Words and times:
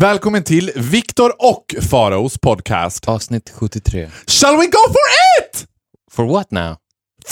Välkommen 0.00 0.44
till 0.44 0.72
Viktor 0.76 1.32
och 1.38 1.74
Faraos 1.90 2.38
podcast. 2.38 3.08
Avsnitt 3.08 3.50
73. 3.54 4.10
Shall 4.26 4.56
we 4.56 4.66
go 4.66 4.78
for 4.86 5.06
it? 5.40 5.66
For 6.12 6.24
what 6.24 6.50
now? 6.50 6.76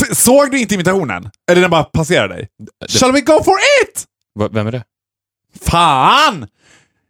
F- 0.01 0.17
såg 0.17 0.51
du 0.51 0.61
inte 0.61 0.75
imitationen? 0.75 1.31
Eller 1.51 1.61
den 1.61 1.71
bara 1.71 1.85
passerade 1.85 2.35
dig? 2.35 2.49
Shall 2.89 3.13
we 3.13 3.21
go 3.21 3.43
for 3.45 3.55
it? 3.83 4.05
Va- 4.39 4.49
Vem 4.53 4.67
är 4.67 4.73
det? 4.73 4.85
Fan! 5.61 6.47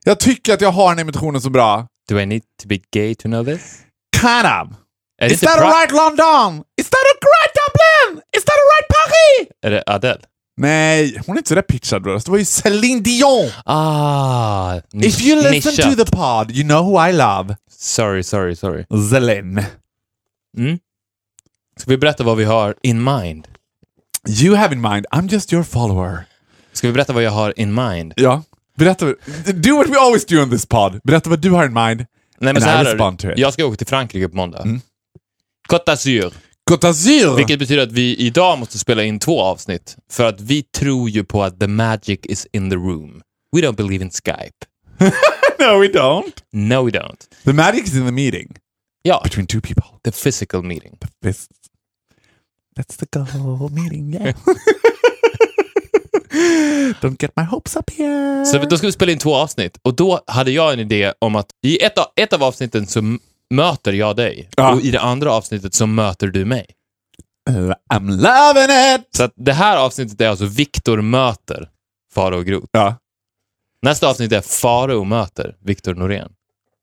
Jag 0.04 0.20
tycker 0.20 0.54
att 0.54 0.60
jag 0.60 0.72
har 0.72 0.90
den 0.90 0.98
imitationen 0.98 1.40
så 1.40 1.50
bra. 1.50 1.86
Do 2.08 2.18
I 2.20 2.26
need 2.26 2.42
to 2.62 2.68
be 2.68 2.78
gay 2.92 3.14
to 3.14 3.22
know 3.28 3.44
this? 3.44 3.78
Kind 4.20 4.46
of. 4.46 4.76
Det 5.20 5.26
Is 5.26 5.40
that 5.40 5.58
Pra- 5.58 5.72
right 5.80 5.92
London? 5.92 6.64
Is 6.80 6.90
that 6.90 7.04
a 7.12 7.16
right 7.22 7.52
Dublin? 7.60 8.22
Is 8.36 8.44
that 8.44 8.54
a 8.54 8.66
right 8.72 8.88
Paris? 8.88 9.48
Är 9.62 9.70
det 9.70 9.82
Adele? 9.86 10.20
Nej, 10.58 11.20
hon 11.26 11.36
är 11.36 11.38
inte 11.38 11.48
så 11.48 11.54
där 11.54 11.62
pitchad 11.62 12.06
röst. 12.06 12.26
Det 12.26 12.30
var 12.30 12.38
ju 12.38 12.44
Céline 12.44 13.02
Dion. 13.02 13.50
Ah, 13.64 14.76
If 14.92 15.20
you 15.20 15.36
listen 15.36 15.72
nischat. 15.72 15.98
to 15.98 16.04
the 16.04 16.10
pod, 16.16 16.50
you 16.50 16.64
know 16.68 16.84
who 16.84 17.08
I 17.08 17.12
love. 17.12 17.56
Sorry, 17.70 18.22
sorry, 18.22 18.56
sorry. 18.56 18.84
Céline. 19.10 19.64
Mm. 20.58 20.78
Ska 21.80 21.90
vi 21.90 21.98
berätta 21.98 22.24
vad 22.24 22.36
vi 22.36 22.44
har 22.44 22.74
in 22.82 23.04
mind? 23.04 23.48
You 24.28 24.56
have 24.56 24.74
in 24.74 24.80
mind, 24.80 25.06
I'm 25.10 25.32
just 25.32 25.52
your 25.52 25.62
follower. 25.64 26.24
Ska 26.72 26.86
vi 26.86 26.92
berätta 26.92 27.12
vad 27.12 27.22
jag 27.22 27.30
har 27.30 27.60
in 27.60 27.74
mind? 27.74 28.12
Ja. 28.16 28.42
Berätta. 28.76 29.06
Do 29.54 29.76
what 29.76 29.88
we 29.88 29.98
always 30.00 30.26
do 30.26 30.42
on 30.42 30.50
this 30.50 30.66
pod. 30.66 31.00
Berätta 31.04 31.30
vad 31.30 31.40
du 31.40 31.50
har 31.50 31.66
in 31.66 31.72
mind. 31.72 32.06
Nej, 32.40 32.50
And 32.50 32.54
men 32.54 32.62
så 32.62 32.68
I 32.68 32.70
här 32.70 32.80
är 32.84 32.84
respond 32.84 33.18
to 33.18 33.30
it. 33.30 33.38
Jag 33.38 33.52
ska 33.52 33.64
åka 33.66 33.76
till 33.76 33.86
Frankrike 33.86 34.28
på 34.28 34.36
måndag. 34.36 34.58
Mm. 34.62 34.80
Côte 35.68 35.84
d'Azur. 35.92 36.32
Côte 36.68 36.86
d'Azur! 36.86 37.36
Vilket 37.36 37.58
betyder 37.58 37.82
att 37.82 37.92
vi 37.92 38.16
idag 38.16 38.58
måste 38.58 38.78
spela 38.78 39.04
in 39.04 39.18
två 39.18 39.42
avsnitt. 39.42 39.96
För 40.10 40.24
att 40.24 40.40
vi 40.40 40.62
tror 40.62 41.10
ju 41.10 41.24
på 41.24 41.44
att 41.44 41.60
the 41.60 41.66
magic 41.66 42.18
is 42.22 42.46
in 42.52 42.70
the 42.70 42.76
room. 42.76 43.22
We 43.56 43.62
don't 43.62 43.76
believe 43.76 44.04
in 44.04 44.10
Skype. 44.10 44.66
No, 45.60 45.80
we 45.80 45.88
don't. 45.88 46.32
No 46.52 46.84
we 46.84 46.90
don't. 46.90 47.20
The 47.44 47.52
magic 47.52 47.86
is 47.88 47.94
in 47.94 48.06
the 48.06 48.12
meeting 48.12 48.56
Ja, 49.02 49.20
between 49.24 49.46
two 49.46 49.60
people. 49.60 49.84
the 50.04 50.12
physical 50.12 50.62
meeting. 50.62 50.98
This, 51.22 51.48
that's 52.76 52.96
the 52.96 53.06
goal 53.06 53.70
meeting, 53.70 54.14
yeah. 54.14 54.32
don't 57.00 57.20
get 57.22 57.36
my 57.36 57.44
hopes 57.44 57.76
up 57.76 57.90
here. 57.90 58.44
Så 58.44 58.58
då 58.58 58.76
ska 58.78 58.86
vi 58.86 58.92
spela 58.92 59.12
in 59.12 59.18
två 59.18 59.34
avsnitt. 59.34 59.78
Och 59.82 59.96
då 59.96 60.20
hade 60.26 60.50
jag 60.50 60.72
en 60.72 60.80
idé 60.80 61.12
om 61.18 61.36
att 61.36 61.46
i 61.66 61.84
ett 61.84 61.98
av, 61.98 62.06
ett 62.16 62.32
av 62.32 62.42
avsnitten 62.42 62.86
så 62.86 63.18
möter 63.54 63.92
jag 63.92 64.16
dig. 64.16 64.48
Ja. 64.56 64.74
Och 64.74 64.80
i 64.80 64.90
det 64.90 65.00
andra 65.00 65.32
avsnittet 65.32 65.74
så 65.74 65.86
möter 65.86 66.26
du 66.26 66.44
mig. 66.44 66.66
I'm 67.94 68.10
loving 68.10 68.94
it! 68.94 69.08
Så 69.16 69.22
att 69.24 69.32
det 69.36 69.52
här 69.52 69.76
avsnittet 69.76 70.20
är 70.20 70.28
alltså 70.28 70.44
Viktor 70.44 71.00
möter 71.00 71.68
Faro 72.14 72.40
Groth. 72.42 72.66
Ja. 72.72 72.94
Nästa 73.82 74.08
avsnitt 74.10 74.32
är 74.32 74.40
Faro 74.40 75.04
möter 75.04 75.56
Viktor 75.64 75.94
Norén. 75.94 76.32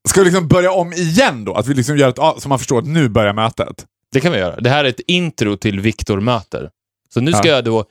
Ska 0.07 0.19
vi 0.21 0.25
liksom 0.25 0.47
börja 0.47 0.71
om 0.71 0.93
igen 0.93 1.45
då? 1.45 1.53
Att 1.53 1.67
vi 1.67 1.73
liksom 1.73 1.97
gör 1.97 2.09
ett 2.09 2.41
så 2.41 2.49
man 2.49 2.59
förstår 2.59 2.79
att 2.79 2.85
nu 2.87 3.09
börjar 3.09 3.33
mötet? 3.33 3.85
Det 4.11 4.21
kan 4.21 4.31
vi 4.31 4.37
göra. 4.37 4.55
Det 4.59 4.69
här 4.69 4.85
är 4.85 4.89
ett 4.89 4.99
intro 5.07 5.57
till 5.57 5.79
Viktor 5.79 6.19
möter. 6.19 6.69
Så 7.13 7.21
nu 7.21 7.31
ska 7.33 7.47
Ja. 7.47 7.53
jag 7.55 7.63
då 7.65 7.85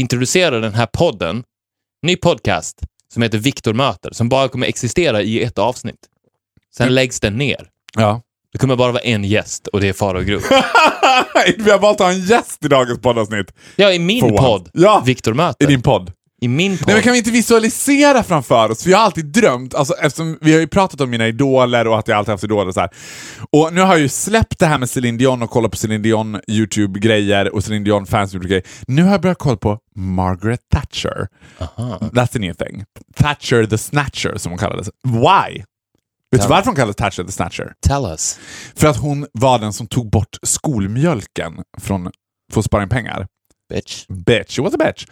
introducera 0.00 0.60
den 0.60 0.74
här 0.74 0.86
podden, 0.86 1.44
ny 2.02 2.16
podcast, 2.16 2.80
som 3.12 3.22
heter 3.22 3.38
Viktor 3.38 3.74
möter, 3.74 4.12
som 4.12 4.28
bara 4.28 4.48
kommer 4.48 4.66
existera 4.66 5.22
i 5.22 5.42
ett 5.42 5.58
avsnitt. 5.58 6.00
Sen 6.76 6.84
Mm. 6.84 6.94
läggs 6.94 7.20
den 7.20 7.34
ner. 7.38 7.68
Ja. 7.96 8.22
Det 8.52 8.58
kommer 8.58 8.76
bara 8.76 8.92
vara 8.92 9.02
en 9.02 9.24
gäst 9.24 9.66
och 9.66 9.80
det 9.80 9.88
är 9.88 9.92
Faro 9.92 10.20
Groth. 10.20 10.46
vi 11.58 11.70
har 11.70 11.78
valt 11.78 12.00
att 12.00 12.06
ha 12.06 12.12
en 12.12 12.20
gäst 12.20 12.64
i 12.64 12.68
dagens 12.68 13.00
poddavsnitt. 13.00 13.52
Ja, 13.76 13.92
i 13.92 13.98
min 13.98 14.36
podd, 14.36 14.68
Ja. 14.72 15.02
Viktor 15.06 15.34
I 15.34 15.36
möter. 15.36 15.66
din 15.66 15.82
podd. 15.82 16.12
I 16.40 16.48
min 16.48 16.78
podd. 16.78 16.86
Nej, 16.86 16.94
men 16.96 17.02
kan 17.02 17.12
vi 17.12 17.18
inte 17.18 17.30
visualisera 17.30 18.22
framför 18.22 18.70
oss? 18.70 18.82
För 18.82 18.90
jag 18.90 18.98
har 18.98 19.04
alltid 19.04 19.24
drömt, 19.24 19.74
alltså, 19.74 19.94
eftersom 19.94 20.38
vi 20.40 20.52
har 20.52 20.60
ju 20.60 20.66
pratat 20.66 21.00
om 21.00 21.10
mina 21.10 21.28
idoler 21.28 21.86
och 21.86 21.98
att 21.98 22.08
jag 22.08 22.18
alltid 22.18 22.32
haft 22.32 22.44
idoler 22.44 22.68
och 22.68 22.74
så 22.74 22.80
här. 22.80 22.90
Och 23.50 23.72
nu 23.74 23.80
har 23.80 23.88
jag 23.88 24.00
ju 24.00 24.08
släppt 24.08 24.58
det 24.58 24.66
här 24.66 24.78
med 24.78 24.90
Celine 24.90 25.16
Dion 25.18 25.42
och 25.42 25.50
kollat 25.50 25.70
på 25.70 25.76
Celine 25.76 26.02
Dion 26.02 26.40
YouTube-grejer 26.48 27.54
och 27.54 27.64
Celine 27.64 27.84
Dion 27.84 28.06
fans 28.06 28.34
YouTube-grejer. 28.34 28.62
Nu 28.86 29.02
har 29.02 29.10
jag 29.12 29.20
börjat 29.20 29.38
kolla 29.38 29.56
på 29.56 29.78
Margaret 29.96 30.60
Thatcher. 30.72 31.28
Aha. 31.58 31.98
That's 32.00 32.26
the 32.32 32.38
new 32.38 32.54
thing. 32.54 32.84
Thatcher 33.16 33.66
the 33.66 33.78
Snatcher 33.78 34.36
som 34.36 34.52
hon 34.52 34.58
kallades. 34.58 34.90
Why? 35.04 35.62
Vet 36.36 36.48
du 36.48 36.48
varför 36.48 36.66
hon 36.66 36.76
kallades 36.76 36.96
Thatcher 36.96 37.24
the 37.24 37.32
Snatcher? 37.32 37.72
Tell 37.86 38.04
us. 38.04 38.38
För 38.74 38.86
att 38.88 38.96
hon 38.96 39.26
var 39.32 39.58
den 39.58 39.72
som 39.72 39.86
tog 39.86 40.10
bort 40.10 40.36
skolmjölken 40.42 41.52
från 41.78 42.10
för 42.52 42.60
att 42.60 42.64
spara 42.64 42.82
in 42.82 42.88
pengar. 42.88 43.26
Bitch. 43.74 44.04
Bitch, 44.08 44.56
she 44.56 44.62
was 44.62 44.74
a 44.74 44.76
bitch. 44.78 45.06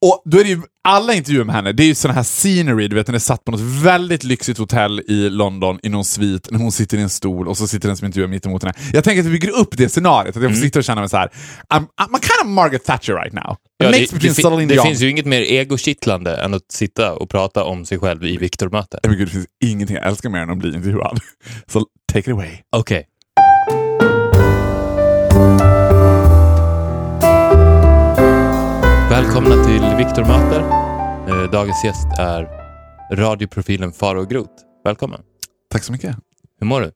Och 0.00 0.22
då 0.24 0.38
är 0.38 0.44
det 0.44 0.50
ju, 0.50 0.60
alla 0.88 1.14
intervjuer 1.14 1.44
med 1.44 1.54
henne, 1.54 1.72
det 1.72 1.82
är 1.82 1.86
ju 1.86 1.94
sån 1.94 2.10
här 2.10 2.22
scenery, 2.22 2.88
du 2.88 2.96
vet, 2.96 3.06
den 3.06 3.14
är 3.14 3.18
satt 3.18 3.44
på 3.44 3.50
något 3.52 3.60
väldigt 3.60 4.24
lyxigt 4.24 4.58
hotell 4.58 5.00
i 5.08 5.28
London 5.30 5.78
i 5.82 5.88
någon 5.88 6.04
svit, 6.04 6.50
när 6.50 6.58
hon 6.58 6.72
sitter 6.72 6.98
i 6.98 7.00
en 7.00 7.08
stol 7.08 7.48
och 7.48 7.56
så 7.56 7.66
sitter 7.66 7.88
den 7.88 7.96
som 7.96 8.06
intervjuar 8.06 8.28
mitt 8.28 8.46
emot 8.46 8.62
henne. 8.62 8.74
Jag 8.92 9.04
tänker 9.04 9.20
att 9.20 9.26
vi 9.26 9.30
bygger 9.30 9.50
upp 9.60 9.68
det 9.76 9.88
scenariot, 9.88 10.36
att 10.36 10.42
jag 10.42 10.50
får 10.54 10.62
sitta 10.62 10.78
och 10.78 10.84
känna 10.84 11.00
mig 11.00 11.10
så 11.10 11.16
här. 11.16 11.28
I'm, 11.74 11.86
I'm 12.00 12.10
kind 12.12 12.40
of 12.42 12.46
Margaret 12.46 12.84
Thatcher 12.84 13.12
right 13.14 13.32
now. 13.32 13.56
Ja, 13.78 13.90
det, 13.92 13.98
det, 14.10 14.20
fin- 14.36 14.44
det 14.68 14.74
finns 14.88 15.00
ju 15.00 15.10
inget 15.10 15.26
mer 15.26 15.40
egokittlande 15.40 16.36
än 16.36 16.54
att 16.54 16.72
sitta 16.72 17.12
och 17.12 17.30
prata 17.30 17.64
om 17.64 17.84
sig 17.84 17.98
själv 17.98 18.24
i 18.24 18.38
men 19.08 19.18
gud, 19.18 19.26
det 19.28 19.32
finns 19.32 19.46
ingenting 19.64 19.96
jag 19.96 20.06
älskar 20.06 20.28
mer 20.30 20.40
än 20.40 20.50
att 20.50 20.58
bli 20.58 20.74
intervjuad. 20.74 21.20
Så 21.66 21.84
take 22.12 22.30
it 22.30 22.34
away. 22.34 22.50
Okej. 22.76 23.06
Välkomna 29.16 29.64
till 29.64 29.96
Viktor 30.06 30.24
möter. 30.24 30.60
Eh, 31.28 31.50
dagens 31.50 31.84
gäst 31.84 32.06
är 32.18 32.48
radioprofilen 33.12 33.92
Faro 33.92 34.24
Groth. 34.24 34.50
Välkommen. 34.84 35.20
Tack 35.72 35.84
så 35.84 35.92
mycket. 35.92 36.16
Hur 36.60 36.66
mår 36.66 36.80
du? 36.80 36.92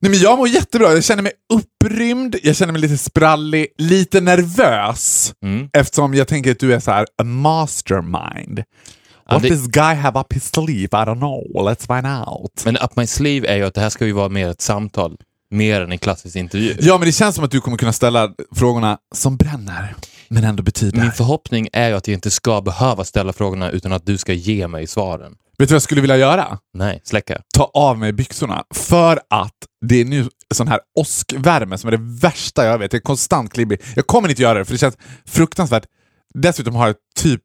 Nej, 0.00 0.10
men 0.10 0.18
jag 0.20 0.38
mår 0.38 0.48
jättebra. 0.48 0.92
Jag 0.92 1.04
känner 1.04 1.22
mig 1.22 1.32
upprymd, 1.54 2.36
jag 2.42 2.56
känner 2.56 2.72
mig 2.72 2.82
lite 2.82 2.98
sprallig, 2.98 3.66
lite 3.78 4.20
nervös. 4.20 5.32
Mm. 5.44 5.68
Eftersom 5.72 6.14
jag 6.14 6.28
tänker 6.28 6.50
att 6.50 6.60
du 6.60 6.74
är 6.74 6.80
så 6.80 6.90
här 6.90 7.06
a 7.22 7.24
mastermind. 7.24 8.58
Ja, 9.28 9.34
What 9.34 9.42
det- 9.42 9.48
this 9.48 9.66
guy 9.66 9.94
have 9.94 10.20
up 10.20 10.32
his 10.32 10.44
sleeve? 10.44 10.82
I 10.82 10.86
don't 11.04 11.18
know. 11.18 11.68
Let's 11.68 11.86
find 11.96 12.28
out. 12.28 12.62
Men 12.64 12.76
up 12.76 12.96
my 12.96 13.06
sleeve 13.06 13.48
är 13.48 13.56
ju 13.56 13.64
att 13.64 13.74
det 13.74 13.80
här 13.80 13.90
ska 13.90 14.06
ju 14.06 14.12
vara 14.12 14.28
mer 14.28 14.48
ett 14.48 14.60
samtal, 14.60 15.16
mer 15.50 15.80
än 15.80 15.92
en 15.92 15.98
klassisk 15.98 16.36
intervju. 16.36 16.76
Ja, 16.80 16.98
men 16.98 17.06
det 17.06 17.12
känns 17.12 17.34
som 17.34 17.44
att 17.44 17.50
du 17.50 17.60
kommer 17.60 17.76
kunna 17.76 17.92
ställa 17.92 18.30
frågorna 18.56 18.98
som 19.14 19.36
bränner, 19.36 19.94
men 20.30 20.44
ändå 20.44 20.62
betyder. 20.62 21.00
Min 21.00 21.12
förhoppning 21.12 21.68
är 21.72 21.88
ju 21.88 21.94
att 21.94 22.08
jag 22.08 22.14
inte 22.14 22.30
ska 22.30 22.60
behöva 22.60 23.04
ställa 23.04 23.32
frågorna 23.32 23.70
utan 23.70 23.92
att 23.92 24.06
du 24.06 24.18
ska 24.18 24.32
ge 24.32 24.68
mig 24.68 24.86
svaren. 24.86 25.32
Vet 25.58 25.68
du 25.68 25.72
vad 25.72 25.76
jag 25.76 25.82
skulle 25.82 26.00
vilja 26.00 26.16
göra? 26.16 26.58
Nej, 26.74 27.00
släcka. 27.04 27.42
Ta 27.54 27.70
av 27.74 27.98
mig 27.98 28.12
byxorna. 28.12 28.64
För 28.74 29.20
att 29.30 29.54
det 29.86 30.00
är 30.00 30.04
nu 30.04 30.28
sån 30.54 30.68
här 30.68 30.80
åskvärme 30.98 31.78
som 31.78 31.88
är 31.88 31.90
det 31.90 32.02
värsta 32.20 32.64
jag 32.66 32.78
vet. 32.78 32.92
Jag 32.92 33.00
är 33.00 33.02
konstant 33.02 33.52
klibbig. 33.52 33.80
Jag 33.96 34.06
kommer 34.06 34.28
inte 34.28 34.42
göra 34.42 34.58
det, 34.58 34.64
för 34.64 34.72
det 34.72 34.78
känns 34.78 34.96
fruktansvärt. 35.26 35.84
Dessutom 36.34 36.74
har 36.74 36.86
jag 36.86 36.96
typ 37.20 37.42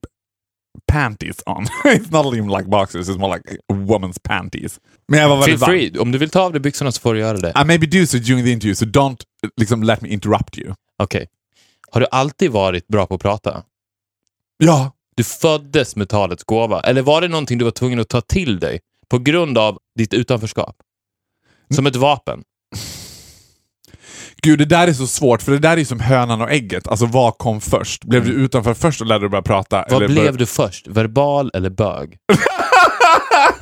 panties 0.91 1.37
on. 1.45 1.65
it's 1.85 2.11
not 2.11 2.33
even 2.35 2.47
like 2.47 2.69
boxers, 2.69 3.09
it's 3.09 3.19
more 3.19 3.37
like 3.37 3.57
woman's 3.73 4.17
panties. 4.23 4.79
Men 5.07 5.19
jag 5.19 5.29
var 5.29 5.35
Feel 5.35 5.57
väldigt 5.57 5.61
varm. 5.61 5.71
free. 5.71 5.99
Om 5.99 6.11
du 6.11 6.17
vill 6.17 6.29
ta 6.29 6.41
av 6.41 6.51
dig 6.51 6.61
byxorna 6.61 6.91
så 6.91 7.01
får 7.01 7.13
du 7.13 7.19
göra 7.19 7.37
det. 7.37 7.53
I 7.61 7.65
maybe 7.65 7.85
do 7.87 8.05
so 8.05 8.17
during 8.17 8.45
the 8.45 8.51
interview, 8.51 8.75
so 8.75 8.85
don't 8.85 9.17
liksom, 9.57 9.83
let 9.83 10.01
me 10.01 10.09
interrupt 10.09 10.57
you. 10.57 10.73
Okej. 11.03 11.27
Har 11.93 12.01
du 12.01 12.07
alltid 12.11 12.51
varit 12.51 12.87
bra 12.87 13.05
på 13.05 13.15
att 13.15 13.21
prata? 13.21 13.63
Ja, 14.57 14.91
Du 15.15 15.23
föddes 15.23 15.95
med 15.95 16.09
talets 16.09 16.43
gåva? 16.43 16.79
Eller 16.81 17.01
var 17.01 17.21
det 17.21 17.27
någonting 17.27 17.57
du 17.57 17.63
var 17.65 17.71
tvungen 17.71 17.99
att 17.99 18.09
ta 18.09 18.21
till 18.21 18.59
dig 18.59 18.79
på 19.09 19.19
grund 19.19 19.57
av 19.57 19.77
ditt 19.97 20.13
utanförskap? 20.13 20.75
Som 21.75 21.85
ett 21.85 21.95
vapen? 21.95 22.43
gud 24.41 24.59
det 24.59 24.65
där 24.65 24.87
är 24.87 24.93
så 24.93 25.07
svårt, 25.07 25.41
för 25.41 25.51
det 25.51 25.59
där 25.59 25.77
är 25.77 25.85
som 25.85 25.99
hönan 25.99 26.41
och 26.41 26.51
ägget. 26.51 26.87
Alltså 26.87 27.05
vad 27.05 27.37
kom 27.37 27.61
först? 27.61 28.03
Blev 28.03 28.25
du 28.25 28.31
utanför 28.31 28.73
först 28.73 29.01
och 29.01 29.07
lärde 29.07 29.23
dig 29.23 29.29
börja 29.29 29.41
prata? 29.41 29.83
Mm. 29.83 29.99
Vad 29.99 30.09
blev 30.11 30.31
bör- 30.31 30.39
du 30.39 30.45
först? 30.45 30.87
Verbal 30.87 31.51
eller 31.53 31.69
bög? 31.69 32.17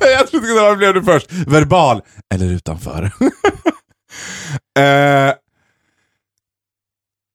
jag 0.00 0.28
trodde 0.30 0.46
det 0.46 0.60
vad 0.60 0.78
blev 0.78 0.94
du 0.94 1.02
först? 1.02 1.32
Verbal 1.32 2.02
eller 2.34 2.46
utanför? 2.46 3.02
eh, 4.78 5.34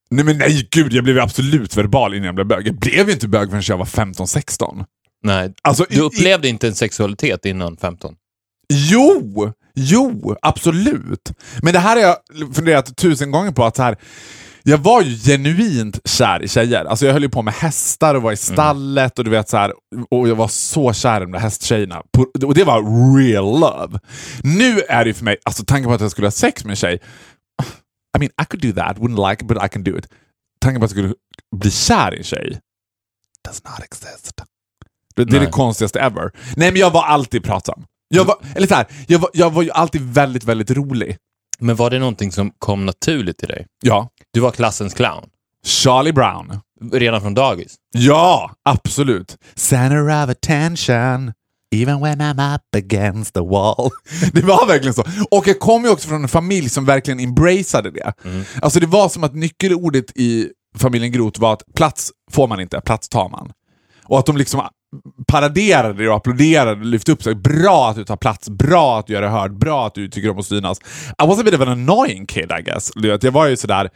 nej 0.10 0.26
men 0.26 0.38
nej, 0.38 0.68
gud 0.72 0.94
jag 0.94 1.04
blev 1.04 1.20
absolut 1.20 1.78
verbal 1.78 2.14
innan 2.14 2.26
jag 2.26 2.36
blev 2.36 2.48
bög. 2.48 2.68
Jag 2.68 2.76
blev 2.76 3.08
ju 3.08 3.14
inte 3.14 3.28
bög 3.28 3.50
förrän 3.50 3.64
jag 3.68 3.78
var 3.78 3.86
15-16. 3.86 4.84
Nej, 5.24 5.54
Alltså, 5.62 5.84
i- 5.84 5.88
du 5.90 5.96
i- 5.96 6.00
upplevde 6.02 6.48
inte 6.48 6.68
en 6.68 6.76
sexualitet 6.76 7.46
innan 7.46 7.78
15? 7.78 8.14
Jo, 8.74 9.52
jo, 9.76 10.36
absolut. 10.42 11.32
Men 11.62 11.74
det 11.74 11.80
här 11.80 11.96
har 11.96 12.04
jag 12.04 12.16
funderat 12.56 12.98
tusen 12.98 13.32
gånger 13.32 13.52
på. 13.52 13.66
att 13.66 13.76
så 13.76 13.84
här, 13.84 13.98
Jag 14.64 14.78
var 14.78 15.02
ju 15.02 15.16
genuint 15.18 16.00
kär 16.10 16.44
i 16.44 16.48
tjejer. 16.48 16.86
Alltså 16.86 17.06
jag 17.06 17.14
höll 17.14 17.24
ju 17.24 17.30
på 17.30 17.42
med 17.42 17.54
hästar 17.54 18.16
och 18.16 18.22
var 18.22 18.32
i 18.32 18.38
stallet 18.38 19.20
och 19.20 19.26
du 19.26 19.32
vet 19.32 19.50
så 19.50 19.58
här, 19.58 19.74
och 20.12 20.30
jag 20.30 20.36
var 20.36 20.48
så 20.48 20.94
kär 20.94 21.18
i 21.18 21.24
de 21.24 21.32
där 21.32 21.40
hästtjejerna. 21.40 22.02
Och 22.46 22.54
det 22.54 22.64
var 22.64 22.82
real 23.18 23.60
love. 23.60 24.00
Nu 24.44 24.80
är 24.90 25.04
det 25.04 25.08
ju 25.08 25.14
för 25.14 25.24
mig, 25.24 25.38
alltså 25.46 25.64
tanken 25.66 25.90
på 25.90 25.94
att 25.94 26.02
jag 26.02 26.12
skulle 26.12 26.28
ha 26.28 26.32
sex 26.32 26.64
med 26.64 26.70
en 26.72 26.76
tjej, 26.76 27.00
I 28.18 28.20
mean 28.20 28.32
I 28.42 28.46
could 28.46 28.62
do 28.62 28.82
that, 28.82 28.98
wouldn't 28.98 29.30
like 29.30 29.42
it 29.44 29.48
but 29.48 29.58
I 29.66 29.70
can 29.70 29.84
do 29.84 29.98
it. 29.98 30.08
Tanken 30.60 30.80
på 30.82 30.86
att 30.86 30.92
jag 30.92 31.00
skulle 31.00 31.14
bli 31.56 31.72
kär 31.72 32.14
i 32.14 32.18
en 32.18 32.24
tjej, 32.24 32.60
does 33.46 33.64
not 33.64 33.80
exist. 33.84 34.32
Det, 35.16 35.26
det 35.26 35.38
är 35.38 35.42
det 35.42 35.52
konstigaste 35.52 36.00
ever. 36.00 36.32
Nej 36.56 36.72
men 36.72 36.82
jag 36.82 36.92
var 36.92 37.04
alltid 37.04 37.44
pratsam. 37.44 37.86
Jag 38.10 38.26
var, 38.26 38.36
eller 38.56 38.68
så 38.68 38.76
här, 38.76 38.86
jag, 39.08 39.20
var, 39.20 39.30
jag 39.34 39.50
var 39.54 39.62
ju 39.62 39.72
alltid 39.72 40.02
väldigt, 40.02 40.44
väldigt 40.44 40.72
rolig. 40.72 41.18
Men 41.60 41.76
var 41.76 41.90
det 41.90 42.00
någonting 42.00 42.32
som 42.32 42.52
kom 42.60 42.86
naturligt 42.86 43.38
till 43.38 43.48
dig? 43.48 43.66
Ja. 43.84 44.10
Du 44.34 44.40
var 44.40 44.52
klassens 44.52 44.94
clown. 44.94 45.30
Charlie 45.66 46.14
Brown. 46.14 46.60
Redan 46.92 47.22
från 47.22 47.34
dagis. 47.34 47.76
Ja, 47.94 48.52
absolut. 48.64 49.38
Center 49.56 50.24
of 50.24 50.30
attention. 50.30 51.34
Even 51.76 52.00
when 52.00 52.22
I'm 52.22 52.56
up 52.56 52.76
against 52.76 53.34
the 53.34 53.42
wall. 53.42 53.90
Det 54.34 54.42
var 54.42 54.68
verkligen 54.68 54.94
så. 54.94 55.04
Och 55.32 55.48
jag 55.48 55.60
kom 55.60 55.84
ju 55.84 55.90
också 55.90 56.08
från 56.08 56.22
en 56.24 56.28
familj 56.28 56.70
som 56.70 56.86
verkligen 56.86 57.20
embraceade 57.20 57.92
det. 57.92 58.14
Alltså 58.62 58.80
det 58.80 58.88
var 58.88 59.10
som 59.10 59.24
att 59.24 59.36
nyckelordet 59.36 60.18
i 60.18 60.50
familjen 60.78 61.12
Groth 61.12 61.42
var 61.42 61.54
att 61.54 61.64
plats 61.76 62.12
får 62.32 62.48
man 62.48 62.60
inte, 62.60 62.82
plats 62.82 63.10
tar 63.10 63.30
man. 63.30 63.52
Och 64.04 64.20
att 64.20 64.26
de 64.26 64.38
liksom 64.38 64.62
paraderade 65.28 66.04
det 66.04 66.10
och 66.10 66.16
applåderade 66.16 66.72
och 66.72 66.86
lyfte 66.86 67.12
upp 67.12 67.24
sig. 67.24 67.36
Bra 67.36 67.90
att 67.90 67.96
du 67.96 68.04
tar 68.04 68.18
plats, 68.18 68.50
bra 68.50 69.00
att 69.00 69.08
du 69.08 69.14
gör 69.14 69.22
dig 69.22 69.32
hörd, 69.32 69.58
bra 69.58 69.88
att 69.88 69.94
du 69.94 70.10
tycker 70.10 70.30
om 70.30 70.40
att 70.40 70.46
synas. 70.46 70.80
I 71.24 71.28
was 71.28 71.40
a 71.40 71.44
bit 71.44 71.54
of 71.54 71.62
an 71.62 71.68
annoying 71.68 72.26
kid 72.26 72.52
I 72.60 72.64
guess. 72.64 72.92
Jag 72.96 73.32
var 73.32 73.48
ju 73.48 73.58
sådär... 73.58 73.90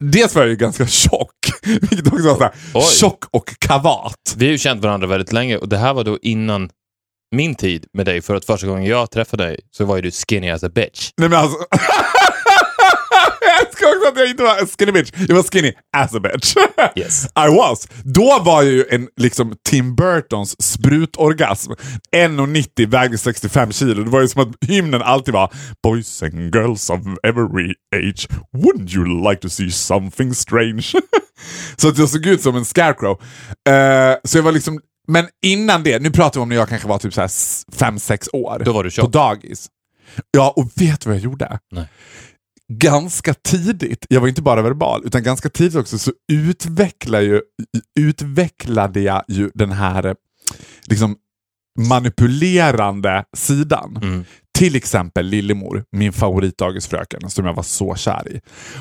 Dels 0.00 0.34
var 0.34 0.42
jag 0.42 0.48
ju 0.48 0.56
ganska 0.56 0.86
tjock, 0.86 1.30
vilket 1.80 2.06
också 2.06 2.22
var 2.28 2.36
såhär, 2.36 2.52
Oj. 2.74 2.82
tjock 2.82 3.24
och 3.30 3.58
kavat. 3.58 4.34
Vi 4.36 4.46
har 4.46 4.52
ju 4.52 4.58
känt 4.58 4.82
varandra 4.82 5.06
väldigt 5.06 5.32
länge 5.32 5.56
och 5.56 5.68
det 5.68 5.76
här 5.78 5.94
var 5.94 6.04
då 6.04 6.18
innan 6.22 6.70
min 7.34 7.54
tid 7.54 7.86
med 7.92 8.06
dig. 8.06 8.22
För 8.22 8.34
att 8.34 8.44
första 8.44 8.66
gången 8.66 8.84
jag 8.84 9.10
träffade 9.10 9.44
dig 9.44 9.60
så 9.70 9.84
var 9.84 9.96
ju 9.96 10.02
du 10.02 10.10
skinny 10.10 10.50
as 10.50 10.64
a 10.64 10.68
bitch. 10.68 11.10
Nej 11.16 11.28
men 11.28 11.38
alltså... 11.38 11.58
jag 14.20 14.30
inte 14.30 14.42
var 14.42 14.66
skinny 14.78 14.92
bitch. 14.92 15.10
Jag 15.28 15.36
var 15.36 15.42
skinny 15.42 15.72
as 15.96 16.14
a 16.14 16.20
bitch. 16.20 16.54
Yes. 16.96 17.24
I 17.26 17.56
was. 17.56 17.88
Då 18.04 18.38
var 18.44 18.62
jag 18.62 18.72
ju 18.72 18.84
en 18.90 19.08
liksom 19.16 19.54
Tim 19.68 19.94
Burtons 19.96 20.62
sprutorgasm. 20.62 21.72
1,90 22.16 22.86
vägde 22.90 23.18
65 23.18 23.72
kilo. 23.72 24.04
Det 24.04 24.10
var 24.10 24.20
ju 24.20 24.28
som 24.28 24.42
att 24.42 24.68
hymnen 24.68 25.02
alltid 25.02 25.34
var 25.34 25.52
Boys 25.82 26.22
and 26.22 26.54
girls 26.54 26.90
of 26.90 27.00
every 27.22 27.74
age, 27.96 28.28
wouldn't 28.56 28.96
you 28.96 29.30
like 29.30 29.40
to 29.42 29.48
see 29.48 29.70
something 29.70 30.34
strange? 30.34 30.82
så 31.76 31.88
att 31.88 31.98
jag 31.98 32.08
såg 32.08 32.26
ut 32.26 32.42
som 32.42 32.56
en 32.56 32.64
scarecrow. 32.64 33.20
Eh, 33.68 34.16
så 34.24 34.38
jag 34.38 34.42
var 34.42 34.52
liksom... 34.52 34.80
Men 35.08 35.26
innan 35.44 35.82
det, 35.82 35.98
nu 36.02 36.10
pratar 36.10 36.40
vi 36.40 36.42
om 36.42 36.48
när 36.48 36.56
jag 36.56 36.68
kanske 36.68 36.88
var 36.88 36.98
typ 36.98 37.12
5-6 37.14 38.28
år. 38.32 38.62
Då 38.64 38.72
var 38.72 38.84
du 38.84 38.90
På 38.90 38.94
tjock. 38.94 39.12
dagis. 39.12 39.66
Ja, 40.30 40.54
och 40.56 40.70
vet 40.74 41.00
du 41.00 41.08
vad 41.08 41.16
jag 41.16 41.24
gjorde? 41.24 41.58
Nej. 41.72 41.88
Ganska 42.72 43.34
tidigt, 43.34 44.06
jag 44.08 44.20
var 44.20 44.28
inte 44.28 44.42
bara 44.42 44.62
verbal, 44.62 45.02
utan 45.04 45.22
ganska 45.22 45.48
tidigt 45.48 45.74
också 45.76 45.98
så 45.98 46.12
utvecklade, 46.32 47.24
ju, 47.24 47.40
utvecklade 48.00 49.00
jag 49.00 49.24
ju 49.28 49.50
den 49.54 49.72
här 49.72 50.06
eh, 50.06 50.14
liksom 50.84 51.16
manipulerande 51.78 53.24
sidan. 53.36 53.98
Mm. 54.02 54.24
Till 54.58 54.76
exempel 54.76 55.26
Lillemor, 55.26 55.84
min 55.92 56.12
favoritdagisfröken 56.12 57.30
som 57.30 57.46
jag 57.46 57.54
var 57.54 57.62
så 57.62 57.94
kär 57.94 58.32
i. 58.32 58.40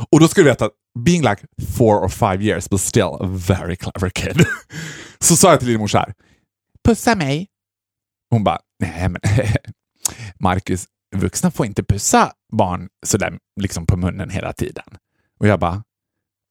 Och 0.09 0.19
då 0.19 0.27
ska 0.27 0.41
du 0.41 0.47
veta, 0.47 0.69
being 0.99 1.21
like 1.21 1.41
four 1.77 2.03
or 2.03 2.09
five 2.09 2.43
years 2.43 2.69
but 2.69 2.81
still 2.81 3.03
a 3.19 3.27
very 3.47 3.75
clever 3.75 4.09
kid. 4.09 4.45
så 5.19 5.35
sa 5.35 5.49
jag 5.49 5.59
till 5.59 5.67
Lillemor 5.67 5.87
så 5.87 5.97
här. 5.97 6.13
Pussa 6.85 7.15
mig. 7.15 7.47
Hon 8.29 8.43
bara, 8.43 8.59
nej 8.79 9.09
men 9.09 9.21
Marcus, 10.39 10.85
vuxna 11.19 11.51
får 11.51 11.65
inte 11.65 11.83
pussa 11.83 12.33
barn 12.53 12.89
sådär 13.05 13.37
liksom 13.61 13.85
på 13.85 13.97
munnen 13.97 14.29
hela 14.29 14.53
tiden. 14.53 14.85
Och 15.39 15.47
jag 15.47 15.59
bara, 15.59 15.83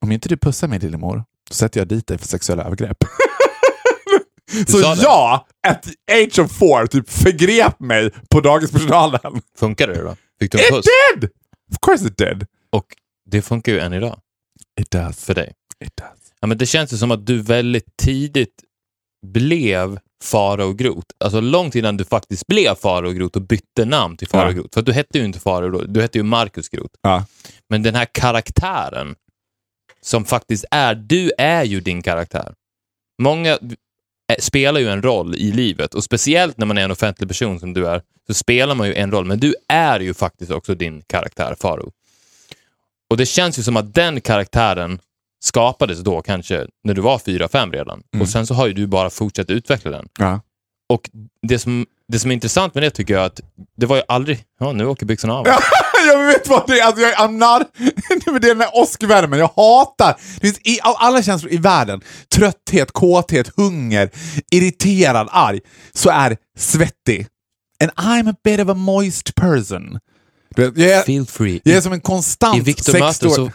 om 0.05 0.13
inte 0.13 0.29
du 0.29 0.37
pussar 0.37 0.69
mig 0.69 0.79
Lillemor, 0.79 1.25
då 1.49 1.55
sätter 1.55 1.81
jag 1.81 1.89
dit 1.89 2.07
dig 2.07 2.19
för 2.19 2.27
sexuella 2.29 2.65
övergrepp. 2.65 2.97
så 4.69 4.79
jag, 5.03 5.45
at 5.69 5.83
the 5.83 5.93
age 6.25 6.39
of 6.39 6.53
four, 6.59 6.87
typ 6.87 7.11
förgrep 7.11 7.81
mig 7.81 8.11
på 8.31 8.41
dagispersonalen. 8.41 9.43
Funkade 9.59 9.95
det 9.95 10.03
då? 10.03 10.17
Fick 10.41 10.53
du 10.53 10.59
en 10.59 10.65
It 10.65 10.71
puss? 10.71 10.87
did! 11.15 11.31
Of 11.73 11.77
course 11.83 12.07
it 12.07 12.17
did. 12.19 12.47
Och 12.73 12.87
det 13.31 13.43
funkar 13.43 13.73
ju 13.73 13.79
än 13.79 13.93
idag 13.93 14.21
It 14.81 14.91
does. 14.91 15.25
för 15.25 15.35
dig. 15.35 15.53
It 15.85 15.97
does. 15.97 16.33
Ja, 16.41 16.47
men 16.47 16.59
det 16.59 16.67
känns 16.67 16.93
ju 16.93 16.97
som 16.97 17.11
att 17.11 17.27
du 17.27 17.43
väldigt 17.43 17.97
tidigt 17.97 18.63
blev 19.27 19.99
Farao 20.25 20.73
Groth. 20.73 21.07
Alltså 21.25 21.41
långt 21.41 21.75
innan 21.75 21.97
du 21.97 22.05
faktiskt 22.05 22.47
blev 22.47 22.75
Farao 22.75 23.11
Groth 23.11 23.37
och 23.37 23.43
bytte 23.43 23.85
namn 23.85 24.17
till 24.17 24.29
Farao 24.29 24.49
Ja. 24.49 24.53
Groth. 24.53 24.75
För 24.75 24.83
du 24.83 24.93
hette 24.93 25.19
ju 25.19 25.25
inte 25.25 25.39
Farao 25.41 25.71
då, 25.71 25.83
du 25.83 26.01
hette 26.01 26.19
ju 26.19 26.25
Marcus 26.25 26.69
Groth. 26.69 26.95
Ja. 27.03 27.25
Men 27.69 27.83
den 27.83 27.95
här 27.95 28.07
karaktären 28.13 29.15
som 30.01 30.25
faktiskt 30.25 30.65
är, 30.71 30.95
du 30.95 31.33
är 31.39 31.65
ju 31.65 31.81
din 31.81 32.03
karaktär. 32.03 32.55
Många 33.23 33.51
eh, 33.51 34.39
spelar 34.39 34.81
ju 34.81 34.89
en 34.89 35.03
roll 35.03 35.35
i 35.35 35.53
livet 35.53 35.95
och 35.95 36.05
speciellt 36.05 36.59
när 36.59 36.67
man 36.67 36.79
är 36.79 36.85
en 36.85 36.91
offentlig 36.91 37.29
person 37.29 37.61
som 37.61 37.75
du 37.75 37.87
är, 37.87 38.03
så 38.27 38.35
spelar 38.35 38.75
man 38.75 38.87
ju 38.87 38.95
en 38.95 39.11
roll. 39.11 39.25
Men 39.25 39.41
du 39.41 39.55
är 39.69 40.01
ju 40.01 40.15
faktiskt 40.15 40.51
också 40.51 40.75
din 40.75 41.03
karaktär, 41.03 41.57
Farao. 41.61 41.91
Och 43.11 43.17
det 43.17 43.27
känns 43.27 43.59
ju 43.59 43.63
som 43.63 43.77
att 43.77 43.95
den 43.95 44.21
karaktären 44.21 44.99
skapades 45.45 46.01
då 46.01 46.23
kanske 46.23 46.67
när 46.85 46.95
du 46.95 47.01
var 47.01 47.19
fyra, 47.19 47.49
fem 47.49 47.73
redan. 47.73 48.03
Och 48.21 48.29
sen 48.29 48.47
så 48.47 48.55
har 48.55 48.67
ju 48.67 48.73
du 48.73 48.87
bara 48.87 49.11
fortsatt 49.11 49.51
utveckla 49.51 49.91
den. 49.91 50.09
Ja. 50.19 50.41
Och 50.89 51.11
det 51.43 51.59
som, 51.59 51.87
det 52.13 52.19
som 52.19 52.31
är 52.31 52.35
intressant 52.35 52.75
med 52.75 52.83
det 52.83 52.91
tycker 52.91 53.15
jag 53.15 53.23
är 53.23 53.27
att 53.27 53.41
det 53.77 53.87
var 53.87 53.97
ju 53.97 54.03
aldrig... 54.09 54.45
Ja, 54.61 54.73
nu 54.73 54.87
åker 54.87 55.07
byxorna 55.07 55.35
av. 55.35 55.47
jag 56.07 56.27
vet 56.27 56.49
vad 56.49 56.67
det 56.67 56.81
är, 56.81 56.85
alltså 56.85 57.03
jag. 57.03 57.31
Nej, 57.31 57.67
men 58.27 58.35
det 58.41 58.47
är 58.47 58.49
den 58.49 58.59
där 58.59 58.71
åskvärmen, 58.73 59.39
jag 59.39 59.51
hatar... 59.57 60.17
Det 60.35 60.41
finns 60.41 60.59
i, 60.59 60.81
av 60.81 60.95
alla 60.99 61.23
känslor 61.23 61.53
i 61.53 61.57
världen, 61.57 62.01
trötthet, 62.35 62.93
kåthet, 62.93 63.53
hunger, 63.57 64.11
irriterad, 64.51 65.29
arg, 65.31 65.61
så 65.95 66.11
är 66.11 66.37
svettig. 66.59 67.27
And 67.83 67.91
I'm 67.91 68.31
a 68.31 68.35
bit 68.45 68.61
of 68.61 68.69
a 68.69 68.75
moist 68.75 69.35
person. 69.35 69.99
Jag 70.57 70.79
är, 70.79 71.03
Feel 71.03 71.27
free. 71.27 71.61
jag 71.65 71.77
är 71.77 71.81
som 71.81 71.93
en 71.93 72.01
konstant 72.01 72.57
I 72.57 72.61
Victor 72.61 72.93
60 72.93 73.27
Möter 73.27 73.43
år... 73.43 73.53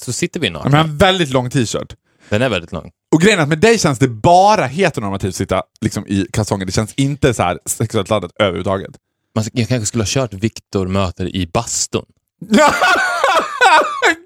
så, 0.00 0.12
sitter 0.12 0.40
vi 0.40 0.50
nakna. 0.50 0.70
men 0.70 0.78
har 0.80 0.84
en 0.84 0.96
väldigt 0.96 1.30
lång 1.30 1.50
t-shirt. 1.50 1.94
Den 2.28 2.42
är 2.42 2.48
väldigt 2.48 2.72
lång. 2.72 2.90
Och 3.14 3.20
grejen 3.20 3.38
är 3.38 3.42
att 3.42 3.48
med 3.48 3.58
dig 3.58 3.78
känns 3.78 3.98
det 3.98 4.08
bara 4.08 4.66
heteronormativt 4.66 5.28
att 5.28 5.34
sitta 5.36 5.62
liksom, 5.80 6.06
i 6.06 6.26
kalsonger. 6.32 6.66
Det 6.66 6.72
känns 6.72 6.94
inte 6.94 7.34
så 7.34 7.42
här 7.42 7.58
sexuellt 7.66 8.10
laddat 8.10 8.32
överhuvudtaget. 8.38 8.90
Man, 9.34 9.44
jag 9.52 9.68
kanske 9.68 9.86
skulle 9.86 10.02
ha 10.02 10.08
kört 10.08 10.34
Victor 10.34 10.86
Möter 10.86 11.36
i 11.36 11.46
bastun. 11.46 12.04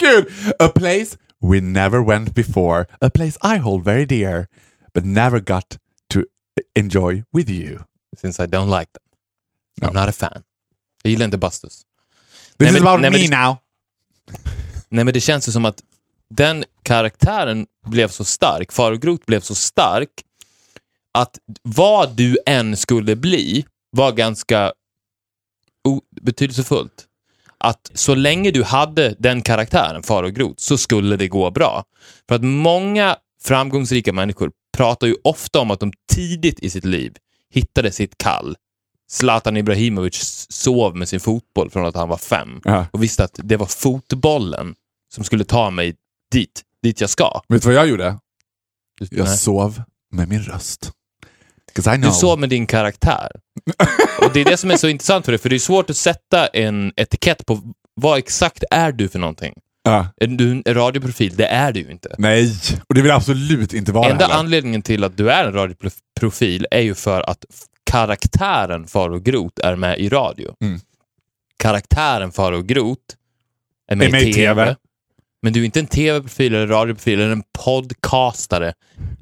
Gud! 0.01 0.27
A 0.59 0.69
place 0.69 1.17
we 1.41 1.61
never 1.61 1.99
went 2.09 2.35
before. 2.35 2.87
A 3.01 3.11
place 3.11 3.39
I 3.57 3.59
hold 3.59 3.85
very 3.85 4.05
dear. 4.07 4.47
But 4.95 5.05
never 5.05 5.41
got 5.41 5.77
to 6.13 6.21
enjoy 6.75 7.25
with 7.33 7.51
you. 7.51 7.79
Since 8.21 8.43
I 8.45 8.47
don't 8.47 8.79
like 8.79 8.91
them. 8.93 9.91
I'm 9.91 9.95
not 9.95 10.09
a 10.09 10.13
fan. 10.13 10.43
Jag 11.03 11.11
gillar 11.11 11.25
inte 11.25 11.39
bastus. 11.39 11.73
This 11.73 11.85
Nej, 12.59 12.69
is 12.69 12.75
men- 12.75 12.83
about 12.89 13.01
nej, 13.13 13.29
me 13.31 13.45
now. 13.45 13.57
Nej, 14.91 15.05
men 15.05 15.15
det 15.15 15.21
känns 15.21 15.49
ju 15.49 15.53
som 15.53 15.65
att 15.65 15.83
den 16.35 16.65
karaktären 16.83 17.67
blev 17.87 18.09
så 18.09 18.25
stark, 18.25 18.73
Farao 18.73 18.97
Groth 18.97 19.25
blev 19.27 19.41
så 19.41 19.55
stark, 19.55 20.11
att 21.15 21.39
vad 21.63 22.17
du 22.17 22.39
än 22.47 22.77
skulle 22.77 23.17
bli 23.17 23.65
var 23.91 24.13
ganska 24.13 24.73
betydelsefullt. 26.21 27.07
Att 27.59 27.91
så 27.95 28.15
länge 28.15 28.51
du 28.51 28.63
hade 28.63 29.15
den 29.19 29.43
karaktären, 29.43 30.03
Farao 30.03 30.31
Groth, 30.31 30.55
så 30.57 30.79
skulle 30.79 31.17
det 31.17 31.29
gå 31.29 31.51
bra. 31.51 31.85
För 32.29 32.35
att 32.35 32.45
många 32.45 33.17
framgångsrika 33.43 34.13
människor 34.13 34.51
pratar 34.77 35.07
ju 35.07 35.17
ofta 35.25 35.61
om 35.61 35.71
att 35.71 35.81
de 35.81 35.93
tidigt 36.13 36.61
i 36.61 36.71
sitt 36.71 36.85
liv 36.85 37.17
hittade 37.51 37.93
sitt 37.93 38.19
kall. 38.19 38.57
Zlatan 39.11 39.57
Ibrahimovic 39.57 40.47
sov 40.51 40.97
med 40.97 41.09
sin 41.09 41.21
fotboll 41.21 41.71
från 41.71 41.87
att 41.87 41.97
han 41.97 42.09
var 42.09 42.17
fem 42.17 42.61
och 42.91 43.03
visste 43.03 43.25
att 43.25 43.41
det 43.43 43.57
var 43.57 43.67
fotbollen 43.67 44.75
som 45.15 45.25
skulle 45.25 45.45
ta 45.45 45.71
mig 45.71 45.95
dit, 46.33 46.63
dit 46.83 47.01
jag 47.01 47.11
ska. 47.11 47.41
Vet 47.49 47.63
du 47.63 47.69
vad 47.69 47.75
jag 47.77 47.89
gjorde? 47.89 48.19
Jag 49.11 49.27
nej. 49.27 49.37
sov 49.37 49.83
med 50.13 50.29
min 50.29 50.43
röst. 50.43 50.91
'Cause 51.75 51.95
I 51.95 51.97
know. 51.97 52.11
du 52.11 52.17
sov 52.17 52.39
med 52.39 52.49
din 52.49 52.67
karaktär. 52.67 53.29
och 54.23 54.33
Det 54.33 54.41
är 54.41 54.45
det 54.45 54.57
som 54.57 54.71
är 54.71 54.77
så 54.77 54.89
intressant 54.89 55.25
för 55.25 55.33
dig, 55.33 55.39
för 55.39 55.49
det 55.49 55.57
är 55.57 55.59
svårt 55.59 55.91
att 55.91 55.97
sätta 55.97 56.47
en 56.47 56.93
etikett 56.97 57.47
på 57.47 57.61
vad 57.95 58.19
exakt 58.19 58.65
är 58.71 58.93
du 58.93 59.09
för 59.09 59.19
någonting. 59.19 59.55
Ja. 59.83 60.07
Är 60.17 60.27
du 60.27 60.51
en 60.53 60.63
radioprofil? 60.75 61.37
Det 61.37 61.47
är 61.47 61.73
du 61.73 61.81
ju 61.81 61.91
inte. 61.91 62.15
Nej, 62.19 62.53
och 62.89 62.95
det 62.95 63.01
vill 63.01 63.09
jag 63.09 63.17
absolut 63.17 63.73
inte 63.75 63.93
vara 63.93 64.11
Enda 64.11 64.25
heller. 64.25 64.39
anledningen 64.39 64.83
till 64.83 65.05
att 65.05 65.17
du 65.17 65.31
är 65.31 65.45
en 65.45 65.53
radioprofil 65.53 66.67
är 66.71 66.81
ju 66.81 66.95
för 66.95 67.31
att 67.31 67.45
karaktären 67.85 68.87
Farao 68.87 69.19
Groth 69.19 69.67
är 69.67 69.77
med 69.77 69.99
i 69.99 70.09
radio. 70.09 70.55
Mm. 70.61 70.81
Karaktären 71.57 72.33
Farao 72.33 72.63
Groth 72.63 73.15
är 73.89 73.97
med, 73.97 74.07
Är 74.07 74.13
med 74.13 74.23
i 74.23 74.31
i 74.31 74.33
TV. 74.35 74.65
TV. 74.65 74.77
Men 75.43 75.53
du 75.53 75.61
är 75.61 75.65
inte 75.65 75.81
en 75.81 75.87
tv-profil 75.87 76.55
eller 76.55 76.67
radioprofil 76.67 77.21
eller 77.21 77.33
en 77.33 77.43
podcastare 77.65 78.75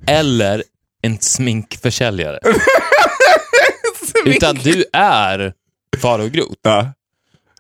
eller 0.07 0.63
en 1.03 1.19
sminkförsäljare. 1.19 2.39
Utan 4.25 4.55
du 4.55 4.85
är 4.93 5.55
Farao 6.03 6.29
Groth. 6.29 6.55
Ja. 6.63 6.93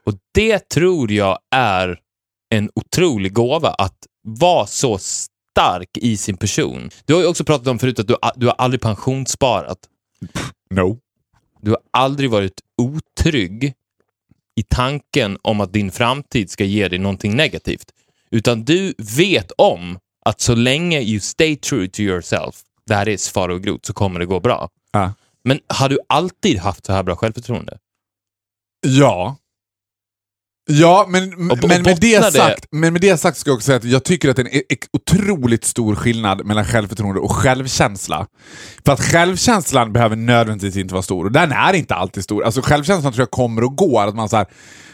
Och 0.05 0.15
det 0.35 0.69
tror 0.69 1.12
jag 1.12 1.38
är 1.50 1.99
en 2.50 2.71
otrolig 2.75 3.33
gåva, 3.33 3.69
att 3.69 3.97
vara 4.23 4.67
så 4.67 4.99
stark 4.99 5.97
i 5.97 6.17
sin 6.17 6.37
person. 6.37 6.91
Du 7.05 7.15
har 7.15 7.21
ju 7.21 7.27
också 7.27 7.45
pratat 7.45 7.67
om 7.67 7.79
förut 7.79 7.99
att 7.99 8.09
du, 8.09 8.17
du 8.37 8.47
har 8.47 8.55
aldrig 8.59 8.81
pensionssparat. 8.81 9.79
No. 10.71 10.99
Du 11.61 11.71
har 11.71 11.81
aldrig 11.91 12.31
varit 12.31 12.61
otrygg 12.77 13.75
i 14.57 14.62
tanken 14.62 15.38
om 15.43 15.61
att 15.61 15.73
din 15.73 15.91
framtid 15.91 16.50
ska 16.50 16.65
ge 16.65 16.88
dig 16.88 16.99
någonting 16.99 17.37
negativt. 17.37 17.93
Utan 18.30 18.64
du 18.64 18.94
vet 19.16 19.52
om 19.58 19.99
att 20.25 20.40
så 20.40 20.54
länge 20.54 21.00
you 21.00 21.20
stay 21.20 21.56
true 21.56 21.88
to 21.88 22.00
yourself, 22.00 22.54
that 22.88 23.08
is 23.08 23.28
far 23.28 23.49
och 23.49 23.62
grot, 23.62 23.87
så 23.87 23.92
kommer 23.92 24.20
det 24.20 24.26
gå 24.26 24.40
bra. 24.40 24.68
Ja. 24.92 25.12
Men 25.44 25.61
har 25.68 25.88
du 25.88 25.99
alltid 26.08 26.58
haft 26.58 26.87
så 26.87 26.92
här 26.92 27.02
bra 27.02 27.16
självförtroende? 27.16 27.78
Ja. 28.87 29.37
Ja, 30.70 31.06
men, 31.08 31.32
Och- 31.32 31.38
men, 31.38 31.49
med 31.49 31.61
det 31.68 31.82
bottnar 31.82 32.30
det- 32.30 32.32
sagt, 32.32 32.66
men 32.70 32.92
med 32.92 33.02
det 33.02 33.16
sagt 33.16 33.38
ska 33.38 33.50
jag 33.50 33.56
också 33.56 33.66
säga 33.66 33.76
att 33.76 33.85
jag 33.85 34.04
tycker 34.04 34.28
att 34.30 34.37
det 34.37 34.42
är 34.42 34.47
en 34.47 34.52
e- 34.56 34.76
otroligt 34.92 35.64
stor 35.64 35.94
skillnad 35.94 36.47
mellan 36.47 36.64
självförtroende 36.64 37.20
och 37.20 37.32
självkänsla. 37.32 38.26
För 38.85 38.92
att 38.92 39.00
självkänslan 39.00 39.92
behöver 39.92 40.16
nödvändigtvis 40.16 40.76
inte 40.76 40.94
vara 40.94 41.02
stor, 41.02 41.25
och 41.25 41.32
den 41.32 41.52
är 41.52 41.73
inte 41.73 41.94
alltid 41.94 42.25
stor. 42.25 42.44
Alltså 42.44 42.61
självkänslan 42.62 43.12
tror 43.12 43.23
jag 43.23 43.30
kommer 43.30 43.64
och 43.64 43.76
går. 43.76 44.06
Att 44.06 44.14
man 44.14 44.28
så 44.28 44.37
här, 44.37 44.47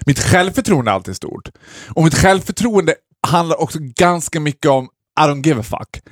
mitt 0.06 0.18
självförtroende 0.18 0.90
är 0.90 0.94
alltid 0.94 1.16
stort. 1.16 1.48
Och 1.88 2.04
mitt 2.04 2.14
självförtroende 2.14 2.94
handlar 3.34 3.60
också 3.60 3.78
ganska 3.80 4.40
mycket 4.40 4.70
om 4.70 4.88
I 5.20 5.22
don't 5.22 5.46
give 5.46 5.60
a 5.60 5.62
fuck. 5.62 6.02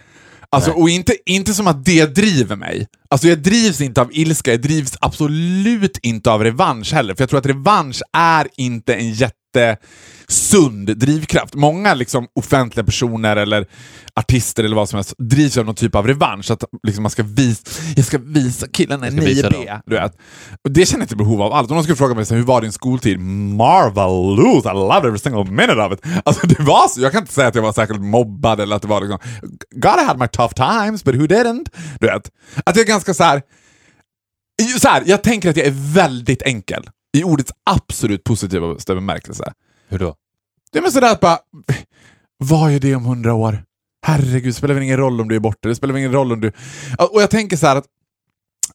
Alltså, 0.50 0.71
och 0.71 0.88
inte, 0.91 1.17
inte 1.26 1.55
som 1.55 1.67
att 1.67 1.85
det 1.85 2.14
driver 2.14 2.57
mig. 2.57 2.87
Alltså 3.11 3.29
jag 3.29 3.38
drivs 3.38 3.81
inte 3.81 4.00
av 4.00 4.09
ilska, 4.12 4.50
jag 4.50 4.62
drivs 4.62 4.97
absolut 5.00 5.99
inte 6.02 6.31
av 6.31 6.45
revansch 6.45 6.93
heller. 6.93 7.14
För 7.14 7.23
jag 7.23 7.31
tror 7.31 7.38
att 7.38 7.47
revansch 7.47 8.02
är 8.12 8.49
inte 8.57 8.95
en 8.95 9.14
jättesund 9.55 10.99
drivkraft. 10.99 11.55
Många 11.55 11.95
liksom 11.95 12.27
offentliga 12.35 12.85
personer 12.85 13.37
eller 13.37 13.67
artister 14.15 14.65
eller 14.65 14.77
vad 14.77 14.89
som 14.89 14.97
helst 14.97 15.15
drivs 15.19 15.59
av 15.59 15.65
någon 15.65 15.75
typ 15.75 15.95
av 15.95 16.07
revansch. 16.07 16.51
Att 16.51 16.65
liksom 16.83 17.03
man 17.03 17.11
ska 17.11 17.23
visa, 17.23 17.63
jag 17.97 18.05
ska 18.05 18.19
visa 18.19 18.67
killarna 18.69 19.11
visa 19.11 19.49
9B. 19.49 19.81
Du 19.87 19.95
vet. 19.95 20.17
Och 20.65 20.71
det 20.71 20.87
känner 20.87 21.01
jag 21.01 21.05
inte 21.05 21.17
behov 21.17 21.43
av 21.43 21.53
alls. 21.53 21.71
Om 21.71 21.75
någon 21.75 21.85
skulle 21.85 21.97
fråga 21.97 22.15
mig 22.15 22.25
hur 22.31 22.43
var 22.43 22.61
din 22.61 22.73
skoltid? 22.73 23.21
Marvelous! 23.21 24.65
I 24.65 24.69
loved 24.69 25.05
every 25.09 25.19
single 25.19 25.45
minute 25.45 25.83
of 25.83 25.93
it. 25.93 26.01
Alltså 26.25 26.47
det 26.47 26.61
var 26.61 26.89
så. 26.89 27.01
Jag 27.01 27.13
kan 27.13 27.21
inte 27.21 27.33
säga 27.33 27.49
att 27.49 27.55
jag 27.55 27.63
var 27.63 27.73
särskilt 27.73 28.01
mobbad 28.01 28.61
eller 28.61 28.77
att 28.77 28.83
det 28.83 28.89
var 28.89 29.01
liksom 29.01 29.19
God 29.71 30.01
I 30.01 30.05
had 30.05 30.19
my 30.19 30.29
tough 30.29 30.55
times, 30.55 31.05
but 31.05 31.15
who 31.15 31.27
didn't? 31.27 31.67
Du 32.01 32.07
vet. 32.07 32.31
Att 32.67 32.77
jag 32.77 32.83
är 32.83 32.89
ganska 32.89 33.15
så 33.15 33.25
här. 33.25 33.43
Så 34.79 34.89
här, 34.89 35.03
jag 35.07 35.23
tänker 35.23 35.51
att 35.51 35.57
jag 35.57 35.67
är 35.67 35.95
väldigt 35.95 36.43
enkel. 36.43 36.85
I 37.16 37.25
ordets 37.25 37.52
absolut 37.71 38.25
positiva 38.25 38.76
bemärkelse. 38.87 39.52
Hur 39.88 39.99
då? 39.99 40.14
Det 40.73 40.78
är 40.78 40.90
sådär 40.90 41.12
att 41.12 41.21
bara, 41.21 41.38
vad 42.38 42.73
är 42.73 42.81
det 42.81 42.95
om 42.95 43.04
hundra 43.04 43.35
år? 43.35 43.64
Herregud, 44.07 44.57
spelar 44.57 44.75
väl 44.75 44.83
ingen 44.83 44.97
roll 44.97 45.21
om 45.21 45.28
du 45.28 45.37
är 45.37 45.40
borta, 45.40 45.69
det 45.69 45.75
spelar 45.75 45.92
väl 45.92 46.00
ingen 46.00 46.12
roll 46.12 46.33
om 46.33 46.40
du... 46.40 46.52
Och 47.12 47.23
jag 47.23 47.31
tänker 47.31 47.57
så 47.57 47.66
här 47.66 47.76
att 47.76 47.87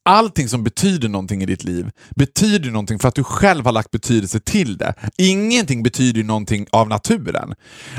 allting 0.03 0.47
som 0.49 0.63
betyder 0.63 1.09
någonting 1.09 1.43
i 1.43 1.45
ditt 1.45 1.63
liv 1.63 1.91
betyder 2.15 2.71
någonting 2.71 2.99
för 2.99 3.07
att 3.07 3.15
du 3.15 3.23
själv 3.23 3.65
har 3.65 3.71
lagt 3.71 3.91
betydelse 3.91 4.39
till 4.39 4.77
det. 4.77 4.93
Ingenting 5.17 5.83
betyder 5.83 6.23
någonting 6.23 6.67
av 6.71 6.89
naturen. 6.89 7.55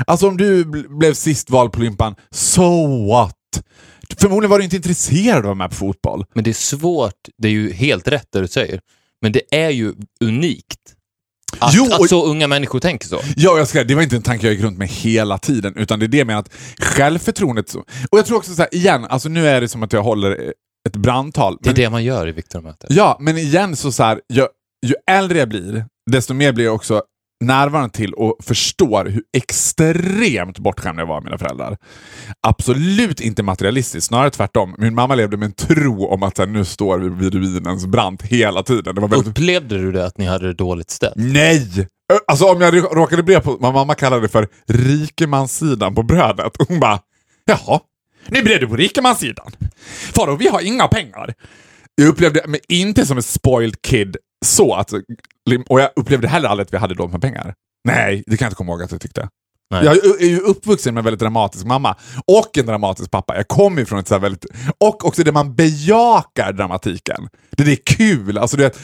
Alltså 0.07 0.27
om 0.27 0.37
du 0.37 0.63
bl- 0.63 0.97
blev 0.97 1.13
sist 1.13 1.49
vald 1.49 1.71
på 1.71 1.79
Limpan, 1.79 2.15
so 2.31 3.07
what? 3.07 3.35
Förmodligen 4.17 4.49
var 4.49 4.57
du 4.57 4.63
inte 4.63 4.75
intresserad 4.75 5.35
av 5.35 5.39
att 5.39 5.45
vara 5.45 5.55
med 5.55 5.69
på 5.69 5.75
fotboll. 5.75 6.25
Men 6.33 6.43
det 6.43 6.49
är 6.49 6.53
svårt, 6.53 7.27
det 7.37 7.47
är 7.47 7.51
ju 7.51 7.73
helt 7.73 8.07
rätt 8.07 8.27
det 8.31 8.41
du 8.41 8.47
säger, 8.47 8.81
men 9.21 9.31
det 9.31 9.41
är 9.55 9.69
ju 9.69 9.93
unikt. 10.23 10.79
Att, 11.59 11.73
Jo, 11.75 11.83
och- 11.85 12.03
att 12.03 12.09
så 12.09 12.25
unga 12.25 12.47
människor 12.47 12.79
tänker 12.79 13.07
så. 13.07 13.19
Ja, 13.35 13.57
jag 13.57 13.67
ska, 13.67 13.83
det 13.83 13.95
var 13.95 14.01
inte 14.01 14.15
en 14.15 14.21
tanke 14.21 14.45
jag 14.47 14.53
gick 14.53 14.63
runt 14.63 14.77
med 14.77 14.87
hela 14.87 15.37
tiden, 15.37 15.73
utan 15.75 15.99
det 15.99 16.05
är 16.05 16.07
det 16.07 16.25
med 16.25 16.37
att 16.39 16.53
självförtroendet... 16.79 17.75
Och 18.09 18.17
jag 18.19 18.25
tror 18.25 18.37
också 18.37 18.53
så 18.55 18.61
här, 18.61 18.75
igen, 18.75 19.05
alltså 19.05 19.29
nu 19.29 19.47
är 19.47 19.61
det 19.61 19.67
som 19.67 19.83
att 19.83 19.93
jag 19.93 20.03
håller 20.03 20.53
ett 20.87 20.95
brandtal. 20.95 21.57
Det 21.61 21.67
är 21.69 21.71
men- 21.73 21.75
det 21.75 21.89
man 21.89 22.03
gör 22.03 22.27
i 22.27 22.31
Viktormötet. 22.31 22.89
Ja, 22.91 23.17
men 23.19 23.37
igen 23.37 23.75
så, 23.75 23.91
så 23.91 24.03
här, 24.03 24.21
jag, 24.27 24.47
ju 24.87 24.93
äldre 25.11 25.39
jag 25.39 25.49
blir, 25.49 25.85
desto 26.11 26.33
mer 26.33 26.51
blir 26.53 26.65
jag 26.65 26.75
också 26.75 27.01
närvarande 27.43 27.89
till 27.89 28.13
och 28.13 28.37
förstår 28.43 29.05
hur 29.05 29.23
extremt 29.37 30.59
bortskämda 30.59 31.01
jag 31.01 31.07
var 31.07 31.15
med 31.15 31.23
mina 31.23 31.37
föräldrar. 31.37 31.77
Absolut 32.47 33.21
inte 33.21 33.43
materialistiskt, 33.43 34.07
snarare 34.07 34.29
tvärtom. 34.29 34.75
Min 34.77 34.95
mamma 34.95 35.15
levde 35.15 35.37
med 35.37 35.45
en 35.45 35.51
tro 35.51 36.05
om 36.05 36.23
att 36.23 36.37
här, 36.37 36.45
nu 36.45 36.65
står 36.65 36.97
vi 36.99 37.09
vid 37.09 37.33
ruinens 37.35 37.85
brant 37.85 38.21
hela 38.21 38.63
tiden. 38.63 38.95
Det 38.95 39.01
var 39.01 39.07
väldigt... 39.07 39.27
Upplevde 39.27 39.77
du 39.77 39.91
det 39.91 40.05
att 40.05 40.17
ni 40.17 40.25
hade 40.25 40.47
det 40.47 40.53
dåligt 40.53 40.89
ställt? 40.89 41.15
Nej! 41.15 41.87
Alltså 42.27 42.45
om 42.45 42.61
jag 42.61 42.73
rå- 42.73 42.93
råkade 42.95 43.23
bli 43.23 43.39
på 43.39 43.57
vad 43.59 43.73
mamma 43.73 43.95
kallade 43.95 44.27
för 44.27 44.47
rikemanssidan 44.67 45.95
på 45.95 46.03
brödet. 46.03 46.53
Hon 46.67 46.79
bara, 46.79 46.99
jaha, 47.45 47.79
nu 48.27 48.43
blev 48.43 48.59
du 48.59 48.67
på 48.67 48.75
rikemanssidan. 48.75 49.51
Faro, 50.15 50.35
vi 50.35 50.47
har 50.47 50.61
inga 50.61 50.87
pengar. 50.87 51.33
Jag 51.95 52.07
upplevde 52.07 52.47
mig 52.47 52.59
inte 52.69 53.05
som 53.05 53.17
en 53.17 53.23
spoiled 53.23 53.81
kid 53.81 54.17
så 54.45 54.73
att, 54.73 54.91
och 55.69 55.81
jag 55.81 55.89
upplevde 55.95 56.27
heller 56.27 56.49
aldrig 56.49 56.65
att 56.65 56.73
vi 56.73 56.77
hade 56.77 56.95
dåligt 56.95 57.11
med 57.11 57.21
pengar. 57.21 57.53
Nej, 57.87 58.23
det 58.27 58.37
kan 58.37 58.45
jag 58.45 58.49
inte 58.49 58.55
komma 58.55 58.71
ihåg 58.71 58.83
att 58.83 58.91
jag 58.91 59.01
tyckte. 59.01 59.29
Nej. 59.71 59.85
Jag 59.85 60.21
är 60.21 60.29
ju 60.29 60.39
uppvuxen 60.39 60.93
med 60.93 61.01
en 61.01 61.05
väldigt 61.05 61.19
dramatisk 61.19 61.65
mamma 61.65 61.95
och 62.25 62.57
en 62.57 62.65
dramatisk 62.65 63.11
pappa. 63.11 63.35
Jag 63.35 63.47
kommer 63.47 63.81
ifrån 63.81 63.99
ett 63.99 64.07
så 64.07 64.13
här 64.13 64.21
väldigt... 64.21 64.45
Och 64.77 65.05
också 65.05 65.23
det 65.23 65.31
man 65.31 65.55
bejakar 65.55 66.53
dramatiken. 66.53 67.29
Det, 67.51 67.63
det 67.63 67.71
är 67.71 67.97
kul. 67.97 68.37
Alltså 68.37 68.57
det, 68.57 68.77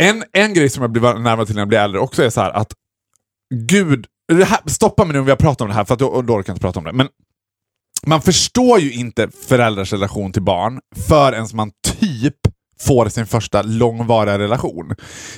en, 0.00 0.24
en 0.32 0.54
grej 0.54 0.68
som 0.68 0.82
jag 0.82 0.92
blir 0.92 1.02
närmare 1.02 1.46
till 1.46 1.54
när 1.54 1.62
jag 1.62 1.68
blir 1.68 1.78
äldre 1.78 2.00
också 2.00 2.22
är 2.22 2.30
så 2.30 2.40
här 2.40 2.50
att 2.50 2.72
Gud, 3.54 4.06
här, 4.32 4.68
stoppa 4.70 5.04
mig 5.04 5.12
nu 5.12 5.18
om 5.18 5.24
vi 5.24 5.30
har 5.30 5.36
pratat 5.36 5.60
om 5.60 5.68
det 5.68 5.74
här 5.74 5.84
för 5.84 5.94
att 5.94 6.00
då, 6.00 6.22
då 6.22 6.34
orkar 6.34 6.50
jag 6.50 6.54
inte 6.54 6.62
prata 6.62 6.78
om 6.78 6.84
det. 6.84 6.92
Men 6.92 7.08
man 8.06 8.22
förstår 8.22 8.78
ju 8.78 8.92
inte 8.92 9.28
föräldrars 9.48 9.92
relation 9.92 10.32
till 10.32 10.42
barn 10.42 10.80
förrän 11.08 11.46
man 11.52 11.70
typ 12.00 12.36
får 12.80 13.08
sin 13.08 13.26
första 13.26 13.62
långvariga 13.62 14.38
relation. 14.38 14.94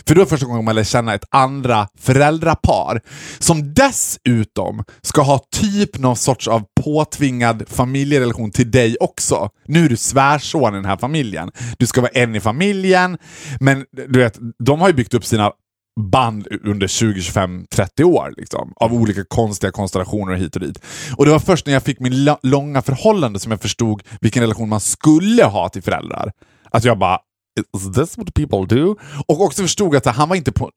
För 0.06 0.14
då 0.14 0.20
är 0.20 0.26
första 0.26 0.46
gången 0.46 0.64
man 0.64 0.74
lär 0.74 0.84
känna 0.84 1.14
ett 1.14 1.24
andra 1.30 1.88
föräldrapar 1.98 3.00
som 3.38 3.74
dessutom 3.74 4.84
ska 5.02 5.22
ha 5.22 5.38
typ 5.52 5.98
någon 5.98 6.16
sorts 6.16 6.48
av 6.48 6.62
påtvingad 6.84 7.64
familjerelation 7.68 8.50
till 8.50 8.70
dig 8.70 8.96
också. 9.00 9.50
Nu 9.66 9.84
är 9.84 9.88
du 9.88 9.96
svärson 9.96 10.74
i 10.74 10.76
den 10.76 10.84
här 10.84 10.96
familjen. 10.96 11.50
Du 11.78 11.86
ska 11.86 12.00
vara 12.00 12.12
en 12.14 12.34
i 12.34 12.40
familjen, 12.40 13.18
men 13.60 13.84
du 14.08 14.18
vet, 14.18 14.38
de 14.64 14.80
har 14.80 14.88
ju 14.88 14.94
byggt 14.94 15.14
upp 15.14 15.24
sina 15.24 15.52
band 15.98 16.48
under 16.64 16.86
20, 16.86 17.20
25, 17.20 17.66
30 17.70 18.04
år 18.04 18.34
liksom, 18.36 18.72
av 18.76 18.94
olika 18.94 19.24
konstiga 19.24 19.70
konstellationer 19.70 20.34
hit 20.34 20.54
och 20.54 20.60
dit. 20.60 20.84
Och 21.16 21.24
det 21.24 21.30
var 21.30 21.38
först 21.38 21.66
när 21.66 21.72
jag 21.72 21.82
fick 21.82 22.00
min 22.00 22.36
långa 22.42 22.82
förhållande 22.82 23.40
som 23.40 23.52
jag 23.52 23.60
förstod 23.60 24.02
vilken 24.20 24.42
relation 24.42 24.68
man 24.68 24.80
skulle 24.80 25.44
ha 25.44 25.68
till 25.68 25.82
föräldrar. 25.82 26.32
Att 26.70 26.84
jag 26.84 26.98
bara, 26.98 27.18
is 27.58 27.92
this 27.94 28.18
what 28.18 28.34
people 28.34 28.76
do? 28.76 28.96
Och 29.26 29.40
också 29.40 29.62
förstod 29.62 29.96
att 29.96 30.06
han 30.06 30.28
var 30.28 30.36
inte 30.36 30.52
på 30.52 30.70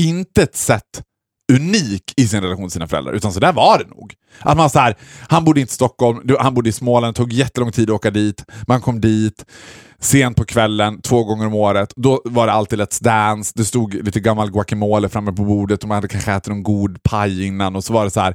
intet 0.00 0.56
sätt 0.56 1.02
unik 1.52 2.02
i 2.16 2.28
sin 2.28 2.42
relation 2.42 2.64
till 2.64 2.72
sina 2.72 2.86
föräldrar, 2.86 3.12
utan 3.12 3.32
så 3.32 3.40
där 3.40 3.52
var 3.52 3.78
det 3.78 3.96
nog. 3.96 4.14
Att 4.38 4.56
man 4.56 4.70
så 4.70 4.78
här, 4.78 4.96
han 5.28 5.44
bodde 5.44 5.60
inte 5.60 5.70
i 5.70 5.74
Stockholm, 5.74 6.36
han 6.38 6.54
bodde 6.54 6.68
i 6.68 6.72
Småland, 6.72 7.14
det 7.14 7.16
tog 7.16 7.32
jättelång 7.32 7.72
tid 7.72 7.90
att 7.90 7.94
åka 7.94 8.10
dit, 8.10 8.44
man 8.66 8.80
kom 8.80 9.00
dit 9.00 9.44
sent 9.98 10.36
på 10.36 10.44
kvällen, 10.44 11.00
två 11.02 11.24
gånger 11.24 11.46
om 11.46 11.54
året, 11.54 11.92
då 11.96 12.22
var 12.24 12.46
det 12.46 12.52
alltid 12.52 12.80
Let's 12.80 13.02
Dance, 13.02 13.52
det 13.54 13.64
stod 13.64 13.94
lite 13.94 14.20
gammal 14.20 14.50
guacamole 14.50 15.08
framme 15.08 15.32
på 15.32 15.44
bordet 15.44 15.82
och 15.82 15.88
man 15.88 15.94
hade 15.94 16.08
kanske 16.08 16.32
ätit 16.32 16.48
någon 16.48 16.62
god 16.62 17.02
paj 17.02 17.44
innan 17.46 17.76
och 17.76 17.84
så 17.84 17.92
var 17.92 18.04
det 18.04 18.10
så 18.10 18.20
här, 18.20 18.34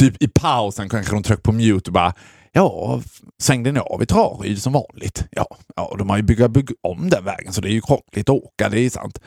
typ 0.00 0.22
i 0.22 0.28
pausen 0.28 0.88
kanske 0.88 1.14
de 1.14 1.22
tryckte 1.22 1.42
på 1.42 1.52
mute 1.52 1.90
och 1.90 1.94
bara 1.94 2.14
Ja, 2.56 3.02
svängde 3.42 3.72
ni 3.72 3.80
av 3.80 4.02
i 4.02 4.06
Traryd 4.06 4.62
som 4.62 4.72
vanligt? 4.72 5.24
Ja, 5.30 5.56
ja 5.76 5.94
de 5.98 6.10
har 6.10 6.16
ju 6.16 6.22
byggt 6.22 6.50
bygg 6.50 6.70
om 6.82 7.10
den 7.10 7.24
vägen 7.24 7.52
så 7.52 7.60
det 7.60 7.68
är 7.68 7.72
ju 7.72 7.80
krångligt 7.80 8.28
att 8.28 8.28
åka, 8.28 8.68
det 8.68 8.80
är 8.80 8.90
sant. 8.90 9.18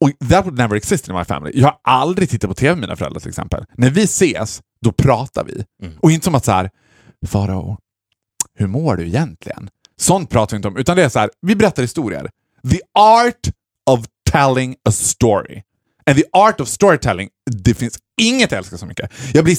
Och 0.00 0.28
that 0.28 0.44
would 0.44 0.58
never 0.58 0.76
exist 0.76 1.08
in 1.08 1.14
my 1.14 1.24
family. 1.24 1.52
Jag 1.54 1.66
har 1.66 1.78
aldrig 1.82 2.30
tittat 2.30 2.50
på 2.50 2.54
tv 2.54 2.74
med 2.74 2.80
mina 2.80 2.96
föräldrar 2.96 3.20
till 3.20 3.28
exempel. 3.28 3.64
När 3.74 3.90
vi 3.90 4.02
ses, 4.02 4.60
då 4.80 4.92
pratar 4.92 5.44
vi. 5.44 5.64
Mm. 5.82 5.98
Och 6.00 6.10
inte 6.10 6.24
som 6.24 6.34
att 6.34 6.44
så 6.44 6.52
här, 6.52 6.70
Farao, 7.26 7.78
hur 8.54 8.66
mår 8.66 8.96
du 8.96 9.06
egentligen? 9.06 9.70
Sånt 10.00 10.30
pratar 10.30 10.50
vi 10.50 10.56
inte 10.56 10.68
om, 10.68 10.76
utan 10.76 10.96
det 10.96 11.04
är 11.04 11.08
så 11.08 11.18
här, 11.18 11.30
vi 11.46 11.56
berättar 11.56 11.82
historier. 11.82 12.30
The 12.70 12.80
art 12.98 13.48
of 13.90 14.06
telling 14.30 14.76
a 14.88 14.92
story. 14.92 15.62
And 16.06 16.18
the 16.18 16.24
art 16.32 16.60
of 16.60 16.68
storytelling, 16.68 17.28
det 17.50 17.74
finns 17.74 17.98
inget 18.20 18.50
jag 18.50 18.58
älskar 18.58 18.76
så 18.76 18.86
mycket. 18.86 19.12
Jag 19.34 19.44
blir 19.44 19.58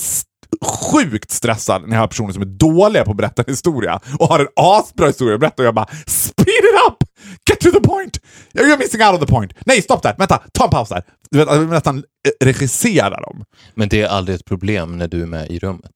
sjukt 0.61 1.31
stressad 1.31 1.87
när 1.87 1.95
jag 1.95 2.01
har 2.01 2.07
personer 2.07 2.33
som 2.33 2.41
är 2.41 2.45
dåliga 2.45 3.05
på 3.05 3.11
att 3.11 3.17
berätta 3.17 3.41
en 3.41 3.51
historia 3.51 3.99
och 4.19 4.27
har 4.27 4.39
en 4.39 4.47
asbra 4.55 5.07
historia 5.07 5.33
att 5.33 5.39
berätta 5.39 5.61
och 5.61 5.67
jag 5.67 5.75
bara 5.75 5.87
speed 6.07 6.47
it 6.47 6.75
up! 6.89 7.09
Get 7.49 7.59
to 7.59 7.71
the 7.71 7.79
point! 7.87 8.19
You're 8.53 8.77
missing 8.77 9.01
out 9.01 9.13
on 9.13 9.19
the 9.19 9.33
point. 9.33 9.53
Nej, 9.65 9.81
stopp 9.81 10.03
där! 10.03 10.15
Vänta, 10.17 10.43
ta 10.53 10.63
en 10.63 10.69
paus 10.69 10.89
där. 10.89 11.03
Du 11.31 11.37
vet, 11.37 11.47
jag 11.47 11.59
vill 11.59 11.69
nästan 11.69 11.97
eh, 11.97 12.45
regissera 12.45 13.21
dem. 13.21 13.45
Men 13.75 13.89
det 13.89 14.01
är 14.01 14.07
aldrig 14.07 14.35
ett 14.35 14.45
problem 14.45 14.97
när 14.97 15.07
du 15.07 15.21
är 15.21 15.25
med 15.25 15.51
i 15.51 15.59
rummet. 15.59 15.91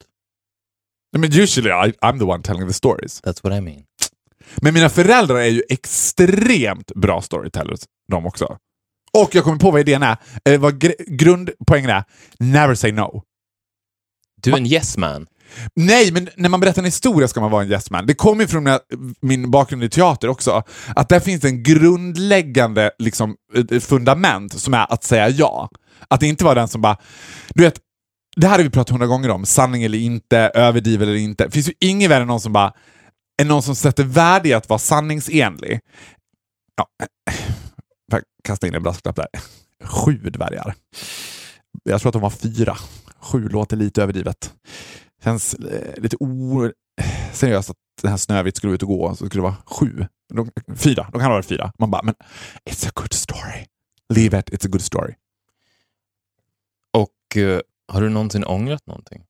Men 1.17 1.33
usually 1.39 1.69
I, 1.69 1.93
I'm 2.01 2.19
the 2.19 2.25
one 2.25 2.43
telling 2.43 2.67
the 2.67 2.73
stories. 2.73 3.21
That's 3.23 3.39
what 3.43 3.53
I 3.53 3.61
mean. 3.61 3.83
Men 4.61 4.73
mina 4.73 4.89
föräldrar 4.89 5.37
är 5.37 5.45
ju 5.47 5.63
extremt 5.69 6.91
bra 6.95 7.21
storytellers, 7.21 7.79
de 8.11 8.25
också. 8.25 8.57
Och 9.13 9.35
jag 9.35 9.43
kommer 9.43 9.57
på 9.57 9.71
vad 9.71 9.81
idén 9.81 10.03
är, 10.03 10.17
eh, 10.49 10.59
vad 10.59 10.83
gr- 10.83 11.05
grundpoängen 11.07 11.89
är, 11.89 12.03
never 12.39 12.75
say 12.75 12.91
no. 12.91 13.23
Du 14.41 14.51
är 14.51 14.57
en 14.57 14.65
yes 14.65 14.97
man. 14.97 15.27
Nej, 15.75 16.11
men 16.11 16.29
när 16.35 16.49
man 16.49 16.59
berättar 16.59 16.81
en 16.81 16.85
historia 16.85 17.27
ska 17.27 17.41
man 17.41 17.51
vara 17.51 17.63
en 17.63 17.71
yes 17.71 17.91
man. 17.91 18.05
Det 18.05 18.13
kommer 18.13 18.41
ju 18.41 18.47
från 18.47 18.79
min 19.21 19.51
bakgrund 19.51 19.83
i 19.83 19.89
teater 19.89 20.27
också, 20.27 20.63
att 20.95 21.09
där 21.09 21.19
finns 21.19 21.43
en 21.43 21.63
grundläggande 21.63 22.91
liksom, 22.99 23.35
eh, 23.71 23.79
fundament 23.79 24.59
som 24.59 24.73
är 24.73 24.93
att 24.93 25.03
säga 25.03 25.29
ja. 25.29 25.69
Att 26.07 26.23
inte 26.23 26.43
vara 26.43 26.55
den 26.55 26.67
som 26.67 26.81
bara, 26.81 26.97
du 27.49 27.63
vet, 27.63 27.79
det 28.35 28.47
här 28.47 28.57
har 28.57 28.63
vi 28.63 28.69
pratat 28.69 28.89
hundra 28.89 29.07
gånger 29.07 29.29
om, 29.29 29.45
sanning 29.45 29.83
eller 29.83 29.97
inte, 29.97 30.37
överdriv 30.37 31.01
eller 31.01 31.15
inte. 31.15 31.45
Det 31.45 31.51
finns 31.51 31.69
ju 31.69 31.73
ingen 31.79 32.09
värre 32.09 32.21
än 32.21 32.27
någon 32.27 32.41
som 32.41 32.53
bara, 32.53 32.73
Är 33.41 33.45
någon 33.45 33.63
som 33.63 33.75
sätter 33.75 34.03
värde 34.03 34.49
i 34.49 34.53
att 34.53 34.69
vara 34.69 34.79
sanningsenlig. 34.79 35.79
Ja, 36.75 36.87
får 38.11 38.19
jag 38.19 38.23
kasta 38.43 38.67
in 38.67 38.75
en 38.75 38.83
brasklapp 38.83 39.15
där. 39.15 39.27
Sju 39.83 40.13
dvärgar. 40.13 40.75
Jag 41.83 42.01
tror 42.01 42.09
att 42.09 42.13
de 42.13 42.21
var 42.21 42.29
fyra. 42.29 42.77
Sju 43.19 43.49
låter 43.49 43.77
lite 43.77 44.03
överdrivet. 44.03 44.53
Känns 45.23 45.53
eh, 45.53 46.01
lite 46.01 46.17
o... 46.19 46.71
Seriöst 47.33 47.69
att 47.69 47.75
den 48.01 48.11
här 48.11 48.17
Snövit 48.17 48.57
skulle 48.57 48.73
ut 48.73 48.83
och 48.83 48.89
gå, 48.89 49.15
så 49.15 49.25
skulle 49.25 49.41
det 49.41 49.49
vara 49.49 49.57
sju. 49.65 50.05
De, 50.33 50.51
fyra, 50.77 51.03
de 51.11 51.11
kan 51.11 51.21
ha 51.21 51.29
varit 51.29 51.45
fyra. 51.45 51.71
Man 51.79 51.91
bara, 51.91 52.01
men 52.03 52.15
it's 52.69 52.87
a 52.87 52.91
good 52.95 53.13
story. 53.13 53.65
Leave 54.13 54.39
it, 54.39 54.49
it's 54.49 54.65
a 54.65 54.69
good 54.69 54.81
story. 54.81 55.13
Och 56.93 57.37
eh, 57.37 57.59
har 57.87 58.01
du 58.01 58.09
någonsin 58.09 58.43
ångrat 58.45 58.87
någonting? 58.87 59.23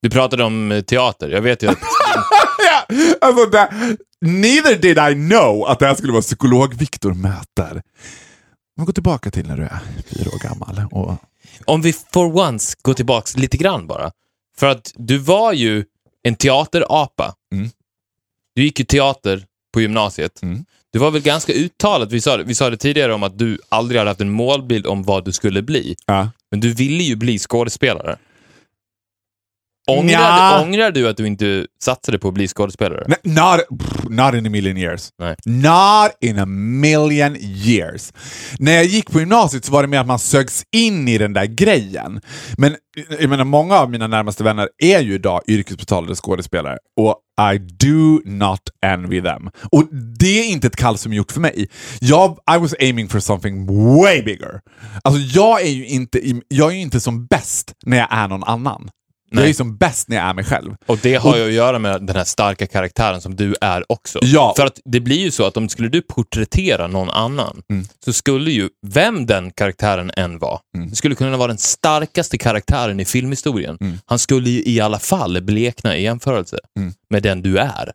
Du 0.00 0.10
pratade 0.10 0.44
om 0.44 0.72
eh, 0.72 0.80
teater. 0.80 1.28
Jag 1.28 1.42
vet 1.42 1.62
ju 1.62 1.68
att... 1.68 1.78
ja, 2.58 2.96
alltså 3.20 3.46
det, 3.46 3.68
neither 4.20 4.76
did 4.76 4.98
I 4.98 5.28
know 5.28 5.66
att 5.66 5.78
det 5.78 5.86
här 5.86 5.94
skulle 5.94 6.12
vara 6.12 6.22
psykolog-Viktor 6.22 7.14
möter. 7.14 7.82
Men 8.76 8.86
gå 8.86 8.92
tillbaka 8.92 9.30
till 9.30 9.46
när 9.46 9.56
du 9.56 9.62
är 9.62 9.78
fyra 10.06 10.30
år 10.30 10.38
gammal. 10.38 10.86
Och, 10.90 11.16
Om 11.64 11.82
vi 11.82 11.92
for 11.92 12.38
once 12.38 12.76
går 12.82 12.94
tillbaks 12.94 13.36
lite 13.36 13.56
grann 13.56 13.86
bara. 13.86 14.10
För 14.56 14.66
att 14.66 14.92
du 14.94 15.18
var 15.18 15.52
ju 15.52 15.84
en 16.22 16.34
teaterapa. 16.34 17.34
Mm. 17.52 17.70
Du 18.54 18.62
gick 18.64 18.78
ju 18.78 18.84
teater 18.84 19.44
på 19.72 19.80
gymnasiet. 19.80 20.42
Mm. 20.42 20.64
Du 20.92 20.98
var 20.98 21.10
väl 21.10 21.22
ganska 21.22 21.52
uttalat, 21.52 22.12
vi 22.12 22.20
sa, 22.20 22.36
vi 22.36 22.54
sa 22.54 22.70
det 22.70 22.76
tidigare 22.76 23.14
om 23.14 23.22
att 23.22 23.38
du 23.38 23.58
aldrig 23.68 23.98
hade 23.98 24.10
haft 24.10 24.20
en 24.20 24.30
målbild 24.30 24.86
om 24.86 25.02
vad 25.02 25.24
du 25.24 25.32
skulle 25.32 25.62
bli. 25.62 25.96
ja. 26.06 26.30
Men 26.50 26.60
du 26.60 26.72
ville 26.72 27.02
ju 27.02 27.16
bli 27.16 27.38
skådespelare. 27.38 28.16
Ångrar, 29.86 30.04
Nja. 30.04 30.62
ångrar 30.62 30.90
du 30.90 31.08
att 31.08 31.16
du 31.16 31.26
inte 31.26 31.66
satsade 31.82 32.18
på 32.18 32.28
att 32.28 32.34
bli 32.34 32.48
skådespelare? 32.48 33.06
Not, 33.22 33.60
not 34.10 34.34
in 34.34 34.46
a 34.46 34.50
million 34.50 34.76
years. 34.76 35.08
Nej. 35.18 35.36
Not 35.44 36.12
in 36.20 36.38
a 36.38 36.46
million 36.46 37.36
years. 37.40 38.12
När 38.58 38.72
jag 38.72 38.84
gick 38.84 39.10
på 39.10 39.20
gymnasiet 39.20 39.64
så 39.64 39.72
var 39.72 39.82
det 39.82 39.88
mer 39.88 39.98
att 39.98 40.06
man 40.06 40.18
sögs 40.18 40.62
in 40.76 41.08
i 41.08 41.18
den 41.18 41.32
där 41.32 41.44
grejen. 41.46 42.20
Men 42.58 42.76
jag 43.20 43.30
menar, 43.30 43.44
många 43.44 43.74
av 43.74 43.90
mina 43.90 44.06
närmaste 44.06 44.44
vänner 44.44 44.68
är 44.82 45.00
ju 45.00 45.14
idag 45.14 45.40
yrkesbetalade 45.48 46.14
skådespelare 46.14 46.78
och 47.00 47.20
I 47.54 47.58
do 47.58 48.20
not 48.24 48.60
envy 48.86 49.22
them. 49.22 49.50
Och 49.72 49.84
det 50.20 50.40
är 50.40 50.48
inte 50.52 50.66
ett 50.66 50.76
kall 50.76 50.98
som 50.98 51.12
är 51.12 51.16
gjort 51.16 51.32
för 51.32 51.40
mig. 51.40 51.68
Jag, 52.00 52.38
I 52.56 52.58
was 52.58 52.74
aiming 52.80 53.08
for 53.08 53.20
something 53.20 53.66
way 53.96 54.22
bigger. 54.22 54.60
Alltså 55.04 55.20
jag 55.20 55.62
är 55.62 55.70
ju 55.70 55.86
inte, 55.86 56.20
jag 56.48 56.70
är 56.70 56.74
ju 56.74 56.80
inte 56.82 57.00
som 57.00 57.26
bäst 57.26 57.72
när 57.86 57.96
jag 57.96 58.08
är 58.10 58.28
någon 58.28 58.44
annan. 58.44 58.90
Jag 59.30 59.38
är 59.38 59.42
Nej. 59.42 59.48
ju 59.50 59.54
som 59.54 59.76
bäst 59.76 60.08
när 60.08 60.16
jag 60.16 60.26
är 60.26 60.34
mig 60.34 60.44
själv. 60.44 60.76
Och 60.86 60.98
det 61.02 61.14
har 61.14 61.36
ju 61.36 61.46
att 61.46 61.52
göra 61.52 61.78
med 61.78 62.02
den 62.06 62.16
här 62.16 62.24
starka 62.24 62.66
karaktären 62.66 63.20
som 63.20 63.36
du 63.36 63.54
är 63.60 63.92
också. 63.92 64.18
Ja. 64.22 64.54
För 64.56 64.66
att 64.66 64.80
det 64.84 65.00
blir 65.00 65.16
ju 65.18 65.30
så 65.30 65.46
att 65.46 65.56
om 65.56 65.68
skulle 65.68 65.88
du 65.88 66.02
porträttera 66.02 66.86
någon 66.86 67.10
annan, 67.10 67.62
Mm. 67.70 67.84
så 68.04 68.12
skulle 68.12 68.50
ju, 68.50 68.68
vem 68.86 69.26
den 69.26 69.50
karaktären 69.50 70.10
än 70.16 70.38
var, 70.38 70.60
Mm. 70.76 70.90
det 70.90 70.96
skulle 70.96 71.14
kunna 71.14 71.36
vara 71.36 71.48
den 71.48 71.58
starkaste 71.58 72.38
karaktären 72.38 73.00
i 73.00 73.04
filmhistorien. 73.04 73.78
Mm. 73.80 73.98
Han 74.06 74.18
skulle 74.18 74.50
ju 74.50 74.62
i 74.64 74.80
alla 74.80 74.98
fall 74.98 75.42
blekna 75.42 75.96
i 75.96 76.02
jämförelse 76.02 76.58
Mm. 76.78 76.92
med 77.10 77.22
den 77.22 77.42
du 77.42 77.58
är. 77.58 77.92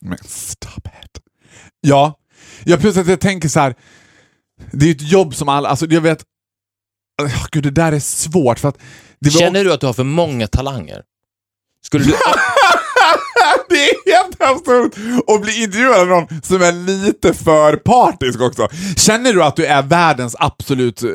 Men 0.00 0.18
stop 0.24 0.88
it. 1.04 1.20
Ja, 1.80 2.18
ja 2.64 2.76
plus 2.76 2.96
att 2.96 3.08
jag 3.08 3.20
tänker 3.20 3.48
så 3.48 3.60
här. 3.60 3.74
Det 4.72 4.86
är 4.86 4.90
ett 4.90 5.10
jobb 5.10 5.34
som 5.34 5.48
alla, 5.48 5.68
alltså 5.68 5.86
jag 5.86 6.00
vet, 6.00 6.24
oh, 7.22 7.46
gud 7.50 7.62
det 7.62 7.70
där 7.70 7.92
är 7.92 8.00
svårt 8.00 8.58
för 8.58 8.68
att 8.68 8.78
Känner 9.38 9.64
du 9.64 9.72
att 9.72 9.80
du 9.80 9.86
har 9.86 9.92
för 9.92 10.04
många 10.04 10.46
talanger? 10.46 11.02
Skulle 11.86 12.04
du... 12.04 12.10
det 13.68 13.74
är 13.74 14.16
helt 14.16 14.42
absurt 14.42 14.92
att 15.26 15.42
bli 15.42 15.62
intervjuad 15.62 16.00
av 16.00 16.06
någon 16.06 16.42
som 16.42 16.62
är 16.62 16.72
lite 16.72 17.34
för 17.34 17.76
partisk 17.76 18.40
också. 18.40 18.68
Känner 18.96 19.32
du 19.32 19.42
att 19.44 19.56
du 19.56 19.66
är 19.66 19.82
världens 19.82 20.36
absolut 20.38 21.02
eh, 21.02 21.10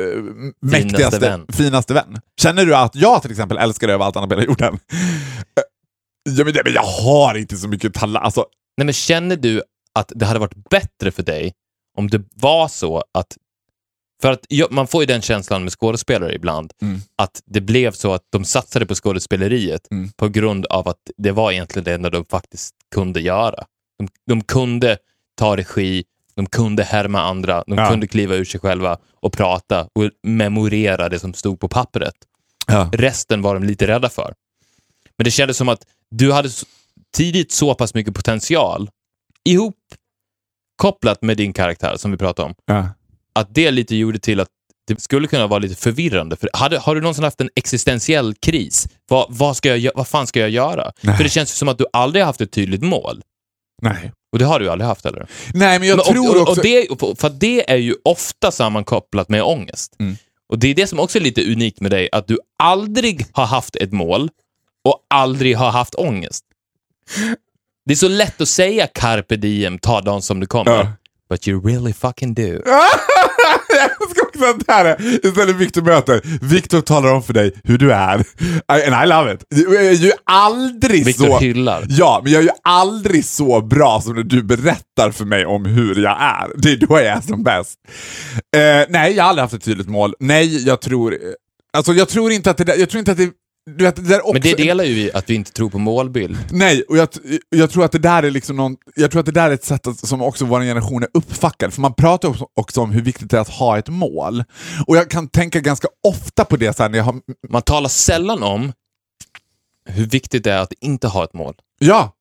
mäktigaste, 0.62 1.20
vän. 1.20 1.46
finaste 1.54 1.94
vän? 1.94 2.18
Känner 2.42 2.66
du 2.66 2.76
att 2.76 2.96
jag 2.96 3.22
till 3.22 3.32
exempel 3.32 3.58
älskar 3.58 3.88
dig 3.88 3.94
över 3.94 4.06
allt 4.06 4.16
annat 4.16 4.30
på 4.30 4.36
hela 4.36 4.48
jorden? 4.48 4.74
Eh, 4.74 5.64
Ja, 6.38 6.44
men, 6.46 6.54
men 6.64 6.74
jag 6.74 6.84
har 6.84 7.36
inte 7.36 7.58
så 7.58 7.68
mycket 7.68 7.94
talang. 7.94 8.24
Alltså, 8.24 8.46
Nej, 8.78 8.86
men 8.86 8.94
känner 8.94 9.36
du 9.36 9.62
att 9.94 10.12
det 10.16 10.26
hade 10.26 10.40
varit 10.40 10.70
bättre 10.70 11.12
för 11.12 11.24
dig 11.24 11.54
om 11.98 12.10
det 12.10 12.22
var 12.36 12.68
så 12.68 13.04
att... 13.14 13.38
För 14.22 14.32
att 14.32 14.46
ja, 14.50 14.68
man 14.72 14.88
får 14.88 15.02
ju 15.02 15.06
den 15.06 15.22
känslan 15.22 15.64
med 15.64 15.74
skådespelare 15.74 16.36
ibland, 16.36 16.74
Mm. 16.82 17.02
att 17.16 17.42
det 17.46 17.62
blev 17.62 17.92
så 17.92 18.14
att 18.14 18.24
de 18.30 18.46
satsade 18.46 18.86
på 18.86 18.96
skådespeleriet 18.96 19.88
Mm. 19.92 20.10
på 20.12 20.28
grund 20.30 20.66
av 20.66 20.88
att 20.88 20.98
det 21.18 21.32
var 21.32 21.52
egentligen 21.52 21.84
det 21.84 21.94
enda 21.94 22.10
de 22.10 22.26
faktiskt 22.26 22.76
kunde 22.96 23.22
göra. 23.22 23.66
De, 24.00 24.08
de 24.28 24.44
kunde 24.44 24.98
ta 25.36 25.58
regi, 25.58 26.04
de 26.36 26.46
kunde 26.46 26.84
härma 26.84 27.22
andra, 27.22 27.64
de 27.68 27.78
Ja. 27.78 27.90
kunde 27.90 28.08
kliva 28.08 28.36
ur 28.36 28.46
sig 28.46 28.60
själva 28.60 28.98
och 29.14 29.34
prata 29.34 29.82
och 29.96 30.10
memorera 30.24 31.10
det 31.10 31.20
som 31.20 31.34
stod 31.34 31.60
på 31.60 31.68
pappret. 31.68 32.16
ja. 32.68 32.90
Resten 32.94 33.42
var 33.42 33.54
de 33.54 33.64
lite 33.64 33.88
rädda 33.88 34.10
för. 34.10 34.34
Men 35.18 35.26
det 35.26 35.32
kändes 35.32 35.58
som 35.58 35.70
att 35.70 35.86
du 36.12 36.32
hade 36.32 36.50
tidigt 37.18 37.52
så 37.52 37.76
pass 37.76 37.94
mycket 37.94 38.14
potential 38.16 38.90
ihop 39.44 39.76
kopplat 40.76 41.22
med 41.22 41.38
din 41.38 41.54
karaktär 41.54 41.98
som 41.98 42.12
vi 42.12 42.18
pratade 42.18 42.46
om, 42.46 42.56
Ja. 42.66 42.88
Att 43.34 43.56
det 43.56 43.72
lite 43.72 43.96
gjorde 43.96 44.20
till 44.20 44.40
att 44.40 44.48
det 44.88 45.02
skulle 45.02 45.28
kunna 45.28 45.48
vara 45.48 45.60
lite 45.60 45.76
förvirrande. 45.76 46.36
För 46.36 46.50
hade, 46.54 46.80
har 46.80 46.96
du 46.96 47.02
någonsin 47.02 47.24
haft 47.24 47.42
en 47.42 47.50
existentiell 47.56 48.34
kris? 48.36 48.88
Vad, 49.08 49.26
vad, 49.30 49.58
ska 49.58 49.76
jag, 49.76 49.92
vad 49.96 50.08
fan 50.08 50.28
ska 50.28 50.40
jag 50.40 50.50
göra? 50.50 50.92
Nej. 51.02 51.18
För 51.18 51.24
det 51.24 51.30
känns 51.30 51.52
ju 51.52 51.56
som 51.56 51.68
att 51.68 51.78
du 51.78 51.86
aldrig 51.94 52.24
har 52.24 52.28
haft 52.28 52.42
ett 52.42 52.52
tydligt 52.52 52.82
mål. 52.82 53.22
Nej. 53.82 54.12
Och 54.32 54.40
det 54.40 54.46
har 54.46 54.60
du 54.60 54.70
aldrig 54.70 54.88
haft 54.88 55.06
heller. 55.06 55.28
Nej, 55.54 55.80
men 55.80 55.88
jag 55.88 55.98
Men, 55.98 56.06
tror 56.06 56.30
och, 56.30 56.36
och, 56.36 56.42
också... 56.42 56.62
och 56.62 56.66
det, 56.66 57.20
för 57.22 57.30
det 57.30 57.72
är 57.72 57.78
ju 57.78 57.96
ofta 58.04 58.52
sammankopplat 58.52 59.30
med 59.30 59.44
ångest. 59.44 59.96
Mm. 60.00 60.18
Och 60.50 60.60
det 60.60 60.68
är 60.68 60.76
det 60.76 60.88
som 60.88 61.00
också 61.00 61.18
är 61.18 61.24
lite 61.24 61.52
unikt 61.52 61.82
med 61.82 61.92
dig, 61.92 62.10
att 62.12 62.28
du 62.28 62.40
aldrig 62.60 63.26
har 63.32 63.46
haft 63.46 63.76
ett 63.76 63.92
mål 63.92 64.30
och 64.84 65.06
aldrig 65.10 65.58
har 65.58 65.72
haft 65.72 65.96
ångest. 65.96 66.46
Det 67.86 67.94
är 67.94 67.98
så 67.98 68.08
lätt 68.08 68.42
att 68.42 68.50
säga 68.50 68.88
carpe 68.88 69.36
diem, 69.36 69.80
ta 69.80 70.02
dagen 70.02 70.22
som 70.22 70.40
det 70.40 70.46
kommer. 70.46 70.72
Ja. 70.72 70.94
But 71.30 71.48
you 71.48 71.62
really 71.62 71.94
fucking 71.94 72.34
do. 72.34 72.42
jag 73.70 73.84
älskar 74.02 74.24
också 74.28 74.46
att 74.46 74.66
det 74.68 74.74
här 74.74 74.86
är 74.86 75.26
istället 75.26 75.56
Victor 75.56 75.82
möter. 75.82 76.22
Victor 76.42 76.82
talar 76.82 77.14
om 77.14 77.24
för 77.24 77.34
dig 77.34 77.54
hur 77.64 77.78
du 77.78 77.94
är. 77.94 78.26
And 78.68 79.06
I 79.06 79.08
love 79.08 79.34
it. 79.34 79.46
Jag 79.50 79.86
är 79.86 79.92
ju 79.92 80.12
aldrig 80.24 81.06
Victor 81.06 81.26
så... 81.26 81.40
hyllar. 81.40 81.86
Ja, 81.90 82.22
men 82.24 82.32
jag 82.32 82.40
är 82.40 82.44
ju 82.44 82.52
aldrig 82.64 83.26
så 83.26 83.62
bra 83.62 84.02
som 84.02 84.16
när 84.16 84.24
du 84.24 84.44
berättar 84.44 85.12
för 85.12 85.26
mig 85.26 85.46
om 85.46 85.66
hur 85.66 85.96
jag 86.04 86.18
är. 86.22 86.52
Det 86.56 86.72
är 86.72 86.78
då 86.78 86.98
jag 86.98 87.06
är 87.06 87.22
som 87.22 87.44
bäst. 87.44 87.80
Eh, 88.56 88.62
nej, 88.90 89.14
jag 89.16 89.24
har 89.24 89.30
aldrig 89.30 89.42
haft 89.42 89.54
ett 89.54 89.64
tydligt 89.64 89.90
mål. 89.90 90.14
Nej, 90.20 90.68
jag 90.68 90.82
tror... 90.82 91.18
Alltså 91.74 91.94
jag 91.94 92.10
tror 92.10 92.32
inte 92.32 92.52
att 92.52 92.58
det. 92.58 92.76
Jag 92.76 92.90
tror 92.90 93.00
inte 93.00 93.12
att 93.12 93.18
det... 93.18 93.32
Du 93.66 93.86
vet, 93.86 94.08
det 94.08 94.20
också, 94.20 94.34
Men 94.34 94.42
det 94.42 94.54
delar 94.54 94.84
ju 94.84 94.94
vi, 94.94 95.12
att 95.14 95.30
vi 95.30 95.36
inte 95.36 95.52
tror 95.52 95.70
på 95.70 95.80
målbild. 95.80 96.38
Nej, 96.52 96.84
och 96.90 96.98
jag, 96.98 97.08
jag 97.50 97.70
tror 97.70 97.86
att 97.86 97.92
det 97.92 98.00
där 98.00 98.24
är 98.24 98.32
liksom 98.32 98.56
någon, 98.56 98.78
jag 98.96 99.12
tror 99.12 99.20
att 99.20 99.26
det 99.26 99.32
där 99.32 99.50
är 99.50 99.54
ett 99.54 99.64
sätt 99.64 99.88
att, 99.88 100.00
som 100.00 100.22
också 100.22 100.46
vår 100.46 100.60
generation 100.60 101.04
är 101.04 101.10
uppfackad. 101.14 101.74
För 101.74 101.82
man 101.82 101.94
pratar 101.94 102.30
också, 102.30 102.48
också 102.54 102.82
om 102.82 102.92
hur 102.92 103.02
viktigt 103.02 103.30
det 103.30 103.38
är 103.38 103.42
att 103.42 103.50
ha 103.50 103.78
ett 103.78 103.90
mål. 103.90 104.44
Och 104.88 104.98
jag 104.98 105.10
kan 105.10 105.28
tänka 105.28 105.60
ganska 105.60 105.88
ofta 106.08 106.46
på 106.46 106.58
det 106.58 106.78
så 106.78 106.88
när 106.88 106.98
jag 106.98 107.06
har... 107.06 107.16
Man 107.50 107.62
talar 107.62 107.90
sällan 107.90 108.44
om 108.44 108.74
hur 109.86 110.06
viktigt 110.06 110.44
det 110.44 110.52
är 110.52 110.60
att 110.60 110.74
inte 110.82 111.08
ha 111.08 111.24
ett 111.24 111.34
mål. 111.34 111.54
Ja! 111.80 112.16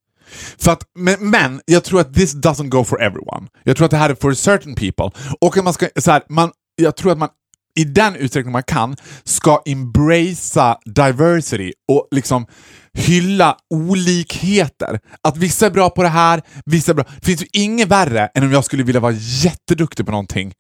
För 0.59 0.73
att, 0.73 0.83
men, 0.95 1.31
men 1.31 1.61
jag 1.65 1.85
tror 1.85 2.01
att 2.01 2.15
this 2.15 2.35
doesn't 2.35 2.69
go 2.69 2.85
for 2.85 3.03
everyone. 3.03 3.47
Jag 3.65 3.77
tror 3.77 3.85
att 3.85 3.91
det 3.91 3.97
här 3.97 4.11
är 4.11 4.15
for 4.15 4.35
certain 4.35 4.75
people. 4.75 5.11
Och 5.41 5.57
att 5.57 5.65
man 5.65 5.73
ska, 5.73 5.89
så 5.97 6.11
här, 6.11 6.23
man, 6.29 6.51
jag 6.77 6.97
tror 6.97 7.13
att 7.13 7.19
man 7.19 7.29
i 7.79 7.85
den 7.85 8.17
utsträckning 8.17 8.53
man 8.53 8.63
kan 8.63 8.97
ska 9.25 9.63
embracea 9.67 10.77
diversity 10.85 11.73
och 11.89 12.09
liksom 12.11 12.47
hylla 12.93 13.57
olikheter. 13.71 15.01
Att 15.23 15.37
vissa 15.37 15.67
är 15.67 15.71
bra 15.71 15.91
på 15.91 16.03
det 16.03 16.09
här, 16.09 16.43
vissa 16.65 16.93
är 16.93 16.95
bra. 16.95 17.05
Det 17.21 17.27
finns 17.27 17.43
ju 17.43 17.47
inget 17.53 17.89
värre 17.89 18.31
än 18.35 18.45
om 18.45 18.53
jag 18.53 18.65
skulle 18.65 18.83
vilja 18.83 19.01
vara 19.01 19.13
jätteduktig 19.19 20.07
på 20.07 20.13
någonting 20.13 20.53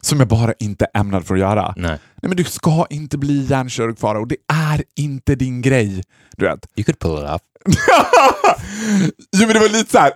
som 0.00 0.18
jag 0.18 0.28
bara 0.28 0.52
inte 0.58 0.86
är 0.94 1.00
ämnad 1.00 1.26
för 1.26 1.34
att 1.34 1.40
göra. 1.40 1.74
Nej. 1.76 1.90
Nej 1.90 2.28
men 2.28 2.36
du 2.36 2.44
ska 2.44 2.86
inte 2.90 3.18
bli 3.18 3.44
hjärnkirurg 3.44 3.98
Farao, 3.98 4.20
och 4.20 4.28
det 4.28 4.36
är 4.52 4.84
inte 4.96 5.34
din 5.34 5.62
grej. 5.62 6.02
Du 6.36 6.44
vet. 6.44 6.66
You 6.76 6.84
could 6.84 6.98
pull 6.98 7.24
it 7.24 7.30
off. 7.30 7.40
jo 9.36 9.46
men 9.46 9.52
det 9.52 9.60
var 9.60 9.68
lite 9.68 9.90
så 9.90 9.98
här. 9.98 10.12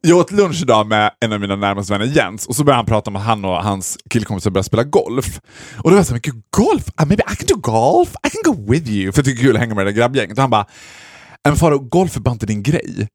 Jag 0.00 0.18
åt 0.18 0.30
lunch 0.30 0.62
idag 0.62 0.86
med 0.86 1.10
en 1.20 1.32
av 1.32 1.40
mina 1.40 1.56
närmaste 1.56 1.92
vänner 1.92 2.06
Jens 2.06 2.46
och 2.46 2.56
så 2.56 2.64
började 2.64 2.78
han 2.78 2.86
prata 2.86 3.10
om 3.10 3.16
att 3.16 3.22
han 3.22 3.44
och 3.44 3.62
hans 3.62 3.98
killkompisar 4.10 4.50
började 4.50 4.66
spela 4.66 4.84
golf. 4.84 5.40
Och 5.76 5.82
då 5.82 5.90
var 5.90 5.96
jag 5.96 6.06
såhär, 6.06 6.20
gud 6.20 6.42
golf? 6.50 6.84
Uh, 7.00 7.06
maybe 7.06 7.24
I 7.32 7.36
can 7.36 7.46
do 7.46 7.56
golf? 7.56 8.14
I 8.26 8.30
can 8.30 8.52
go 8.54 8.72
with 8.72 8.90
you. 8.90 9.12
För 9.12 9.18
jag 9.18 9.24
tycker 9.24 9.42
det 9.42 9.42
är 9.42 9.48
kul 9.48 9.56
att 9.56 9.60
hänga 9.60 9.74
med 9.74 9.86
det 9.86 9.92
där 9.92 9.98
grabbgänget. 9.98 10.38
Och 10.38 10.42
han 10.42 10.50
bara, 10.50 10.60
äh, 10.60 10.66
men 11.44 11.56
Faro, 11.56 11.78
golf 11.78 12.16
är 12.16 12.20
bara 12.20 12.32
inte 12.32 12.46
din 12.46 12.62
grej. 12.62 13.08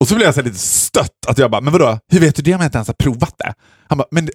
Och 0.00 0.08
så 0.08 0.14
blev 0.14 0.26
jag 0.26 0.34
så 0.34 0.42
lite 0.42 0.58
stött, 0.58 1.26
att 1.26 1.38
jag 1.38 1.50
bara, 1.50 1.60
men 1.60 1.72
vadå, 1.72 1.98
hur 2.08 2.20
vet 2.20 2.36
du 2.36 2.42
det 2.42 2.54
om 2.54 2.60
jag 2.60 2.68
inte 2.68 2.78
ens 2.78 2.88
har 2.88 2.94
provat 2.94 3.34
det? 3.38 3.54
Han 3.88 3.98
bara, 3.98 4.08
men 4.10 4.28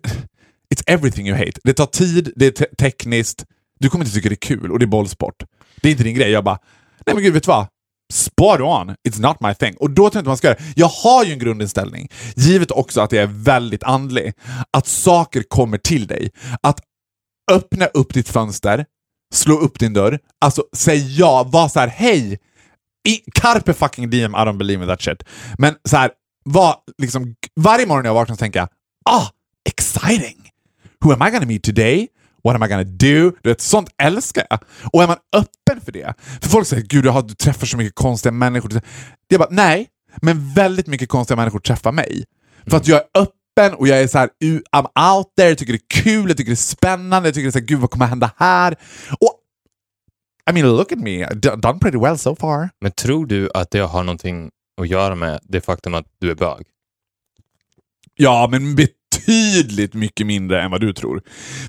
it's 0.75 0.83
everything 0.87 1.27
you 1.27 1.37
hate. 1.37 1.59
Det 1.63 1.73
tar 1.73 1.85
tid, 1.85 2.33
det 2.35 2.45
är 2.45 2.51
te 2.51 2.65
tekniskt, 2.65 3.45
du 3.79 3.89
kommer 3.89 4.05
inte 4.05 4.15
tycka 4.15 4.29
det 4.29 4.33
är 4.33 4.47
kul 4.47 4.71
och 4.71 4.79
det 4.79 4.85
är 4.85 4.87
bollsport. 4.87 5.43
Det 5.81 5.87
är 5.87 5.91
inte 5.91 6.03
din 6.03 6.15
grej. 6.15 6.31
Jag 6.31 6.43
bara, 6.43 6.59
nej 7.05 7.15
men 7.15 7.23
gud, 7.23 7.33
vet 7.33 7.43
du 7.43 7.47
vad? 7.47 7.67
Spot 8.13 8.61
on, 8.61 8.95
it's 9.09 9.21
not 9.21 9.41
my 9.41 9.53
thing. 9.53 9.77
Och 9.77 9.89
då 9.89 10.09
tror 10.09 10.15
jag 10.15 10.21
inte 10.21 10.29
man 10.29 10.37
ska 10.37 10.47
göra 10.47 10.57
det. 10.57 10.73
Jag 10.75 10.87
har 10.87 11.25
ju 11.25 11.31
en 11.31 11.39
grundinställning, 11.39 12.09
givet 12.35 12.71
också 12.71 13.01
att 13.01 13.11
jag 13.11 13.23
är 13.23 13.27
väldigt 13.27 13.83
andlig, 13.83 14.33
att 14.71 14.87
saker 14.87 15.43
kommer 15.43 15.77
till 15.77 16.07
dig. 16.07 16.31
Att 16.61 16.79
öppna 17.51 17.85
upp 17.85 18.13
ditt 18.13 18.29
fönster, 18.29 18.85
slå 19.33 19.55
upp 19.55 19.79
din 19.79 19.93
dörr, 19.93 20.19
alltså 20.41 20.63
säg 20.75 21.19
ja, 21.19 21.43
var 21.43 21.69
så 21.69 21.79
här, 21.79 21.87
hej! 21.87 22.39
I, 23.07 23.21
carpe 23.33 23.73
fucking 23.73 24.09
diem, 24.09 24.31
I 24.31 24.37
don't 24.37 24.57
believe 24.57 24.83
in 24.83 24.89
that 24.89 25.01
shit. 25.01 25.23
Men 25.57 25.75
så 25.89 25.97
här, 25.97 26.11
var, 26.45 26.75
liksom, 26.97 27.35
varje 27.55 27.85
morgon 27.85 28.03
när 28.03 28.09
jag 28.09 28.15
vaknar 28.15 28.35
så 28.35 28.39
tänker 28.39 28.59
jag, 28.59 28.69
ah, 29.09 29.27
exciting! 29.69 30.49
Who 31.01 31.13
am 31.13 31.27
I 31.27 31.31
gonna 31.31 31.45
meet 31.45 31.63
today? 31.63 32.07
What 32.43 32.55
am 32.55 32.63
I 32.63 32.67
gonna 32.67 32.83
do? 32.83 33.31
Du 33.41 33.49
vet, 33.49 33.61
sånt 33.61 33.89
älskar 34.01 34.47
jag. 34.49 34.59
Och 34.93 35.03
är 35.03 35.07
man 35.07 35.17
öppen 35.35 35.81
för 35.85 35.91
det? 35.91 36.13
För 36.41 36.49
folk 36.49 36.67
säger 36.67 36.83
gud, 36.83 37.03
du 37.03 37.35
träffar 37.35 37.67
så 37.67 37.77
mycket 37.77 37.95
konstiga 37.95 38.31
människor. 38.31 38.81
Jag 39.27 39.39
bara, 39.39 39.49
nej, 39.51 39.87
men 40.21 40.53
väldigt 40.53 40.87
mycket 40.87 41.09
konstiga 41.09 41.35
människor 41.35 41.59
träffar 41.59 41.91
mig. 41.91 42.23
För 42.67 42.77
att 42.77 42.87
jag 42.87 42.97
är 42.97 43.21
öppen 43.21 43.73
och 43.73 43.87
jag 43.87 44.01
är 44.01 44.07
så 44.07 44.17
här, 44.17 44.29
I'm 44.71 45.15
out 45.15 45.27
there, 45.37 45.49
jag 45.49 45.57
tycker 45.57 45.73
det 45.73 45.79
är 45.79 46.03
kul, 46.03 46.27
jag 46.27 46.37
tycker 46.37 46.51
det 46.51 46.53
är 46.53 46.55
spännande, 46.55 47.27
jag 47.27 47.35
tycker 47.35 47.45
det 47.45 47.49
är 47.49 47.51
så 47.51 47.59
här, 47.59 47.65
gud 47.65 47.79
vad 47.79 47.89
kommer 47.91 48.05
hända 48.05 48.31
här? 48.37 48.75
Och 49.19 49.39
I 50.49 50.53
mean, 50.53 50.77
look 50.77 50.91
at 50.91 50.99
me, 50.99 51.25
done 51.33 51.79
pretty 51.79 51.97
well 51.97 52.17
so 52.17 52.35
far. 52.35 52.69
Men 52.81 52.91
tror 52.91 53.25
du 53.25 53.49
att 53.53 53.71
det 53.71 53.79
har 53.79 54.03
någonting 54.03 54.51
att 54.81 54.87
göra 54.87 55.15
med 55.15 55.39
det 55.43 55.61
faktum 55.61 55.93
att 55.93 56.05
du 56.19 56.31
är 56.31 56.35
bög? 56.35 56.65
Ja, 58.15 58.47
men 58.51 58.75
betydligt 59.25 59.93
mycket 59.93 60.27
mindre 60.27 60.61
än 60.61 60.71
vad 60.71 60.81
du 60.81 60.93
tror. 60.93 61.21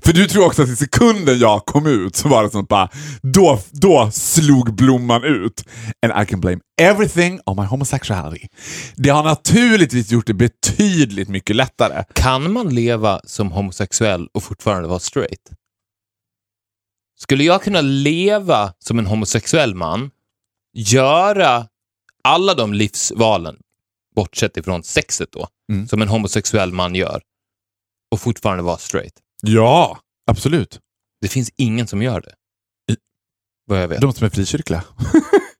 För 0.03 0.13
du 0.13 0.27
tror 0.27 0.45
också 0.45 0.63
att 0.63 0.69
i 0.69 0.75
sekunden 0.75 1.39
jag 1.39 1.65
kom 1.65 1.87
ut 1.87 2.15
så 2.15 2.27
var 2.27 2.43
det 2.43 2.49
som 2.49 2.65
bara, 2.65 2.89
då, 3.21 3.59
då 3.71 4.11
slog 4.13 4.73
blomman 4.75 5.23
ut. 5.23 5.63
And 6.05 6.23
I 6.23 6.25
can 6.25 6.41
blame 6.41 6.59
everything 6.81 7.39
on 7.45 7.55
my 7.57 7.63
homosexuality. 7.65 8.47
Det 8.95 9.09
har 9.09 9.23
naturligtvis 9.23 10.11
gjort 10.11 10.27
det 10.27 10.33
betydligt 10.33 11.29
mycket 11.29 11.55
lättare. 11.55 12.03
Kan 12.15 12.53
man 12.53 12.75
leva 12.75 13.21
som 13.23 13.51
homosexuell 13.51 14.27
och 14.33 14.43
fortfarande 14.43 14.87
vara 14.87 14.99
straight? 14.99 15.49
Skulle 17.19 17.43
jag 17.43 17.63
kunna 17.63 17.81
leva 17.81 18.73
som 18.79 18.99
en 18.99 19.05
homosexuell 19.05 19.75
man, 19.75 20.11
göra 20.73 21.67
alla 22.23 22.53
de 22.53 22.73
livsvalen, 22.73 23.55
bortsett 24.15 24.57
ifrån 24.57 24.83
sexet 24.83 25.29
då, 25.31 25.47
Mm. 25.71 25.87
som 25.87 26.01
en 26.01 26.07
homosexuell 26.07 26.73
man 26.73 26.95
gör, 26.95 27.21
och 28.11 28.19
fortfarande 28.19 28.63
vara 28.63 28.77
straight? 28.77 29.13
Ja, 29.41 29.99
absolut. 30.27 30.79
Det 31.21 31.27
finns 31.27 31.51
ingen 31.55 31.87
som 31.87 32.01
gör 32.01 32.21
det. 32.21 32.33
Vad 33.65 33.81
jag 33.81 33.87
vet. 33.87 34.01
De 34.01 34.13
som 34.13 34.25
är 34.25 34.29
frikyrkliga. 34.29 34.83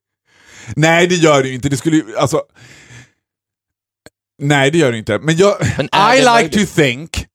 Nej, 0.76 1.06
det 1.06 1.14
gör 1.14 1.42
det 1.42 1.48
ju 1.48 1.54
inte. 1.54 1.68
Det 1.68 1.76
skulle 1.76 1.96
ju, 1.96 2.16
alltså... 2.16 2.42
Nej, 4.38 4.70
det 4.70 4.78
gör 4.78 4.92
det 4.92 4.98
inte. 4.98 5.18
Men 5.18 5.36
jag... 5.36 5.56
Men 5.76 5.86
I 5.86 6.18
like 6.18 6.30
möjligt? 6.30 6.52
to 6.52 6.74
think, 6.74 7.26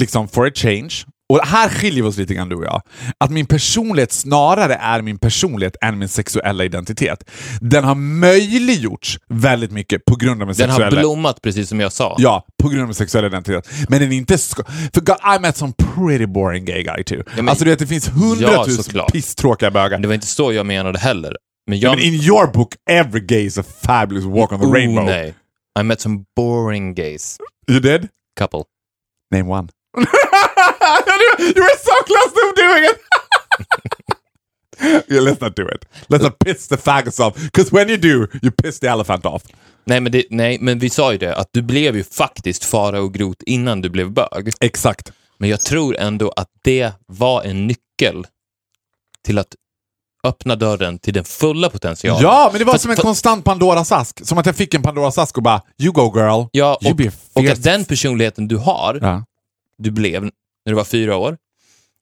liksom 0.00 0.28
for 0.28 0.46
a 0.46 0.50
change, 0.54 0.94
och 1.28 1.40
här 1.46 1.68
skiljer 1.68 2.02
vi 2.02 2.08
oss 2.08 2.16
lite 2.16 2.34
grann 2.34 2.48
du 2.48 2.56
och 2.56 2.64
jag, 2.64 2.82
att 3.18 3.30
min 3.30 3.46
personlighet 3.46 4.12
snarare 4.12 4.74
är 4.74 5.02
min 5.02 5.18
personlighet 5.18 5.76
än 5.80 5.98
min 5.98 6.08
sexuella 6.08 6.64
identitet. 6.64 7.30
Den 7.60 7.84
har 7.84 7.94
möjliggjorts 7.94 9.18
väldigt 9.28 9.70
mycket 9.70 10.04
på 10.04 10.16
grund 10.16 10.42
av 10.42 10.48
min 10.48 10.56
Den 10.56 10.70
har 10.70 10.78
sexuella... 10.78 11.00
blommat 11.00 11.42
precis 11.42 11.68
som 11.68 11.80
jag 11.80 11.92
sa. 11.92 12.16
Ja, 12.18 12.46
på 12.62 12.68
grund 12.68 12.82
av 12.82 12.88
min 12.88 12.94
sexuella 12.94 13.26
identitet. 13.26 13.68
Men 13.88 14.00
den 14.00 14.12
är 14.12 14.16
inte... 14.16 14.38
För 14.38 15.00
God, 15.00 15.16
I 15.36 15.40
met 15.40 15.56
some 15.56 15.72
pretty 15.72 16.26
boring 16.26 16.64
gay 16.64 16.82
guy 16.82 17.04
too. 17.04 17.22
men- 17.36 17.48
alltså 17.48 17.64
du 17.64 17.70
vet, 17.70 17.78
det 17.78 17.86
finns 17.86 18.08
hundratusen 18.08 18.84
såklart. 18.84 19.12
pisstråkiga 19.12 19.70
bögar. 19.70 19.98
Det 19.98 20.08
var 20.08 20.14
inte 20.14 20.26
så 20.26 20.52
jag 20.52 20.66
menade 20.66 20.98
heller. 20.98 21.36
Men 21.66 21.80
jag... 21.80 21.96
Men 21.96 22.04
in 22.04 22.14
your 22.14 22.46
book, 22.46 22.74
every 22.90 23.20
gay 23.20 23.46
is 23.46 23.58
a 23.58 23.64
fabulous 23.82 24.24
walk 24.24 24.52
on 24.52 24.60
the 24.60 24.66
oh, 24.66 24.72
rainbow. 24.72 25.04
nej. 25.04 25.34
I 25.80 25.82
met 25.82 26.00
some 26.00 26.24
boring 26.36 26.94
gays. 26.94 27.36
You 27.70 27.80
did? 27.80 28.08
Couple. 28.38 28.62
Name 29.32 29.50
one. 29.50 29.68
you 31.38 31.62
were 31.62 31.78
so 31.84 31.94
close 32.06 32.32
to 32.34 32.52
doing 32.56 32.84
it! 32.84 32.96
yeah, 35.08 35.20
let's 35.22 35.40
not 35.40 35.56
do 35.56 35.68
it. 35.68 35.84
Let's 36.08 36.22
not 36.24 36.38
piss 36.38 36.68
the 36.68 36.76
faggots 36.76 37.20
off. 37.20 37.34
Because 37.34 37.72
when 37.72 37.88
you 37.88 37.96
do, 37.96 38.26
you 38.42 38.50
piss 38.50 38.80
the 38.80 38.86
elephant 38.88 39.26
off. 39.26 39.42
Nej 39.86 40.00
men, 40.00 40.12
det, 40.12 40.24
nej, 40.30 40.58
men 40.60 40.78
vi 40.78 40.90
sa 40.90 41.12
ju 41.12 41.18
det, 41.18 41.34
att 41.36 41.48
du 41.52 41.62
blev 41.62 41.96
ju 41.96 42.04
faktiskt 42.04 42.64
fara 42.64 43.00
och 43.00 43.14
grot 43.14 43.42
innan 43.46 43.80
du 43.80 43.90
blev 43.90 44.10
bög. 44.12 44.52
Exakt. 44.60 45.12
Men 45.38 45.50
jag 45.50 45.60
tror 45.60 45.96
ändå 45.96 46.32
att 46.36 46.48
det 46.64 46.92
var 47.06 47.42
en 47.42 47.66
nyckel 47.66 48.26
till 49.24 49.38
att 49.38 49.54
öppna 50.24 50.56
dörren 50.56 50.98
till 50.98 51.14
den 51.14 51.24
fulla 51.24 51.70
potentialen. 51.70 52.22
Ja, 52.22 52.48
men 52.52 52.58
det 52.58 52.64
var 52.64 52.72
För- 52.72 52.78
som 52.80 52.90
en 52.90 52.96
för- 52.96 53.02
konstant 53.02 53.44
Pandoras 53.44 53.92
ask. 53.92 54.26
Som 54.26 54.38
att 54.38 54.46
jag 54.46 54.56
fick 54.56 54.74
en 54.74 54.82
Pandoras 54.82 55.18
ask 55.18 55.36
och 55.36 55.42
bara, 55.42 55.62
you 55.78 55.92
go 55.92 56.12
girl. 56.16 56.44
Ja, 56.52 56.78
you 56.82 56.90
och, 56.90 56.96
be 56.96 57.12
och 57.32 57.44
att 57.46 57.62
den 57.62 57.84
personligheten 57.84 58.48
du 58.48 58.56
har, 58.56 58.98
Ja. 59.02 59.24
du 59.78 59.90
blev 59.90 60.30
när 60.64 60.72
du 60.72 60.76
var 60.76 60.84
fyra 60.84 61.16
år, 61.16 61.36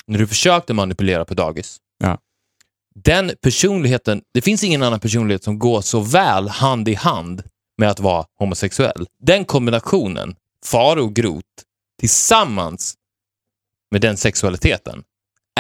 när 0.07 0.18
du 0.18 0.27
försökte 0.27 0.75
manipulera 0.75 1.25
på 1.25 1.35
dagis. 1.35 1.77
Ja. 1.98 2.18
Den 2.94 3.33
personligheten, 3.42 4.22
det 4.35 4.42
finns 4.42 4.64
ingen 4.64 4.83
annan 4.83 5.01
personlighet 5.01 5.44
som 5.44 5.59
går 5.59 5.81
så 5.81 6.01
väl 6.01 6.48
hand 6.48 6.88
i 6.88 6.94
hand 6.94 7.42
med 7.79 7.90
att 7.90 8.01
vara 8.01 8.25
homosexuell. 8.38 9.07
Den 9.20 9.44
kombinationen, 9.44 10.35
fara 10.64 11.03
och 11.03 11.14
grot, 11.14 11.44
tillsammans 12.01 12.94
med 13.90 14.01
den 14.01 14.16
sexualiteten, 14.16 15.03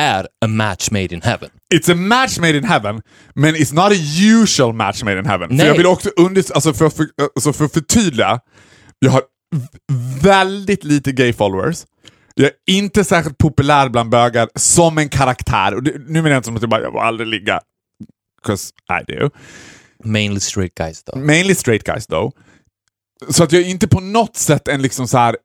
är 0.00 0.28
a 0.44 0.46
match 0.46 0.90
made 0.90 1.14
in 1.14 1.22
heaven. 1.22 1.50
It's 1.74 1.92
a 1.92 1.94
match 1.94 2.38
made 2.38 2.56
in 2.56 2.64
heaven, 2.64 3.02
men 3.34 3.56
it's 3.56 3.74
not 3.74 3.92
a 3.92 4.02
usual 4.42 4.72
match 4.72 5.02
made 5.02 5.18
in 5.18 5.26
heaven. 5.26 5.48
För 5.48 5.56
Nej. 5.56 5.66
jag 5.66 5.76
vill 5.76 5.86
också 5.86 6.10
under, 6.16 6.44
alltså 6.54 6.74
för, 6.74 6.90
för, 6.90 7.06
alltså 7.34 7.52
för 7.52 7.64
att 7.64 7.72
förtydliga, 7.72 8.40
jag 8.98 9.10
har 9.10 9.22
väldigt 10.22 10.84
lite 10.84 11.12
gay 11.12 11.32
followers. 11.32 11.84
Jag 12.34 12.46
är 12.46 12.52
inte 12.66 13.04
särskilt 13.04 13.38
populär 13.38 13.88
bland 13.88 14.10
bögar 14.10 14.48
som 14.54 14.98
en 14.98 15.08
karaktär. 15.08 15.74
Och 15.74 15.82
det, 15.82 15.92
nu 15.98 16.12
menar 16.22 16.30
jag 16.30 16.38
inte 16.38 16.46
som 16.46 16.56
att 16.56 16.62
jag 16.62 16.70
bara, 16.70 16.82
jag 16.82 16.92
får 16.92 17.00
aldrig 17.00 17.28
ligga. 17.28 17.60
'Cause 18.42 18.72
I 19.00 19.12
do. 19.12 19.30
Mainly 20.04 20.40
straight 20.40 20.74
guys 20.74 21.04
då. 21.04 21.16
Mainly 21.18 21.54
straight 21.54 21.84
guys 21.84 22.06
though. 22.06 22.32
Så 23.30 23.44
att 23.44 23.52
jag 23.52 23.62
är 23.62 23.66
inte 23.66 23.88
på 23.88 24.00
något 24.00 24.36
sätt 24.36 24.68
en 24.68 24.82
liksom 24.82 25.08
så 25.08 25.18
här. 25.18 25.36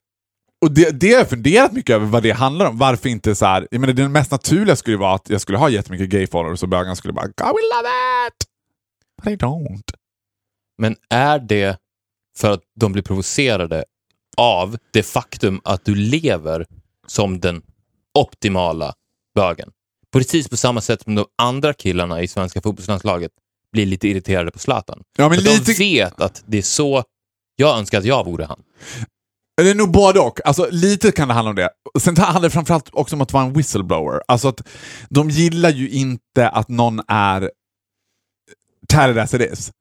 Och 0.61 0.71
det, 0.71 0.99
det 0.99 1.11
har 1.11 1.17
jag 1.17 1.29
funderat 1.29 1.71
mycket 1.73 1.95
över 1.95 2.05
vad 2.05 2.23
det 2.23 2.31
handlar 2.31 2.65
om. 2.65 2.77
Varför 2.77 3.09
inte 3.09 3.35
så 3.35 3.45
här. 3.45 3.67
Jag 3.71 3.81
menar 3.81 3.93
det 3.93 4.09
mest 4.09 4.31
naturliga 4.31 4.75
skulle 4.75 4.97
vara 4.97 5.15
att 5.15 5.29
jag 5.29 5.41
skulle 5.41 5.57
ha 5.57 5.69
jättemycket 5.69 6.09
gay 6.09 6.27
followers 6.27 6.63
och 6.63 6.69
bögarna 6.69 6.95
skulle 6.95 7.13
bara 7.13 7.25
God 7.27 7.35
we 7.47 7.75
love 7.75 7.89
it! 8.27 8.47
But 9.23 9.33
I 9.33 9.35
don't. 9.45 9.93
Men 10.77 10.95
är 11.09 11.39
det 11.39 11.77
för 12.37 12.51
att 12.51 12.61
de 12.79 12.91
blir 12.91 13.03
provocerade 13.03 13.85
av 14.37 14.77
det 14.93 15.03
faktum 15.03 15.61
att 15.63 15.85
du 15.85 15.95
lever 15.95 16.65
som 17.07 17.39
den 17.39 17.61
optimala 18.13 18.93
bögen? 19.35 19.69
Precis 20.13 20.49
på 20.49 20.57
samma 20.57 20.81
sätt 20.81 21.01
som 21.01 21.15
de 21.15 21.25
andra 21.37 21.73
killarna 21.73 22.21
i 22.21 22.27
svenska 22.27 22.61
fotbollslandslaget 22.61 23.31
blir 23.71 23.85
lite 23.85 24.07
irriterade 24.07 24.51
på 24.51 24.59
Zlatan. 24.59 25.03
Ja, 25.17 25.29
men 25.29 25.39
lite, 25.39 25.71
De 25.71 25.73
vet 25.73 26.21
att 26.21 26.43
det 26.47 26.57
är 26.57 26.61
så 26.61 27.03
jag 27.55 27.77
önskar 27.77 27.97
att 27.97 28.05
jag 28.05 28.25
vore 28.25 28.45
han. 28.45 28.59
det 29.57 29.69
är 29.69 29.75
nog 29.75 29.91
både 29.91 30.19
och. 30.19 30.39
Alltså, 30.45 30.67
lite 30.71 31.11
kan 31.11 31.27
det 31.27 31.33
handla 31.33 31.49
om 31.49 31.55
det. 31.55 31.69
Sen 31.99 32.17
handlar 32.17 32.41
det 32.41 32.49
framförallt 32.49 32.89
också 32.91 33.15
om 33.15 33.21
att 33.21 33.33
vara 33.33 33.43
en 33.43 33.53
whistleblower. 33.53 34.21
Alltså 34.27 34.47
att 34.47 34.67
de 35.09 35.29
gillar 35.29 35.69
ju 35.69 35.89
inte 35.89 36.49
att 36.49 36.69
någon 36.69 37.01
är 37.07 37.51
tatted 38.87 39.17
as 39.17 39.33
it 39.33 39.41
is. 39.41 39.71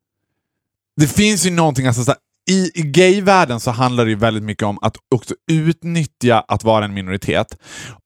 Det 0.96 1.06
finns 1.06 1.46
ju 1.46 1.50
någonting, 1.50 1.86
alltså, 1.86 2.04
så 2.04 2.14
i, 2.50 2.70
gayvärlden 2.74 3.60
så 3.60 3.70
handlar 3.70 4.04
det 4.04 4.10
ju 4.10 4.16
väldigt 4.16 4.42
mycket 4.42 4.62
om 4.62 4.78
att 4.82 4.96
också 5.14 5.34
utnyttja 5.50 6.44
att 6.48 6.64
vara 6.64 6.84
en 6.84 6.94
minoritet 6.94 7.58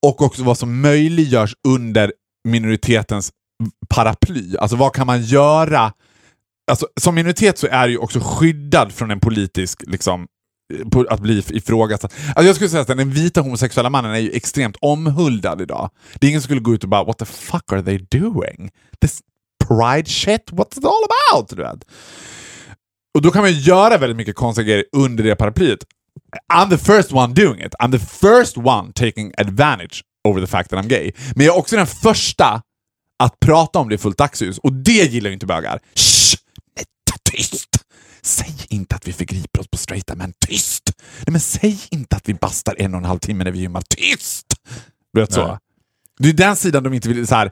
och 0.03 0.23
också 0.23 0.43
vad 0.43 0.59
som 0.59 0.81
möjliggörs 0.81 1.55
under 1.69 2.13
minoritetens 2.49 3.33
paraply. 3.89 4.57
Alltså 4.57 4.77
vad 4.77 4.95
kan 4.95 5.07
man 5.07 5.23
göra? 5.23 5.93
Alltså, 6.71 6.89
som 7.01 7.15
minoritet 7.15 7.59
så 7.59 7.67
är 7.67 7.87
du 7.87 7.93
ju 7.93 7.99
också 7.99 8.21
skyddad 8.21 8.93
från 8.93 9.11
en 9.11 9.21
politisk 9.21 9.83
liksom, 9.87 10.27
eh, 10.95 11.03
att 11.09 11.21
bli 11.21 11.45
ifrågasatt. 11.49 12.13
Alltså 12.27 12.43
jag 12.43 12.55
skulle 12.55 12.71
säga 12.71 12.83
att 12.83 12.89
den 12.89 13.11
vita 13.11 13.41
homosexuella 13.41 13.91
mannen 13.91 14.15
är 14.15 14.19
ju 14.19 14.31
extremt 14.31 14.77
omhuldad 14.81 15.61
idag. 15.61 15.91
Det 16.19 16.27
är 16.27 16.29
ingen 16.29 16.41
som 16.41 16.47
skulle 16.47 16.61
gå 16.61 16.75
ut 16.75 16.83
och 16.83 16.91
bara 16.91 17.05
“What 17.05 17.19
the 17.19 17.25
fuck 17.25 17.73
are 17.73 17.83
they 17.83 17.99
doing? 17.99 18.71
This 19.01 19.21
pride 19.69 20.11
shit? 20.11 20.51
What's 20.51 20.79
it 20.79 20.85
all 20.85 21.05
about?” 21.11 21.49
du 21.49 21.63
vet. 21.63 21.85
Och 23.15 23.23
då 23.23 23.31
kan 23.31 23.43
man 23.43 23.53
göra 23.53 23.99
väldigt 23.99 24.17
mycket 24.17 24.37
konstiga 24.37 24.67
grejer 24.67 24.85
under 24.93 25.25
det 25.25 25.37
paraplyet. 25.37 25.79
I'm 26.53 26.71
the 26.71 26.79
first 26.79 27.13
one 27.13 27.35
doing 27.35 27.61
it. 27.61 27.75
I'm 27.75 27.93
the 27.93 27.99
first 27.99 28.57
one 28.57 28.93
taking 28.93 29.33
advantage 29.37 30.05
over 30.29 30.41
the 30.41 30.47
fact 30.47 30.71
that 30.71 30.85
I'm 30.85 30.89
gay. 30.89 31.13
Men 31.35 31.47
jag 31.47 31.55
är 31.55 31.59
också 31.59 31.77
den 31.77 31.87
första 31.87 32.63
att 33.19 33.41
prata 33.41 33.79
om 33.79 33.89
det 33.89 33.95
i 33.95 33.99
fullt 33.99 34.19
dagsljus 34.19 34.59
och 34.59 34.73
det 34.73 35.13
gillar 35.13 35.29
ju 35.29 35.35
inte 35.35 35.47
bögar. 35.47 35.81
Shh! 35.95 36.37
Nej, 36.77 36.85
tyst! 37.31 37.69
Säg 38.23 38.55
inte 38.69 38.97
att 38.97 39.09
vi 39.09 39.13
förgriper 39.13 39.61
oss 39.61 39.69
på 39.69 39.79
straighta 39.79 40.15
män. 40.15 40.33
Tyst! 40.47 40.91
Nej, 40.97 41.33
men 41.33 41.41
säg 41.41 41.81
inte 41.91 42.17
att 42.17 42.29
vi 42.29 42.35
bastar 42.35 42.75
en 42.79 42.95
och 42.95 42.99
en 42.99 43.05
halv 43.05 43.19
timme 43.19 43.45
när 43.45 43.51
vi 43.51 43.59
gymmar. 43.59 43.83
Tyst! 43.89 44.47
Du 45.13 45.21
vet 45.21 45.33
så. 45.33 45.47
Nej. 45.47 45.57
Det 46.19 46.29
är 46.29 46.33
den 46.33 46.57
sidan 46.57 46.83
de 46.83 46.95
inte 46.95 47.09
vill... 47.09 47.27
Så 47.27 47.35
här, 47.35 47.51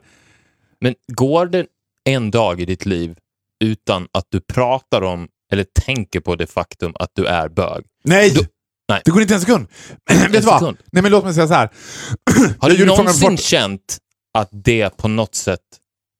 Men 0.81 0.95
går 1.07 1.45
det 1.45 1.65
en 2.03 2.31
dag 2.31 2.61
i 2.61 2.65
ditt 2.65 2.85
liv 2.85 3.15
utan 3.59 4.07
att 4.11 4.25
du 4.29 4.39
pratar 4.39 5.01
om 5.01 5.27
eller 5.51 5.63
tänker 5.85 6.19
på 6.19 6.35
det 6.35 6.47
faktum 6.47 6.91
att 6.99 7.09
du 7.13 7.25
är 7.25 7.49
bög? 7.49 7.85
nej! 8.03 8.31
Då- 8.33 8.41
nej. 8.89 9.01
Det 9.05 9.11
går 9.11 9.21
inte 9.21 9.33
en 9.33 9.41
sekund. 9.41 9.67
vet 10.09 10.31
du 10.31 10.39
vad? 10.39 10.63
Nej, 10.91 11.03
men 11.03 11.11
låt 11.11 11.23
mig 11.23 11.33
säga 11.33 11.47
så 11.47 11.53
här. 11.53 11.69
Har 12.59 12.69
du 12.69 12.85
någonsin 12.85 13.37
känt 13.37 13.97
att 14.33 14.49
det 14.51 14.97
på 14.97 15.07
något 15.07 15.35
sätt 15.35 15.61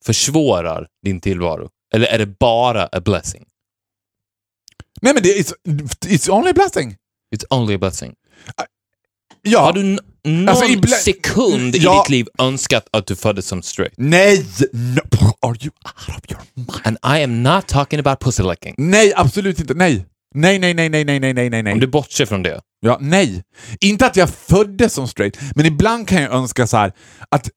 försvårar 0.06 0.88
din 1.06 1.22
tillvaro? 1.22 1.70
Eller 1.94 2.08
är 2.08 2.18
det 2.18 2.26
bara 2.40 2.86
a 2.92 3.02
blessing? 3.02 3.46
Nej, 5.02 5.14
men 5.14 5.24
det 5.24 5.30
it's, 5.30 5.54
it's 6.06 6.30
only 6.30 6.50
a 6.50 6.54
blessing. 6.54 6.96
It's 7.36 7.46
only 7.50 7.76
a 7.76 7.78
blessing. 7.78 8.14
Ja. 9.42 9.60
Har 9.60 9.74
du 9.74 9.84
någon 9.84 10.50
Alltså, 10.50 10.66
ibla- 10.66 10.88
sekund 10.96 11.76
i 11.76 11.80
Ja. 11.80 12.02
ditt 12.04 12.10
liv 12.10 12.28
önskat 12.40 12.88
att 12.92 13.08
du 13.08 13.16
föddes 13.16 13.48
som 13.48 13.62
straight? 13.62 13.94
Nej! 13.98 14.46
No. 14.74 15.00
Are 15.42 15.56
you 15.62 15.72
out 16.08 16.10
of 16.10 16.32
your 16.32 16.42
mind? 16.56 16.70
And 16.84 16.98
I 17.20 17.24
am 17.24 17.44
not 17.44 17.68
talking 17.68 18.00
about 18.00 18.20
pussy 18.20 18.44
licking. 18.44 18.76
Nej, 18.78 19.14
absolut 19.16 19.60
inte. 19.60 19.74
Nej. 19.74 20.06
Nej, 20.36 20.60
nej, 20.60 20.74
nej, 20.74 20.90
nej, 20.90 21.04
nej, 21.06 21.20
nej, 21.20 21.34
nej, 21.50 21.64
nej, 21.64 21.74
Om 21.74 21.80
du 21.80 21.88
bortser 21.88 22.26
från 22.26 22.44
det. 22.44 22.62
Ja, 22.80 22.98
nej. 23.02 23.44
Inte 23.82 24.06
att 24.06 24.16
jag 24.16 24.30
föddes 24.30 24.94
som 24.94 25.08
straight, 25.08 25.38
men 25.56 25.66
ibland 25.66 26.08
kan 26.08 26.22
jag 26.22 26.34
önska 26.34 26.68
så 26.68 26.78
här 26.78 26.92
att 27.32 27.50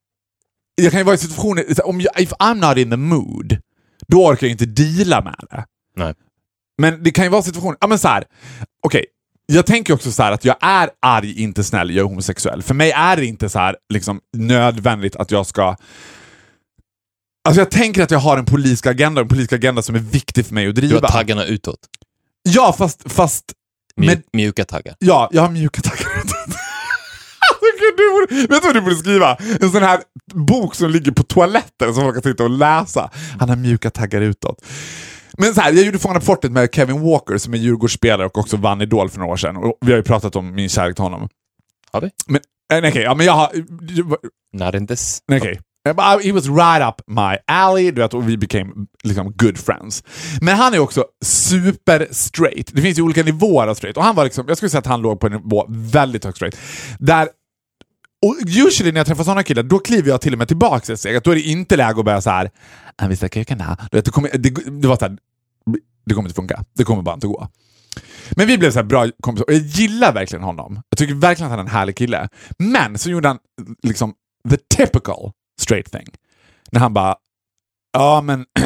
jag 0.75 0.91
kan 0.91 1.01
ju 1.01 1.05
vara 1.05 1.15
i 1.15 1.19
situationer, 1.19 1.87
om 1.87 2.01
jag, 2.01 2.21
if 2.21 2.33
I'm 2.33 2.69
not 2.69 2.79
in 2.79 2.91
the 2.91 2.97
mood, 2.97 3.59
då 4.09 4.27
orkar 4.27 4.47
jag 4.47 4.53
inte 4.53 4.67
deala 4.67 5.21
med 5.23 5.35
det. 5.51 5.65
Nej. 5.97 6.15
Men 6.79 7.03
det 7.03 7.11
kan 7.11 7.25
ju 7.25 7.31
vara 7.31 7.43
situationer, 7.43 7.77
ja 7.81 7.87
men 7.87 7.99
så 7.99 8.09
här. 8.09 8.25
okej. 8.87 9.05
Jag 9.47 9.67
tänker 9.67 9.93
också 9.95 10.13
så 10.13 10.23
här 10.23 10.33
att 10.33 10.45
jag 10.45 10.57
är 10.61 10.91
arg, 11.03 11.43
inte 11.43 11.65
snäll, 11.65 11.91
jag 11.91 12.05
är 12.05 12.09
homosexuell. 12.09 12.63
För 12.63 12.75
mig 12.75 12.91
är 12.91 13.17
det 13.17 13.27
inte 13.27 13.49
så 13.49 13.59
här 13.59 13.77
liksom 13.93 14.21
nödvändigt 14.37 15.17
att 15.17 15.31
jag 15.31 15.47
ska 15.47 15.77
Alltså 17.49 17.61
jag 17.61 17.71
tänker 17.71 18.03
att 18.03 18.11
jag 18.11 18.19
har 18.19 18.39
en 18.39 18.45
politisk 18.45 18.87
agenda, 18.87 19.21
en 19.21 19.29
politisk 19.29 19.53
agenda 19.53 19.83
som 19.83 19.95
är 19.95 19.99
viktig 19.99 20.47
för 20.47 20.55
mig 20.55 20.69
att 20.69 20.75
Du 20.75 20.81
driva. 20.81 21.01
har 21.01 21.09
taggarna 21.09 21.45
utåt. 21.45 21.79
Ja, 22.43 22.75
fast, 22.79 23.13
fast 23.13 23.45
Mju- 24.01 24.07
Men- 24.07 24.23
Mjuka 24.33 24.65
taggar. 24.65 24.95
Ja, 24.99 25.29
jag 25.33 25.43
har 25.43 25.51
mjuka 25.51 25.83
taggar 25.83 26.19
utåt. 26.19 26.37
Alltså, 27.51 27.67
du 27.97 28.11
borde, 28.11 28.35
vet 28.55 28.63
du 28.63 28.67
vad 28.67 28.75
du 28.77 28.81
borde 28.81 28.97
skriva? 28.97 29.37
En 29.61 29.71
sån 29.71 29.83
här 29.83 30.01
bok 30.35 30.75
som 30.75 30.91
ligger 30.91 31.13
på 31.13 31.23
toaletten 31.23 31.95
som 31.95 32.03
folk 32.03 32.15
kan 32.15 32.23
sitta 32.33 32.45
och 32.45 32.51
läsa. 32.51 33.11
Han 33.41 33.49
har 33.49 33.57
mjuka 33.57 33.91
taggar 33.91 34.21
utåt. 34.21 34.65
Men 35.39 35.55
så 35.55 35.61
här, 35.61 35.73
jag 35.73 35.85
gjorde 35.85 35.99
Fångarna 35.99 36.21
på 36.21 36.27
fortet 36.27 36.53
med 36.53 36.69
Kevin 36.75 37.01
Walker 37.03 37.39
som 37.39 37.55
är 37.55 37.59
Djurgårdsspelare 37.59 38.27
och 38.27 38.39
också 38.39 38.57
vann 38.57 38.81
Idol 38.83 39.11
för 39.11 39.19
några 39.19 39.33
år 39.33 39.37
sedan. 39.37 39.57
Och 39.57 39.79
vi 39.81 39.91
har 39.93 39.97
ju 39.97 40.03
pratat 40.03 40.37
om 40.37 40.55
min 40.55 40.69
kärlek 40.69 40.97
till 40.97 41.03
honom. 41.03 41.29
Har 41.93 42.01
vi? 42.01 42.11
Men, 42.27 42.41
eh, 42.75 42.81
nej, 42.81 42.91
okej, 42.91 43.03
ja, 43.03 43.15
men 43.15 43.27
jag 43.27 43.33
har... 43.33 43.51
Not 44.53 44.75
in 44.75 44.87
this. 44.87 45.19
Okej. 45.33 45.53
I- 45.53 46.27
He 46.27 46.33
was 46.33 46.47
right 46.47 46.89
up 46.89 46.95
my 47.07 47.37
alley, 47.47 47.91
du 47.91 48.01
vet, 48.01 48.15
och 48.15 48.29
vi 48.29 48.37
became 48.37 48.71
liksom 49.05 49.33
good 49.37 49.59
friends. 49.59 50.05
Men 50.41 50.57
han 50.57 50.75
är 50.75 50.79
också 50.79 51.05
super 51.25 52.07
straight. 52.11 52.71
Det 52.75 52.83
finns 52.83 52.99
ju 52.99 53.03
olika 53.03 53.23
nivåer 53.23 53.67
av 53.69 53.75
straight. 53.75 53.97
Och 53.97 54.05
han 54.05 54.15
var 54.15 54.25
liksom, 54.25 54.45
jag 54.49 54.57
skulle 54.57 54.71
säga 54.71 54.79
att 54.79 54.87
han 54.87 55.03
låg 55.03 55.21
på 55.21 55.27
en 55.27 55.33
nivå 55.33 55.67
väldigt 55.69 56.25
högt 56.25 56.37
straight. 56.37 56.57
Där 56.99 57.29
och 58.23 58.37
usually 58.47 58.93
när 58.93 59.01
jag 59.01 59.07
träffar 59.07 59.25
sådana 59.25 59.43
killar, 59.43 59.63
då 59.63 59.79
kliver 59.79 60.09
jag 60.09 60.21
till 60.21 60.33
och 60.33 60.39
med 60.39 60.49
tillbaka 60.49 60.93
ett 60.93 60.99
steg. 60.99 61.23
Då 61.23 61.31
är 61.31 61.35
det 61.35 61.41
inte 61.43 61.77
läge 61.77 61.99
att 61.99 62.05
börja 62.05 62.21
så 62.21 62.31
här. 62.31 62.51
"Ah, 62.97 63.07
vi 63.07 63.17
snackar 63.17 63.41
det, 63.91 64.11
kommer, 64.11 64.31
det, 64.39 64.51
det 64.81 64.89
var 64.89 64.97
såhär... 64.97 65.19
det 66.07 66.15
kommer 66.15 66.29
inte 66.29 66.37
funka. 66.37 66.65
Det 66.77 66.85
kommer 66.85 67.03
bara 67.03 67.15
inte 67.15 67.27
gå. 67.27 67.49
Men 68.31 68.47
vi 68.47 68.59
blev 68.59 68.71
så 68.71 68.79
här 68.79 68.85
bra 68.85 69.07
kompisar 69.21 69.45
och 69.47 69.53
jag 69.53 69.61
gillar 69.63 70.13
verkligen 70.13 70.43
honom. 70.43 70.83
Jag 70.89 70.99
tycker 70.99 71.15
verkligen 71.15 71.53
att 71.53 71.59
han 71.59 71.67
är 71.67 71.71
en 71.71 71.77
härlig 71.77 71.97
kille. 71.97 72.29
Men 72.59 72.99
så 72.99 73.11
gjorde 73.11 73.29
han 73.29 73.39
liksom 73.83 74.15
the 74.51 74.57
typical 74.77 75.33
straight 75.61 75.93
thing. 75.93 76.07
När 76.71 76.81
han 76.81 76.95
bara, 76.95 77.17
ja 77.93 78.21
men 78.21 78.47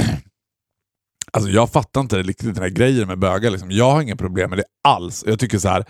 Alltså 1.32 1.50
jag 1.50 1.70
fattar 1.72 2.00
inte 2.00 2.22
riktigt 2.22 2.54
den 2.54 2.62
här 2.62 2.70
grejen 2.70 3.08
med 3.08 3.18
bögar. 3.18 3.50
Liksom. 3.50 3.70
Jag 3.70 3.90
har 3.90 4.02
inga 4.02 4.16
problem 4.16 4.50
med 4.50 4.58
det 4.58 4.64
alls. 4.88 5.24
Jag 5.26 5.38
tycker 5.38 5.58
så 5.58 5.68
här. 5.68 5.84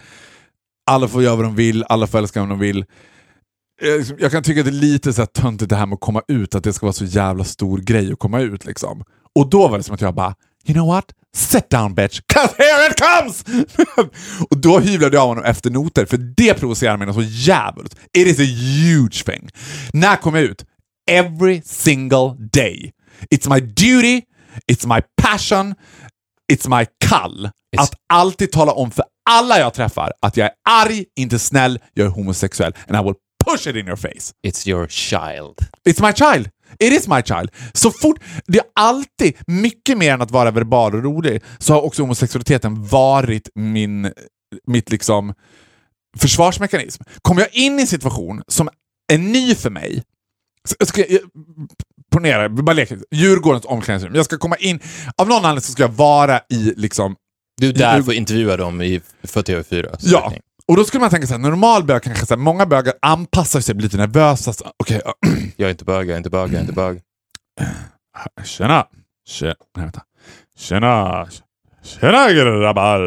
alla 0.90 1.09
får 1.09 1.22
göra 1.22 1.37
vad 1.37 1.44
de 1.44 1.55
vill, 1.57 1.85
alla 1.88 2.07
får 2.07 2.18
älska 2.18 2.40
vad 2.40 2.48
de 2.48 2.59
vill. 2.59 2.85
Jag, 3.80 3.98
liksom, 3.98 4.16
jag 4.20 4.30
kan 4.32 4.42
tycka 4.42 4.60
att 4.60 4.66
det 4.66 4.70
är 4.70 4.80
lite 4.80 5.12
så 5.12 5.20
här 5.22 5.26
töntigt 5.26 5.70
det 5.70 5.76
här 5.76 5.86
med 5.86 5.94
att 5.94 6.00
komma 6.00 6.22
ut, 6.28 6.54
att 6.54 6.64
det 6.64 6.72
ska 6.72 6.86
vara 6.86 6.92
så 6.92 7.04
jävla 7.04 7.44
stor 7.44 7.78
grej 7.78 8.12
att 8.12 8.18
komma 8.18 8.40
ut. 8.40 8.64
Liksom. 8.64 9.04
Och 9.34 9.50
då 9.50 9.68
var 9.68 9.76
det 9.78 9.84
som 9.84 9.94
att 9.94 10.00
jag 10.00 10.14
bara, 10.14 10.34
you 10.66 10.74
know 10.74 10.86
what? 10.86 11.04
Sit 11.36 11.70
down 11.70 11.94
bitch, 11.94 12.20
cause 12.34 12.54
here 12.58 12.86
it 12.90 13.00
comes! 13.00 13.44
och 14.50 14.56
då 14.58 14.78
hyvlade 14.78 15.16
jag 15.16 15.22
av 15.22 15.28
honom 15.28 15.44
efter 15.44 15.70
noter, 15.70 16.06
för 16.06 16.16
det 16.36 16.54
provocerar 16.54 16.96
mig 16.96 17.06
något 17.06 17.16
så 17.16 17.22
jävligt. 17.22 17.96
It 18.18 18.26
is 18.26 18.38
a 18.40 18.52
huge 18.84 19.24
thing. 19.24 19.48
När 19.92 20.16
kom 20.16 20.34
jag 20.34 20.44
ut? 20.44 20.64
Every 21.10 21.62
single 21.64 22.34
day. 22.52 22.92
It's 23.34 23.54
my 23.54 23.60
duty, 23.60 24.22
it's 24.72 24.94
my 24.96 25.02
passion, 25.22 25.74
it's 26.52 26.78
my 26.78 26.86
kall. 27.08 27.44
It's- 27.76 27.82
Att 27.82 27.92
alltid 28.12 28.52
tala 28.52 28.72
om 28.72 28.90
för 28.90 29.04
alla 29.30 29.58
jag 29.58 29.74
träffar 29.74 30.12
att 30.22 30.36
jag 30.36 30.46
är 30.46 30.52
arg, 30.68 31.04
inte 31.16 31.38
snäll, 31.38 31.78
jag 31.94 32.06
är 32.06 32.10
homosexuell. 32.10 32.72
And 32.88 32.96
I 33.00 33.04
will 33.04 33.14
push 33.50 33.66
it 33.66 33.76
in 33.76 33.87
your 33.87 33.96
face. 33.96 34.32
It's 34.46 34.68
your 34.68 34.87
child. 34.87 35.59
It's 35.88 36.00
my 36.00 36.12
child. 36.12 36.48
It 36.78 36.92
is 36.92 37.09
my 37.09 37.22
child. 37.22 37.50
Så 37.72 37.90
fort, 37.90 38.18
det 38.46 38.59
är 38.59 38.64
alltid, 38.74 39.35
mycket 39.46 39.98
mer 39.98 40.12
än 40.12 40.22
att 40.22 40.30
vara 40.30 40.50
verbal 40.50 40.94
och 40.94 41.02
rolig, 41.02 41.42
så 41.59 41.74
har 41.74 41.82
också 41.82 42.02
homosexualiteten 42.02 42.85
varit 42.85 43.48
min, 43.54 44.12
mitt 44.66 44.90
liksom 44.90 45.35
försvarsmekanism. 46.18 47.02
Kommer 47.22 47.40
jag 47.40 47.54
in 47.54 47.78
i 47.78 47.82
en 47.82 47.87
situation 47.87 48.42
som 48.48 48.68
är 49.12 49.18
ny 49.18 49.54
för 49.54 49.70
mig, 49.70 50.02
så 50.64 50.87
ska 50.87 51.04
jag, 51.09 51.20
ponera, 52.12 52.48
bara 52.48 52.72
leker, 52.72 52.98
Djurgårdens 53.11 53.64
omklädningsrum. 53.64 54.14
Jag 54.14 54.24
ska 54.24 54.38
komma 54.38 54.56
in, 54.56 54.80
av 55.16 55.28
någon 55.28 55.37
anledning 55.37 55.61
så 55.61 55.72
ska 55.72 55.82
jag 55.82 55.88
vara 55.88 56.40
i 56.48 56.74
liksom 56.76 57.16
Du 57.61 57.68
är 57.68 57.72
där 57.72 58.02
för 58.02 58.11
att 58.11 58.16
intervjua 58.16 58.56
dem 58.56 58.82
i, 58.82 59.00
för 59.22 59.42
TV4. 59.42 59.96
Ja, 60.00 60.32
och 60.68 60.76
då 60.76 60.85
skulle 60.85 61.00
man 61.00 61.11
tänka 61.11 61.26
så 61.26 61.33
här, 61.35 61.40
normal 61.40 61.85
bög 61.85 62.02
kanske 62.02 62.26
så 62.26 62.35
här, 62.35 62.38
många 62.40 62.66
bögar 62.66 62.94
anpassar 63.02 63.61
sig, 63.61 63.74
blir 63.74 63.85
lite 63.87 63.96
nervösa. 63.96 64.52
så, 64.52 64.64
ja, 64.88 65.14
Jag 65.57 65.66
är 65.66 65.70
inte 65.70 65.85
bög, 65.85 66.09
jag 66.09 66.14
är 66.14 66.18
inte 66.18 66.31
bög, 66.31 66.48
jag 66.50 66.57
är 66.57 66.61
inte 66.61 66.72
bög. 66.72 67.00
tjena, 68.44 68.87
tjena, 69.29 69.55
nej, 69.76 69.85
vänta. 69.85 70.02
Tjena, 70.59 71.29
tjena 71.85 72.33
grabbar. 72.33 73.00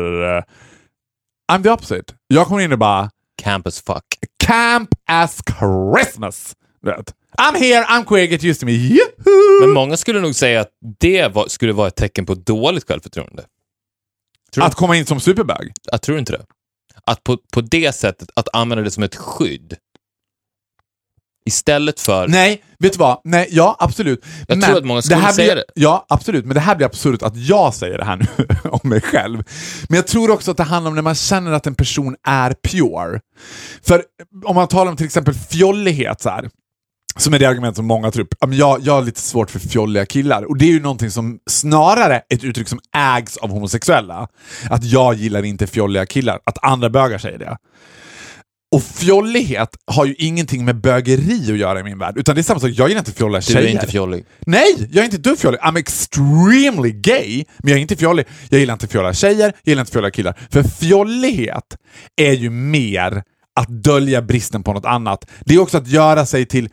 I'm 1.52 1.64
the 1.64 1.70
opposite. 1.70 2.14
Jag 2.28 2.48
kommer 2.48 2.62
in 2.62 2.72
och 2.74 2.80
bara, 2.80 3.10
Campus 3.42 3.82
fuck. 3.82 4.04
camp 4.44 4.90
as 5.08 5.40
Christmas. 5.60 6.56
Du 6.82 6.90
vet. 6.92 7.14
I'm 7.38 7.56
here, 7.56 7.84
I'm 7.86 8.06
queer, 8.06 8.28
get 8.28 8.44
used 8.44 8.60
to 8.60 8.66
me. 8.66 8.72
Yahoo! 8.72 9.62
Men 9.62 9.70
många 9.70 9.98
skulle 9.98 10.20
nog 10.22 10.36
säga 10.36 10.62
att 10.62 10.70
det 11.00 11.28
var, 11.28 11.48
skulle 11.48 11.74
vara 11.74 11.88
ett 11.88 11.96
tecken 11.96 12.26
på 12.26 12.34
dåligt 12.36 12.88
självförtroende. 12.88 13.46
Tror, 14.54 14.66
Att 14.66 14.76
komma 14.76 14.96
in 14.96 15.06
som 15.06 15.20
superbög. 15.20 15.72
jag 15.92 16.02
tror 16.02 16.20
inte 16.20 16.32
det. 16.32 16.46
Att 17.10 17.24
på, 17.24 17.38
på 17.54 17.62
det 17.62 17.96
sättet, 17.96 18.30
att 18.36 18.48
använda 18.54 18.84
det 18.84 18.92
som 18.92 19.04
ett 19.04 19.16
skydd. 19.16 19.76
Istället 21.46 22.00
för... 22.00 22.28
Nej, 22.28 22.64
vet 22.80 22.94
du 22.94 23.00
vad? 23.00 23.22
Nej, 23.24 23.48
ja, 23.52 23.76
absolut. 23.80 24.26
Jag 24.48 24.62
tror 24.62 24.78
att 24.78 24.86
många 24.86 25.02
skulle 25.02 25.20
här 25.20 25.32
säga 25.32 25.54
blir, 25.54 25.56
det. 25.56 25.66
Ja, 25.76 26.06
absolut. 26.10 26.46
Men 26.46 26.54
det 26.54 26.60
här 26.60 26.76
blir 26.76 26.86
absurt 26.86 27.24
att 27.24 27.38
jag 27.38 27.74
säger 27.74 27.98
det 27.98 28.06
här 28.06 28.16
nu 28.16 28.48
om 28.70 28.90
mig 28.90 29.02
själv. 29.02 29.44
Men 29.90 29.96
jag 29.96 30.08
tror 30.08 30.32
också 30.32 30.52
att 30.52 30.58
det 30.58 30.64
handlar 30.64 30.90
om 30.90 30.96
när 30.96 31.02
man 31.02 31.16
känner 31.16 31.52
att 31.52 31.68
en 31.68 31.76
person 31.76 32.16
är 32.24 32.56
pure. 32.64 33.20
För 33.82 34.04
om 34.46 34.56
man 34.56 34.68
talar 34.68 34.92
om 34.92 34.98
till 34.98 35.06
exempel 35.06 35.34
fjollighet, 35.34 36.22
så 36.22 36.30
här, 36.30 36.50
som 37.20 37.34
är 37.34 37.40
det 37.40 37.46
argument 37.46 37.76
som 37.76 37.86
många 37.86 38.12
tror 38.12 38.24
upp. 38.24 38.34
Jag, 38.52 38.80
jag 38.82 38.94
har 38.94 39.02
lite 39.02 39.22
svårt 39.22 39.52
för 39.52 39.60
fjolliga 39.60 40.06
killar. 40.06 40.44
Och 40.44 40.58
det 40.58 40.66
är 40.66 40.72
ju 40.72 40.80
någonting 40.80 41.12
som 41.12 41.40
snarare 41.50 42.16
är 42.16 42.36
ett 42.36 42.44
uttryck 42.44 42.68
som 42.68 42.80
ägs 42.98 43.38
av 43.38 43.50
homosexuella. 43.50 44.28
Att 44.70 44.84
jag 44.84 45.14
gillar 45.16 45.44
inte 45.44 45.68
fjolliga 45.68 46.06
killar. 46.06 46.40
Att 46.44 46.64
andra 46.64 46.90
bögar 46.90 47.18
säger 47.18 47.40
det. 47.40 47.58
Och 48.76 48.84
fjollighet 48.84 49.70
har 49.92 50.06
ju 50.06 50.14
ingenting 50.18 50.66
med 50.66 50.82
bögeri 50.82 51.52
att 51.52 51.58
göra 51.58 51.80
i 51.80 51.84
min 51.84 52.00
värld. 52.00 52.18
Utan 52.18 52.36
det 52.36 52.42
är 52.42 52.44
samma 52.44 52.60
sak, 52.60 52.70
jag 52.74 52.88
gillar 52.90 53.00
inte 53.02 53.12
fjolliga 53.12 53.40
Du 53.40 53.46
tjejer. 53.54 53.68
är 53.68 53.72
inte 53.72 53.88
fjollig. 53.88 54.26
Nej, 54.46 54.76
jag 54.92 55.02
är 55.02 55.06
inte 55.06 55.18
dugg 55.18 55.40
fjollig. 55.40 55.60
I'm 55.60 55.78
extremely 55.78 56.92
gay, 56.92 57.44
men 57.58 57.70
jag 57.70 57.78
är 57.78 57.82
inte 57.82 57.96
fjollig. 57.96 58.26
Jag 58.50 58.60
gillar 58.60 58.74
inte 58.74 58.88
fjolliga 58.88 59.14
tjejer, 59.14 59.46
jag 59.64 59.72
gillar 59.72 59.82
inte 59.82 59.92
fjolliga 59.92 60.12
killar. 60.12 60.40
För 60.52 60.64
fjollighet 60.64 61.78
är 62.22 62.34
ju 62.34 62.50
mer 62.50 63.24
att 63.60 63.68
dölja 63.84 64.22
bristen 64.22 64.64
på 64.64 64.74
något 64.74 64.86
annat. 64.86 65.26
Det 65.46 65.56
är 65.56 65.60
också 65.60 65.78
att 65.78 65.88
göra 65.88 66.26
sig 66.26 66.46
till. 66.46 66.70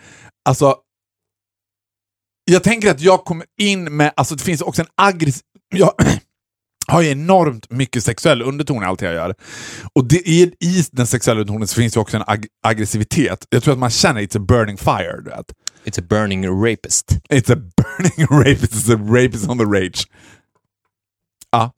Jag 2.44 2.62
tänker 2.62 2.90
att 2.90 3.00
jag 3.00 3.24
kommer 3.24 3.46
in 3.60 3.96
med, 3.96 4.12
alltså 4.16 4.34
det 4.34 4.42
finns 4.42 4.60
också 4.60 4.82
en 4.82 4.88
aggressiv... 4.94 5.42
Jag 5.74 5.92
har 6.86 7.02
ju 7.02 7.10
enormt 7.10 7.70
mycket 7.70 8.04
sexuell 8.04 8.42
underton 8.42 8.82
i 8.82 8.86
allt 8.86 9.02
jag 9.02 9.14
gör. 9.14 9.34
Och 9.92 10.04
det, 10.04 10.28
i, 10.28 10.42
i 10.60 10.84
den 10.92 11.06
sexuella 11.06 11.40
undertonen 11.40 11.68
så 11.68 11.74
finns 11.74 11.92
det 11.92 12.00
också 12.00 12.16
en 12.16 12.22
ag 12.26 12.46
aggressivitet. 12.62 13.46
Jag 13.50 13.62
tror 13.62 13.72
att 13.72 13.78
man 13.78 13.90
känner 13.90 14.20
it's 14.20 14.36
a 14.36 14.44
burning 14.48 14.76
fire. 14.76 15.20
Du 15.24 15.30
vet. 15.30 15.52
It's 15.84 16.00
a 16.00 16.06
burning 16.08 16.64
rapist. 16.64 17.10
It's 17.28 17.52
a 17.52 17.56
burning 17.56 18.26
rapist, 18.44 18.72
it's 18.72 18.94
a 18.94 18.98
rapist 19.14 19.48
on 19.48 19.58
the 19.58 19.64
rage. 19.64 20.08
Ja. 21.50 21.72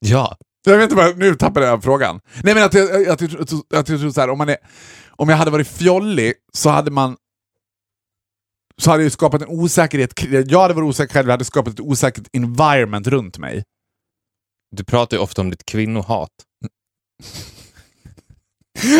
Ja. 0.00 0.36
Jag 0.66 0.76
vet 0.76 0.84
inte 0.84 0.96
vad, 0.96 1.18
nu 1.18 1.34
tappade 1.34 1.66
jag 1.66 1.82
frågan. 1.82 2.20
Nej 2.42 2.54
men 2.54 2.64
att 2.64 2.74
jag, 2.74 3.08
att 3.08 3.20
jag, 3.20 3.40
att 3.40 3.52
jag, 3.52 3.60
att 3.74 3.88
jag 3.88 4.00
tror 4.00 4.10
så 4.10 4.20
här, 4.20 4.30
om, 4.30 4.38
man 4.38 4.48
är, 4.48 4.56
om 5.10 5.28
jag 5.28 5.36
hade 5.36 5.50
varit 5.50 5.68
fjollig 5.68 6.32
så 6.52 6.70
hade 6.70 6.90
man 6.90 7.16
så 8.82 8.90
hade 8.90 9.02
jag 9.02 9.12
skapat 9.12 9.42
en 9.42 9.48
osäkerhet. 9.48 10.12
Jag 10.50 10.60
hade 10.60 10.74
varit 10.74 10.86
osäker 10.86 11.14
själv, 11.14 11.28
jag 11.28 11.32
hade 11.32 11.44
skapat 11.44 11.74
ett 11.74 11.80
osäkert 11.80 12.28
environment 12.32 13.06
runt 13.06 13.38
mig. 13.38 13.64
Du 14.76 14.84
pratar 14.84 15.16
ju 15.16 15.22
ofta 15.22 15.42
om 15.42 15.50
ditt 15.50 15.64
kvinnohat. 15.64 16.30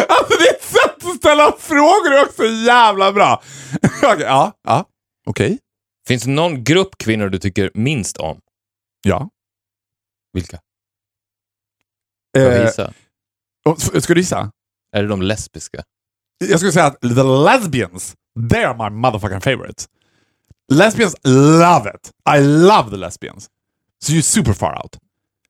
Alltså 0.09 0.38
ditt 0.38 0.62
sätt 0.62 1.05
att 1.05 1.17
ställa 1.17 1.53
frågor 1.59 2.12
är 2.12 2.25
också 2.25 2.45
jävla 2.45 3.12
bra! 3.12 3.43
okay, 3.83 4.21
ja, 4.21 4.53
ja, 4.62 4.85
okej. 5.27 5.47
Okay. 5.47 5.59
Finns 6.09 6.23
det 6.23 6.31
någon 6.31 6.64
grupp 6.64 6.99
kvinnor 6.99 7.29
du 7.29 7.38
tycker 7.38 7.71
minst 7.75 8.17
om? 8.17 8.41
Ja. 9.03 9.31
Vilka? 10.33 10.61
Eh, 12.38 12.71
ska 14.01 14.14
du 14.14 14.21
gissa? 14.21 14.53
Är 14.97 15.03
det 15.03 15.09
de 15.09 15.23
lesbiska? 15.23 15.83
Jag 16.38 16.59
skulle 16.59 16.73
säga 16.73 16.87
att 16.87 17.01
the 17.01 17.23
lesbians, 17.45 18.14
they 18.51 18.64
are 18.64 18.74
my 18.74 18.88
motherfucking 18.90 19.40
favorites. 19.40 19.88
Lesbians 20.72 21.14
love 21.24 21.87
it. 21.87 22.11
I 22.27 22.40
love 22.40 22.90
the 22.90 22.96
lesbians. 22.96 23.48
So 24.01 24.12
you're 24.12 24.22
super 24.22 24.53
far 24.53 24.77
out. 24.77 24.98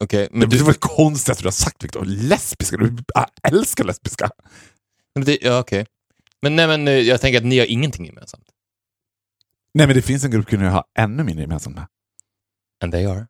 Okay, 0.01 0.29
men 0.31 0.49
det 0.49 0.57
du... 0.57 0.63
var 0.63 0.73
det 0.73 0.79
konstigaste 0.81 1.43
du 1.43 1.47
har 1.47 1.53
sagt 1.53 1.85
Viktor. 1.85 2.05
Lesbiska? 2.05 2.77
Du 2.77 2.97
älskar 3.43 3.85
lesbiska. 3.85 4.31
Men 5.15 5.25
det, 5.25 5.39
ja, 5.43 5.59
okej. 5.59 5.81
Okay. 5.81 5.93
Men, 6.43 6.57
nej, 6.57 6.67
men 6.67 6.89
eh, 6.89 6.95
jag 6.95 7.21
tänker 7.21 7.39
att 7.39 7.45
ni 7.45 7.59
har 7.59 7.67
ingenting 7.67 8.07
gemensamt. 8.07 8.47
Nej, 9.75 9.87
men 9.87 9.97
det 9.97 10.03
finns 10.03 10.25
en 10.25 10.31
grupp 10.31 10.47
kvinnor 10.47 10.65
jag 10.65 10.73
har 10.73 10.85
ännu 10.99 11.23
mindre 11.25 11.43
gemensamt 11.43 11.77
med. 11.77 11.87
And 12.83 12.93
they 12.93 13.07
are? 13.07 13.27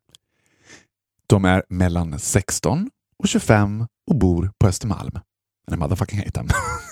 De 1.27 1.45
är 1.45 1.63
mellan 1.69 2.19
16 2.19 2.89
och 3.19 3.27
25 3.27 3.87
och 4.07 4.15
bor 4.15 4.51
på 4.59 4.67
Östermalm. 4.67 5.15
And 5.67 5.73
I 5.73 5.77
motherfucking 5.77 6.19
hate 6.19 6.31
them. 6.31 6.47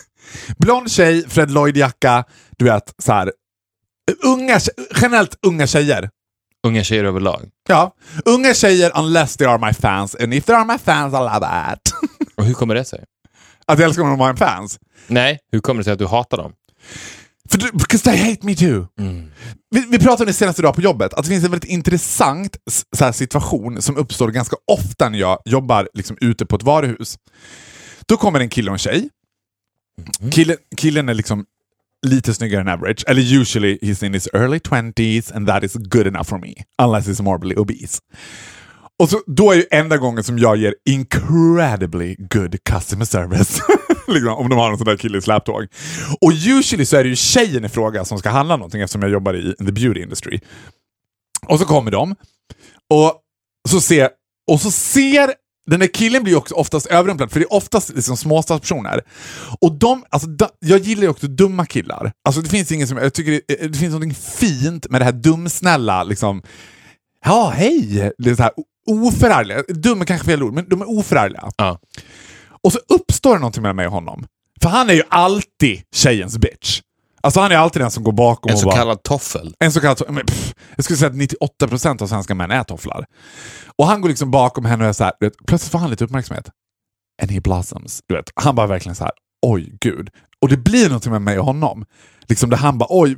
Blond 0.57 0.91
tjej, 0.91 1.29
Fred 1.29 1.51
Lloyd-jacka, 1.51 2.23
du 2.57 2.65
vet 2.65 2.93
så 3.03 3.11
här. 3.11 3.31
Unga, 4.23 4.59
generellt 5.01 5.37
unga 5.47 5.67
tjejer. 5.67 6.09
Unga 6.67 6.83
tjejer 6.83 7.03
överlag? 7.03 7.49
Ja. 7.69 7.95
Unga 8.25 8.53
tjejer 8.53 8.91
unless 8.95 9.37
they 9.37 9.47
are 9.47 9.67
my 9.67 9.73
fans. 9.73 10.15
And 10.15 10.33
if 10.33 10.45
they 10.45 10.55
are 10.55 10.65
my 10.65 10.77
fans 10.77 11.13
I 11.13 11.17
love 11.17 11.73
it. 11.73 11.93
och 12.35 12.45
hur 12.45 12.53
kommer 12.53 12.75
det 12.75 12.85
sig? 12.85 13.03
Att 13.65 13.79
jag 13.79 13.85
älskar 13.85 14.03
om 14.03 14.17
de 14.17 14.21
är 14.21 14.35
fans? 14.35 14.79
Nej, 15.07 15.39
hur 15.51 15.59
kommer 15.59 15.79
det 15.79 15.83
sig 15.83 15.93
att 15.93 15.99
du 15.99 16.05
hatar 16.05 16.37
dem? 16.37 16.53
För 17.49 17.57
du, 17.57 17.71
because 17.71 18.03
they 18.03 18.17
hate 18.17 18.45
me 18.45 18.55
too. 18.55 18.87
Mm. 18.99 19.31
Vi, 19.69 19.85
vi 19.89 19.99
pratade 19.99 20.23
om 20.23 20.27
det 20.27 20.33
senaste 20.33 20.61
dag 20.61 20.75
på 20.75 20.81
jobbet, 20.81 21.13
att 21.13 21.23
det 21.23 21.29
finns 21.29 21.45
en 21.45 21.51
väldigt 21.51 21.69
intressant 21.69 22.57
här, 22.99 23.11
situation 23.11 23.81
som 23.81 23.97
uppstår 23.97 24.27
ganska 24.31 24.55
ofta 24.71 25.09
när 25.09 25.19
jag 25.19 25.39
jobbar 25.45 25.89
liksom, 25.93 26.17
ute 26.21 26.45
på 26.45 26.55
ett 26.55 26.63
varuhus. 26.63 27.17
Då 28.07 28.17
kommer 28.17 28.39
en 28.39 28.49
kille 28.49 28.71
och 28.71 28.75
en 28.75 28.79
tjej. 28.79 29.09
Mm. 30.21 30.31
Killen, 30.31 30.57
killen 30.77 31.09
är 31.09 31.13
liksom 31.13 31.45
lite 32.07 32.33
snyggare 32.33 32.61
än 32.61 32.67
average, 32.67 33.03
eller 33.07 33.21
usually 33.21 33.77
he's 33.81 34.05
in 34.05 34.13
his 34.13 34.29
early 34.33 34.57
20s 34.57 35.35
and 35.35 35.47
that 35.47 35.63
is 35.63 35.73
good 35.73 36.07
enough 36.07 36.27
for 36.27 36.37
me. 36.37 36.53
Unless 36.81 37.07
he's 37.07 37.21
morbidly 37.21 37.55
obese. 37.55 37.99
Och 38.99 39.09
så, 39.09 39.21
då 39.27 39.51
är 39.51 39.55
ju 39.55 39.65
enda 39.71 39.97
gången 39.97 40.23
som 40.23 40.39
jag 40.39 40.57
ger 40.57 40.75
incredibly 40.85 42.15
good 42.15 42.63
customer 42.63 43.05
service. 43.05 43.59
liksom, 44.07 44.33
om 44.33 44.49
de 44.49 44.59
har 44.59 44.71
en 44.71 44.77
sån 44.77 44.85
där 44.85 44.97
kille 44.97 45.17
i 45.17 45.21
släptåg. 45.21 45.67
Och 46.21 46.31
usually 46.31 46.85
så 46.85 46.97
är 46.97 47.03
det 47.03 47.09
ju 47.09 47.15
tjejen 47.15 47.65
i 47.65 47.69
fråga 47.69 48.05
som 48.05 48.19
ska 48.19 48.29
handla 48.29 48.55
någonting 48.55 48.81
eftersom 48.81 49.01
jag 49.01 49.11
jobbar 49.11 49.33
i 49.33 49.55
the 49.57 49.71
beauty 49.71 50.01
industry. 50.01 50.39
Och 51.47 51.59
så 51.59 51.65
kommer 51.65 51.91
de 51.91 52.15
och 52.89 53.21
så 53.69 53.81
ser, 53.81 54.09
och 54.51 54.61
så 54.61 54.71
ser 54.71 55.33
den 55.67 55.79
där 55.79 55.87
killen 55.87 56.23
blir 56.23 56.35
också 56.35 56.55
oftast 56.55 56.85
överrumplad, 56.85 57.31
för 57.31 57.39
det 57.39 57.45
är 57.45 57.53
oftast 57.53 57.95
liksom 57.95 58.17
småstadspersoner. 58.17 59.01
Och 59.61 59.79
de, 59.79 60.03
alltså, 60.09 60.27
da, 60.27 60.49
jag 60.59 60.79
gillar 60.79 61.03
ju 61.03 61.09
också 61.09 61.27
dumma 61.27 61.65
killar. 61.65 62.11
Alltså, 62.27 62.41
det 62.41 62.49
finns 62.49 62.71
ingen 62.71 62.87
som, 62.87 62.97
jag 62.97 63.13
tycker 63.13 63.31
det, 63.31 63.67
det 63.67 63.77
finns 63.77 63.93
något 63.93 64.17
fint 64.17 64.89
med 64.89 65.01
det 65.01 65.05
här 65.05 65.11
dumsnälla, 65.11 66.03
liksom, 66.03 66.41
ja 67.25 67.53
hej, 67.55 68.11
det 68.17 68.29
är 68.29 68.35
så 68.35 68.43
här, 68.43 68.51
oförargliga. 68.87 69.63
Dum 69.67 70.01
är 70.01 70.05
kanske 70.05 70.25
fel 70.25 70.43
ord, 70.43 70.53
men 70.53 70.69
de 70.69 70.81
är 70.81 70.89
oförargliga. 70.89 71.49
Ja. 71.57 71.79
Och 72.63 72.73
så 72.73 72.79
uppstår 72.89 73.33
det 73.33 73.39
någonting 73.39 73.61
mellan 73.61 73.75
mig 73.75 73.87
och 73.87 73.93
honom. 73.93 74.25
För 74.61 74.69
han 74.69 74.89
är 74.89 74.93
ju 74.93 75.03
alltid 75.09 75.81
tjejens 75.95 76.37
bitch. 76.37 76.81
Alltså 77.21 77.39
han 77.39 77.51
är 77.51 77.55
alltid 77.55 77.81
den 77.81 77.91
som 77.91 78.03
går 78.03 78.11
bakom 78.11 78.49
en 78.49 78.53
och 78.53 78.59
så 78.59 78.65
bara... 78.65 78.75
kallad 78.75 79.03
toffel. 79.03 79.55
En 79.59 79.71
så 79.71 79.81
kallad 79.81 80.01
men, 80.09 80.25
pff, 80.25 80.53
Jag 80.75 80.83
skulle 80.83 80.97
säga 80.97 81.09
att 81.09 81.15
98% 81.71 82.03
av 82.03 82.07
svenska 82.07 82.35
män 82.35 82.51
är 82.51 82.63
tofflar. 82.63 83.05
Och 83.77 83.87
han 83.87 84.01
går 84.01 84.09
liksom 84.09 84.31
bakom 84.31 84.65
henne 84.65 84.83
och 84.83 84.89
är 84.89 84.93
så 84.93 85.03
här, 85.03 85.13
vet, 85.19 85.33
plötsligt 85.47 85.71
får 85.71 85.79
han 85.79 85.89
lite 85.89 86.03
uppmärksamhet. 86.03 86.49
And 87.21 87.31
he 87.31 87.41
blossoms. 87.41 88.01
Du 88.07 88.15
vet. 88.15 88.31
Han 88.35 88.55
bara 88.55 88.67
verkligen 88.67 88.95
så 88.95 89.03
här, 89.03 89.13
oj 89.41 89.77
gud. 89.81 90.09
Och 90.41 90.49
det 90.49 90.57
blir 90.57 90.87
någonting 90.87 91.11
med 91.11 91.21
mig 91.21 91.39
och 91.39 91.45
honom. 91.45 91.85
Liksom 92.29 92.49
där 92.49 92.57
han 92.57 92.77
bara, 92.77 92.87
oj, 92.89 93.17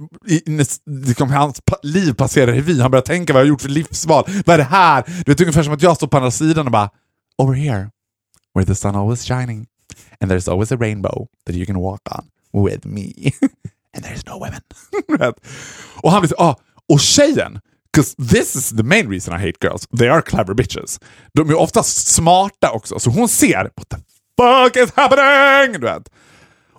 liksom, 0.85 1.31
hans 1.31 1.62
liv 1.83 2.13
passerar 2.13 2.51
revy. 2.51 2.81
Han 2.81 2.91
börjar 2.91 3.03
tänka 3.03 3.33
vad 3.33 3.39
jag 3.39 3.45
har 3.45 3.49
gjort 3.49 3.62
för 3.62 3.69
livsval. 3.69 4.23
Vad 4.45 4.53
är 4.53 4.57
det 4.57 4.63
här? 4.63 5.03
Du 5.25 5.31
vet, 5.31 5.41
ungefär 5.41 5.63
som 5.63 5.73
att 5.73 5.81
jag 5.81 5.95
står 5.95 6.07
på 6.07 6.17
andra 6.17 6.31
sidan 6.31 6.65
och 6.65 6.71
bara, 6.71 6.89
over 7.38 7.53
here, 7.53 7.89
where 8.55 8.65
the 8.65 8.75
sun 8.75 8.95
always 8.95 9.23
shining. 9.23 9.67
And 10.19 10.31
there's 10.31 10.51
always 10.51 10.71
a 10.71 10.77
rainbow 10.79 11.27
that 11.45 11.55
you 11.55 11.65
can 11.65 11.77
walk 11.77 12.01
on 12.12 12.25
with 12.65 12.88
me. 12.88 13.13
And 13.95 14.06
there's 14.06 14.25
no 14.25 14.39
women. 14.39 14.62
och 15.95 16.12
han 16.12 16.21
blir 16.21 16.30
så, 16.30 16.36
ah, 16.38 16.56
och 16.88 16.99
tjejen, 16.99 17.60
Because 17.91 18.15
this 18.15 18.56
is 18.56 18.69
the 18.69 18.84
main 18.84 19.10
reason 19.10 19.34
I 19.34 19.38
hate 19.38 19.60
girls. 19.60 19.88
They 19.97 20.08
are 20.08 20.21
clever 20.21 20.54
bitches. 20.54 20.99
De 21.34 21.49
är 21.49 21.56
oftast 21.56 22.08
smarta 22.08 22.71
också, 22.71 22.99
så 22.99 23.10
hon 23.10 23.30
ser 23.30 23.63
what 23.63 23.89
the 23.89 23.97
fuck 24.38 24.75
is 24.75 24.93
happening! 24.95 25.82
Du 25.82 25.88
vet. 25.88 26.10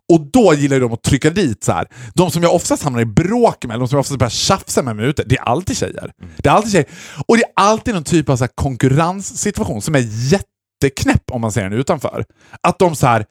Och 0.09 0.20
då 0.20 0.55
gillar 0.55 0.81
de 0.81 0.92
att 0.92 1.03
trycka 1.03 1.31
dit 1.31 1.64
så 1.64 1.73
här. 1.73 1.87
De 2.14 2.31
som 2.31 2.42
jag 2.42 2.55
oftast 2.55 2.83
hamnar 2.83 3.01
i 3.01 3.05
bråk 3.05 3.64
med, 3.64 3.79
de 3.79 3.88
som 3.88 3.96
jag 3.96 4.01
oftast 4.01 4.18
börjar 4.18 4.31
tjafsa 4.31 4.83
med 4.83 4.96
mig 4.96 5.07
ute, 5.07 5.25
det 5.27 5.37
är 5.37 5.42
alltid 5.42 5.77
tjejer. 5.77 6.12
Mm. 6.20 6.33
Det 6.37 6.49
är 6.49 6.53
alltid 6.53 6.73
tjejer. 6.73 6.88
Och 7.27 7.37
det 7.37 7.42
är 7.42 7.51
alltid 7.55 7.94
någon 7.94 8.05
typ 8.05 8.29
av 8.29 8.37
så 8.37 8.49
konkurrenssituation 8.49 9.83
som 9.83 9.94
är 9.94 10.33
jätteknäpp 10.33 11.31
om 11.31 11.40
man 11.40 11.53
ser 11.53 11.62
den 11.62 11.73
utanför. 11.73 12.25
Att 12.61 12.79
de 12.79 12.96
så 12.96 13.07
här, 13.07 13.27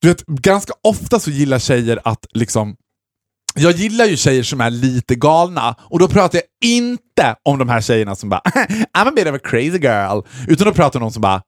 du 0.00 0.08
vet, 0.08 0.26
ganska 0.26 0.72
ofta 0.82 1.20
så 1.20 1.30
gillar 1.30 1.58
tjejer 1.58 2.00
att 2.04 2.26
liksom 2.32 2.76
jag 3.54 3.72
gillar 3.72 4.04
ju 4.04 4.16
tjejer 4.16 4.42
som 4.42 4.60
är 4.60 4.70
lite 4.70 5.14
galna 5.14 5.76
och 5.80 5.98
då 5.98 6.08
pratar 6.08 6.38
jag 6.38 6.70
inte 6.70 7.36
om 7.42 7.58
de 7.58 7.68
här 7.68 7.80
tjejerna 7.80 8.16
som 8.16 8.28
bara 8.28 8.40
I'm 8.98 9.08
a 9.08 9.12
bit 9.16 9.26
of 9.26 9.34
a 9.34 9.38
crazy 9.44 9.78
girl. 9.78 10.20
Utan 10.48 10.66
då 10.66 10.72
pratar 10.72 11.00
jag 11.00 11.02
om 11.02 11.08
de 11.08 11.12
som 11.12 11.22
bara 11.22 11.42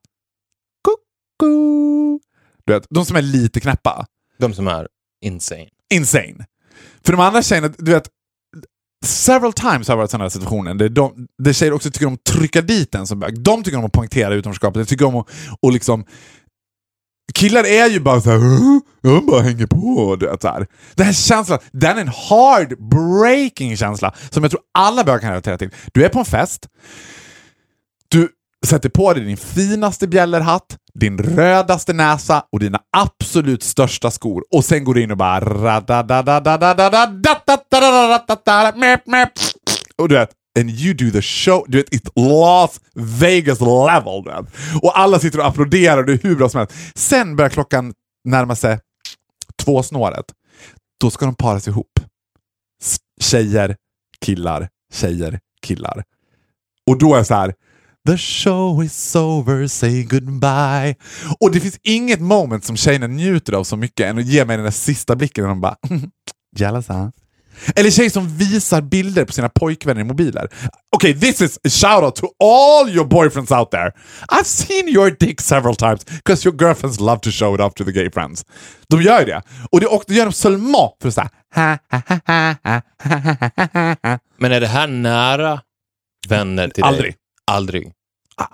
Kuku. 0.87 2.19
Du 2.65 2.73
vet, 2.73 2.87
de 2.89 3.05
som 3.05 3.15
är 3.15 3.21
lite 3.21 3.59
knäppa. 3.59 4.05
De 4.39 4.53
som 4.53 4.67
är 4.67 4.87
insane. 5.25 5.67
Insane. 5.93 6.45
För 7.05 7.13
de 7.13 7.19
andra 7.21 7.41
tjejerna, 7.41 7.73
du 7.77 7.91
vet, 7.91 8.09
several 9.05 9.53
times 9.53 9.87
har 9.87 9.93
jag 9.93 9.97
varit 9.97 10.09
i 10.09 10.11
sådana 10.11 10.23
här 10.23 10.29
situationer 10.29 10.73
där, 10.73 10.89
de, 10.89 11.27
där 11.43 11.53
tjejer 11.53 11.73
också 11.73 11.91
tycker 11.91 12.05
om 12.05 12.13
att 12.13 12.23
trycka 12.23 12.61
dit 12.61 12.95
en 12.95 13.07
som 13.07 13.19
bög. 13.19 13.41
De 13.41 13.63
tycker 13.63 13.77
om 13.77 13.85
att 13.85 13.91
poängtera 13.91 14.33
utanförskapet. 14.33 14.81
De 14.81 14.85
tycker 14.85 15.05
om 15.05 15.15
att 15.15 15.27
och 15.61 15.71
liksom 15.71 16.05
Killar 17.33 17.63
är 17.63 17.89
ju 17.89 17.99
bara 17.99 18.21
såhär, 18.21 18.39
jag 19.01 19.25
bara 19.25 19.41
hänger 19.41 19.67
på. 19.67 20.15
Du 20.19 20.25
vet, 20.27 20.41
så 20.41 20.47
här. 20.47 20.67
Den 20.95 21.05
här 21.05 21.13
känslan, 21.13 21.59
den 21.71 21.97
är 21.97 22.01
en 22.01 22.07
heartbreaking 22.29 23.77
känsla 23.77 24.13
som 24.29 24.43
jag 24.43 24.51
tror 24.51 24.61
alla 24.77 25.03
bögar 25.03 25.19
kan 25.19 25.29
relatera 25.29 25.57
till. 25.57 25.69
Du 25.93 26.05
är 26.05 26.09
på 26.09 26.19
en 26.19 26.25
fest, 26.25 26.67
du 28.07 28.29
sätter 28.65 28.89
på 28.89 29.13
dig 29.13 29.23
din 29.23 29.37
finaste 29.37 30.07
bjällerhatt, 30.07 30.77
din 30.99 31.17
rödaste 31.17 31.93
näsa 31.93 32.43
och 32.51 32.59
dina 32.59 32.79
absolut 32.97 33.63
största 33.63 34.11
skor 34.11 34.43
och 34.51 34.65
sen 34.65 34.83
går 34.83 34.93
du 34.93 35.03
in 35.03 35.11
och 35.11 35.17
bara 35.17 35.39
och 39.97 40.09
du 40.09 40.15
vet, 40.15 40.29
and 40.59 40.69
you 40.69 40.93
do 40.93 41.11
the 41.11 41.21
show. 41.21 41.65
Du 41.67 41.77
vet, 41.77 41.89
it's 41.89 42.11
Las 42.15 42.81
Vegas 42.95 43.59
level. 43.61 44.23
Man. 44.25 44.47
Och 44.81 44.99
alla 44.99 45.19
sitter 45.19 45.39
och 45.39 45.47
applåderar 45.47 45.97
och 45.97 46.05
det 46.05 46.13
är 46.13 46.27
hur 46.27 46.35
bra 46.35 46.49
som 46.49 46.59
helst. 46.59 46.73
Sen 46.95 47.35
börjar 47.35 47.49
klockan 47.49 47.93
närma 48.23 48.55
sig 48.55 48.79
två 49.63 49.83
snåret. 49.83 50.25
Då 51.01 51.09
ska 51.09 51.25
de 51.25 51.35
paras 51.35 51.67
ihop. 51.67 51.99
Tjejer, 53.21 53.75
killar, 54.25 54.69
tjejer, 54.93 55.39
killar. 55.61 56.03
Och 56.87 56.97
då 56.97 57.13
är 57.13 57.17
jag 57.17 57.27
så 57.27 57.33
här. 57.33 57.53
The 58.07 58.17
show 58.17 58.83
is 58.83 59.15
over, 59.15 59.67
say 59.67 60.03
goodbye. 60.03 60.95
Och 61.39 61.51
det 61.51 61.59
finns 61.59 61.79
inget 61.83 62.19
moment 62.19 62.63
som 62.63 62.77
tjejerna 62.77 63.07
njuter 63.07 63.53
av 63.53 63.63
så 63.63 63.77
mycket 63.77 64.05
än 64.05 64.17
att 64.17 64.25
ge 64.25 64.45
mig 64.45 64.57
den 64.57 64.63
där 64.63 64.71
sista 64.71 65.15
blicken 65.15 65.43
när 65.43 65.49
de 65.49 65.61
bara 65.61 65.77
jealous 66.55 66.87
huh? 66.87 67.09
Eller 67.75 67.91
tjejer 67.91 68.09
som 68.09 68.37
visar 68.37 68.81
bilder 68.81 69.25
på 69.25 69.33
sina 69.33 69.49
pojkvänner 69.49 70.01
i 70.01 70.03
mobiler. 70.03 70.47
Okay, 70.95 71.13
this 71.13 71.41
is 71.41 71.57
a 71.63 71.69
shout 71.69 72.03
out 72.03 72.15
to 72.15 72.27
all 72.43 72.89
your 72.89 73.05
boyfriends 73.07 73.51
out 73.51 73.71
there. 73.71 73.91
I've 74.31 74.45
seen 74.45 74.87
your 74.89 75.15
dick 75.19 75.41
several 75.41 75.75
times 75.75 76.05
because 76.05 76.49
your 76.49 76.57
girlfriends 76.57 76.99
love 76.99 77.19
to 77.19 77.31
show 77.31 77.55
it 77.55 77.61
off 77.61 77.73
to 77.73 77.83
the 77.85 77.91
gay 77.91 78.09
friends. 78.11 78.45
De 78.89 79.01
gör 79.01 79.25
det. 79.25 79.41
Och 79.71 79.79
det, 79.79 79.85
och 79.87 80.03
det 80.07 80.13
gör 80.13 80.25
de 80.25 80.33
seulement 80.33 80.91
för 81.01 81.07
att 81.07 81.13
säga 81.13 81.29
Men 84.37 84.51
är 84.51 84.59
det 84.61 84.67
här 84.67 84.87
nära 84.87 85.61
vänner 86.27 86.69
till 86.69 86.83
Aldrig. 86.83 87.11
dig? 87.11 87.17
Aldrig. 87.51 87.87
I, 87.87 87.91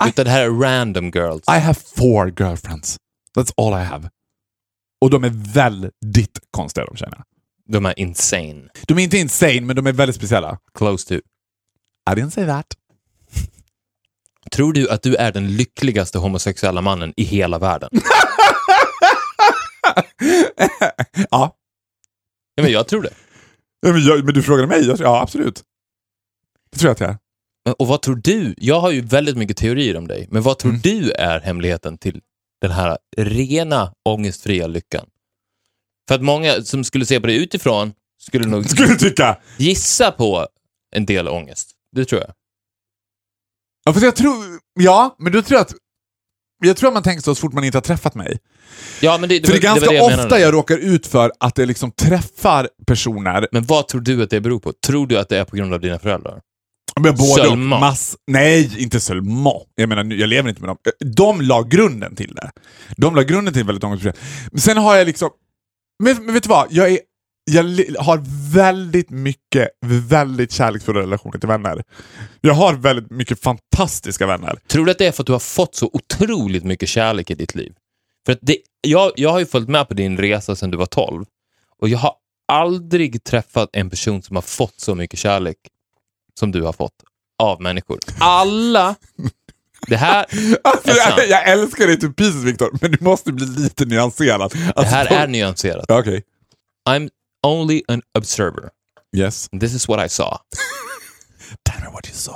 Utan 0.09 0.25
det 0.25 0.31
här 0.31 0.41
är 0.41 0.49
random 0.49 1.05
girls. 1.05 1.43
I 1.47 1.59
have 1.59 1.73
four 1.95 2.33
girlfriends. 2.39 2.97
That's 3.37 3.51
all 3.57 3.81
I 3.81 3.85
have. 3.85 4.09
Och 5.01 5.09
de 5.09 5.23
är 5.23 5.31
väldigt 5.53 6.39
konstiga 6.51 6.85
de 6.85 6.95
tjejerna. 6.97 7.23
De 7.71 7.85
är 7.85 7.99
insane. 7.99 8.67
De 8.87 8.99
är 8.99 9.03
inte 9.03 9.17
insane, 9.17 9.61
men 9.61 9.75
de 9.75 9.87
är 9.87 9.91
väldigt 9.93 10.15
speciella. 10.15 10.57
Close 10.73 11.07
to. 11.07 11.13
I 12.11 12.15
didn't 12.15 12.29
say 12.29 12.45
that. 12.45 12.65
Tror 14.51 14.73
du 14.73 14.89
att 14.89 15.03
du 15.03 15.15
är 15.15 15.31
den 15.31 15.55
lyckligaste 15.55 16.17
homosexuella 16.17 16.81
mannen 16.81 17.13
i 17.17 17.23
hela 17.23 17.59
världen? 17.59 17.89
Ja. 21.31 21.55
Ja, 22.55 22.63
men 22.63 22.71
jag 22.71 22.87
tror 22.87 23.01
det. 23.01 23.13
Ja, 23.81 23.91
Men, 23.91 24.01
jag, 24.05 24.25
men 24.25 24.33
du 24.33 24.43
frågade 24.43 24.67
mig? 24.67 24.87
Jag- 24.87 24.99
Ja, 24.99 25.21
absolut. 25.21 25.63
Det 26.71 26.79
tror 26.79 26.87
jag 26.89 26.93
att 26.93 26.99
jag 26.99 27.09
är. 27.09 27.17
Och 27.81 27.87
vad 27.87 28.01
tror 28.01 28.15
du? 28.15 28.53
Jag 28.57 28.79
har 28.81 28.91
ju 28.91 29.01
väldigt 29.01 29.37
mycket 29.37 29.57
teorier 29.57 29.97
om 29.97 30.07
dig, 30.07 30.27
men 30.31 30.41
vad 30.43 30.59
tror 30.59 30.69
Mm. 30.71 30.81
du 30.81 31.11
är 31.11 31.39
hemligheten 31.39 31.97
till 31.97 32.21
den 32.61 32.71
här 32.71 32.97
rena 33.17 33.93
ångestfria 34.09 34.67
lyckan? 34.67 35.05
För 36.09 36.15
att 36.15 36.21
många 36.21 36.61
som 36.61 36.83
skulle 36.83 37.05
se 37.05 37.19
på 37.19 37.27
dig 37.27 37.43
utifrån 37.43 37.93
skulle 38.21 38.47
nog 38.47 38.69
Skulle 38.69 38.95
tycka? 38.95 39.37
gissa 39.57 40.11
på 40.11 40.47
en 40.95 41.05
del 41.05 41.27
ångest. 41.27 41.71
Det 41.95 42.05
tror 42.05 42.21
jag. 42.21 42.31
Ja, 43.85 43.93
för 43.93 44.01
jag 44.01 44.15
tror... 44.15 44.35
Ja, 44.79 45.15
men 45.19 45.31
då 45.31 45.41
tror 45.41 45.57
jag 45.57 45.61
att... 45.61 45.73
Jag 46.63 46.77
tror 46.77 46.87
att 46.87 46.93
man 46.93 47.03
tänker 47.03 47.21
så 47.21 47.35
så 47.35 47.41
fort 47.41 47.53
man 47.53 47.63
inte 47.63 47.77
har 47.77 47.81
träffat 47.81 48.15
mig. 48.15 48.39
Ja, 49.01 49.17
men 49.17 49.29
det, 49.29 49.39
det, 49.39 49.45
För 49.47 49.53
det 49.53 49.59
är 49.59 49.61
ganska 49.61 49.89
det 49.89 49.95
jag 49.95 50.05
ofta 50.05 50.17
menade. 50.17 50.39
jag 50.39 50.53
råkar 50.53 50.77
ut 50.77 51.07
för 51.07 51.31
att 51.39 51.55
det 51.55 51.65
liksom 51.65 51.91
träffar 51.91 52.69
personer 52.87 53.47
Men 53.51 53.63
vad 53.65 53.87
tror 53.87 54.01
du 54.01 54.23
att 54.23 54.29
det 54.29 54.41
beror 54.41 54.59
på? 54.59 54.73
Tror 54.85 55.07
du 55.07 55.19
att 55.19 55.29
det 55.29 55.37
är 55.37 55.45
på 55.45 55.55
grund 55.55 55.73
av 55.73 55.79
dina 55.79 55.99
föräldrar? 55.99 56.41
med 56.99 57.15
både 57.15 57.43
Sölma. 57.43 57.79
mass... 57.79 58.15
Nej, 58.27 58.71
inte 58.77 58.99
Sölma. 58.99 59.53
Jag 59.75 59.89
menar, 59.89 60.13
jag 60.15 60.29
lever 60.29 60.49
inte 60.49 60.61
med 60.61 60.69
dem. 60.69 60.77
De 61.15 61.41
la 61.41 61.61
grunden 61.61 62.15
till 62.15 62.35
det. 62.35 62.51
De 62.97 63.15
la 63.15 63.23
grunden 63.23 63.53
till 63.53 63.63
väldigt 63.63 63.83
ångestfria. 63.83 64.13
Men 64.51 64.61
sen 64.61 64.77
har 64.77 64.95
jag 64.95 65.07
liksom... 65.07 65.29
Men, 66.03 66.25
men 66.25 66.33
vet 66.33 66.43
du 66.43 66.49
vad? 66.49 66.67
Jag, 66.69 66.91
är, 66.91 66.99
jag 67.45 67.63
har 68.01 68.21
väldigt 68.53 69.09
mycket, 69.09 69.69
väldigt 69.85 70.51
kärleksfulla 70.51 70.99
relationer 70.99 71.39
till 71.39 71.47
vänner. 71.47 71.83
Jag 72.41 72.53
har 72.53 72.73
väldigt 72.73 73.11
mycket 73.11 73.41
fantastiska 73.41 74.27
vänner. 74.27 74.59
Tror 74.67 74.85
du 74.85 74.91
att 74.91 74.97
det 74.97 75.07
är 75.07 75.11
för 75.11 75.23
att 75.23 75.27
du 75.27 75.31
har 75.31 75.39
fått 75.39 75.75
så 75.75 75.89
otroligt 75.93 76.63
mycket 76.63 76.89
kärlek 76.89 77.31
i 77.31 77.35
ditt 77.35 77.55
liv? 77.55 77.73
För 78.25 78.33
att 78.33 78.39
det, 78.41 78.57
jag, 78.81 79.11
jag 79.15 79.29
har 79.29 79.39
ju 79.39 79.45
följt 79.45 79.69
med 79.69 79.87
på 79.87 79.93
din 79.93 80.17
resa 80.17 80.55
sedan 80.55 80.71
du 80.71 80.77
var 80.77 80.85
12 80.85 81.25
och 81.79 81.89
jag 81.89 81.97
har 81.97 82.13
aldrig 82.47 83.23
träffat 83.23 83.69
en 83.73 83.89
person 83.89 84.21
som 84.21 84.35
har 84.35 84.43
fått 84.43 84.79
så 84.79 84.95
mycket 84.95 85.19
kärlek 85.19 85.57
som 86.39 86.51
du 86.51 86.61
har 86.61 86.73
fått 86.73 87.03
av 87.43 87.61
människor. 87.61 87.99
Alla... 88.19 88.95
Det 89.87 89.97
här, 89.97 90.25
Alltså, 90.63 90.91
jag, 90.91 91.27
jag 91.29 91.49
älskar 91.49 91.87
dig 91.87 91.99
till 91.99 92.13
pieces 92.13 92.43
Viktor, 92.43 92.77
men 92.81 92.91
du 92.91 92.97
måste 93.01 93.31
bli 93.33 93.45
lite 93.45 93.85
nyanserad. 93.85 94.51
det 94.51 94.73
Alltså, 94.75 94.95
här 94.95 95.09
de- 95.09 95.15
är 95.15 95.27
nyanserat. 95.27 95.91
Okej. 95.91 96.23
I'm 96.89 97.09
only 97.47 97.81
an 97.87 98.01
observer. 98.17 98.69
Yes. 99.17 99.49
This 99.59 99.73
is 99.73 99.87
what 99.87 100.05
I 100.05 100.09
saw. 100.09 100.37
Me 101.81 101.85
what 101.93 102.07
you 102.07 102.15
saw. 102.15 102.35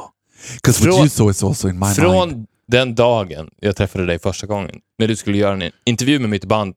Because 0.53 0.79
what 0.85 0.93
Från- 0.95 0.99
you 0.99 1.09
saw 1.09 1.31
is 1.31 1.43
also 1.43 1.69
in 1.69 1.75
my 1.79 1.85
mind. 1.85 1.95
Från 1.95 2.47
den 2.67 2.95
dagen 2.95 3.49
jag 3.59 3.75
träffade 3.75 4.05
dig 4.05 4.19
första 4.19 4.47
gången, 4.47 4.75
när 4.99 5.07
du 5.07 5.15
skulle 5.15 5.37
göra 5.37 5.53
en 5.63 5.71
intervju 5.85 6.19
med 6.19 6.29
mitt 6.29 6.45
band 6.45 6.75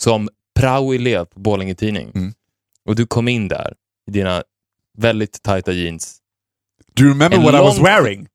som 0.00 0.28
prao-elev 0.60 1.24
på 1.24 1.40
Borlänge 1.40 1.74
Tidning. 1.74 2.12
Mm. 2.14 2.34
Och 2.84 2.96
du 2.96 3.06
kom 3.06 3.28
in 3.28 3.48
där 3.48 3.74
i 4.08 4.10
dina 4.10 4.42
väldigt 4.98 5.42
tajta 5.42 5.72
jeans. 5.72 6.16
Do 6.94 7.02
you 7.02 7.12
remember 7.12 7.38
En 7.38 7.44
what 7.44 7.54
I 7.54 7.58
was 7.58 7.78
wearing? 7.78 8.26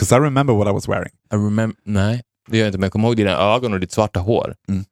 Because 0.00 0.16
I 0.16 0.18
remember 0.18 0.54
what 0.54 0.66
I 0.66 0.70
was 0.72 0.88
wearing. 0.88 1.12
I 1.30 1.36
remember, 1.36 1.76
nej, 1.84 2.22
det 2.48 2.56
gör 2.56 2.64
jag 2.64 2.68
inte, 2.68 2.78
men 2.78 2.82
jag 2.86 2.92
kommer 2.92 3.08
ihåg 3.08 3.16
dina 3.16 3.30
ögon 3.30 3.72
och 3.72 3.80
ditt 3.80 3.92
svarta 3.92 4.20
hår. 4.20 4.54
Mm. 4.68 4.84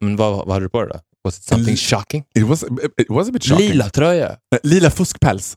Men 0.00 0.16
vad, 0.16 0.36
vad 0.36 0.52
hade 0.52 0.64
du 0.64 0.68
på 0.70 0.80
dig 0.82 0.90
då? 0.92 1.00
Was 1.24 1.38
it 1.38 1.44
something 1.44 1.72
L- 1.72 1.78
shocking? 1.78 2.24
It 2.34 2.42
was, 2.42 2.64
it 2.98 3.08
was 3.08 3.28
a 3.28 3.32
bit 3.32 3.44
shocking. 3.44 3.68
Lila 3.68 3.90
tröja. 3.90 4.30
Eh, 4.30 4.58
Lila 4.62 4.90
fuskpäls. 4.90 5.56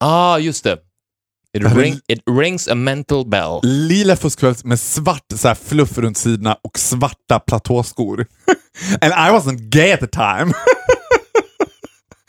Ah, 0.00 0.38
just 0.38 0.64
det. 0.64 0.78
It, 1.52 1.62
ring, 1.64 2.00
it 2.08 2.22
rings 2.30 2.68
a 2.68 2.74
mental 2.74 3.26
bell. 3.26 3.60
Lila 3.62 4.16
fuskpäls 4.16 4.64
med 4.64 4.80
svart 4.80 5.24
så 5.34 5.48
här, 5.48 5.54
fluff 5.54 5.98
runt 5.98 6.18
sidorna 6.18 6.56
och 6.62 6.78
svarta 6.78 7.40
platåskor. 7.40 8.26
And 9.00 9.12
I 9.12 9.30
wasn't 9.30 9.58
gay 9.58 9.92
at 9.92 10.00
the 10.00 10.06
time. 10.06 10.52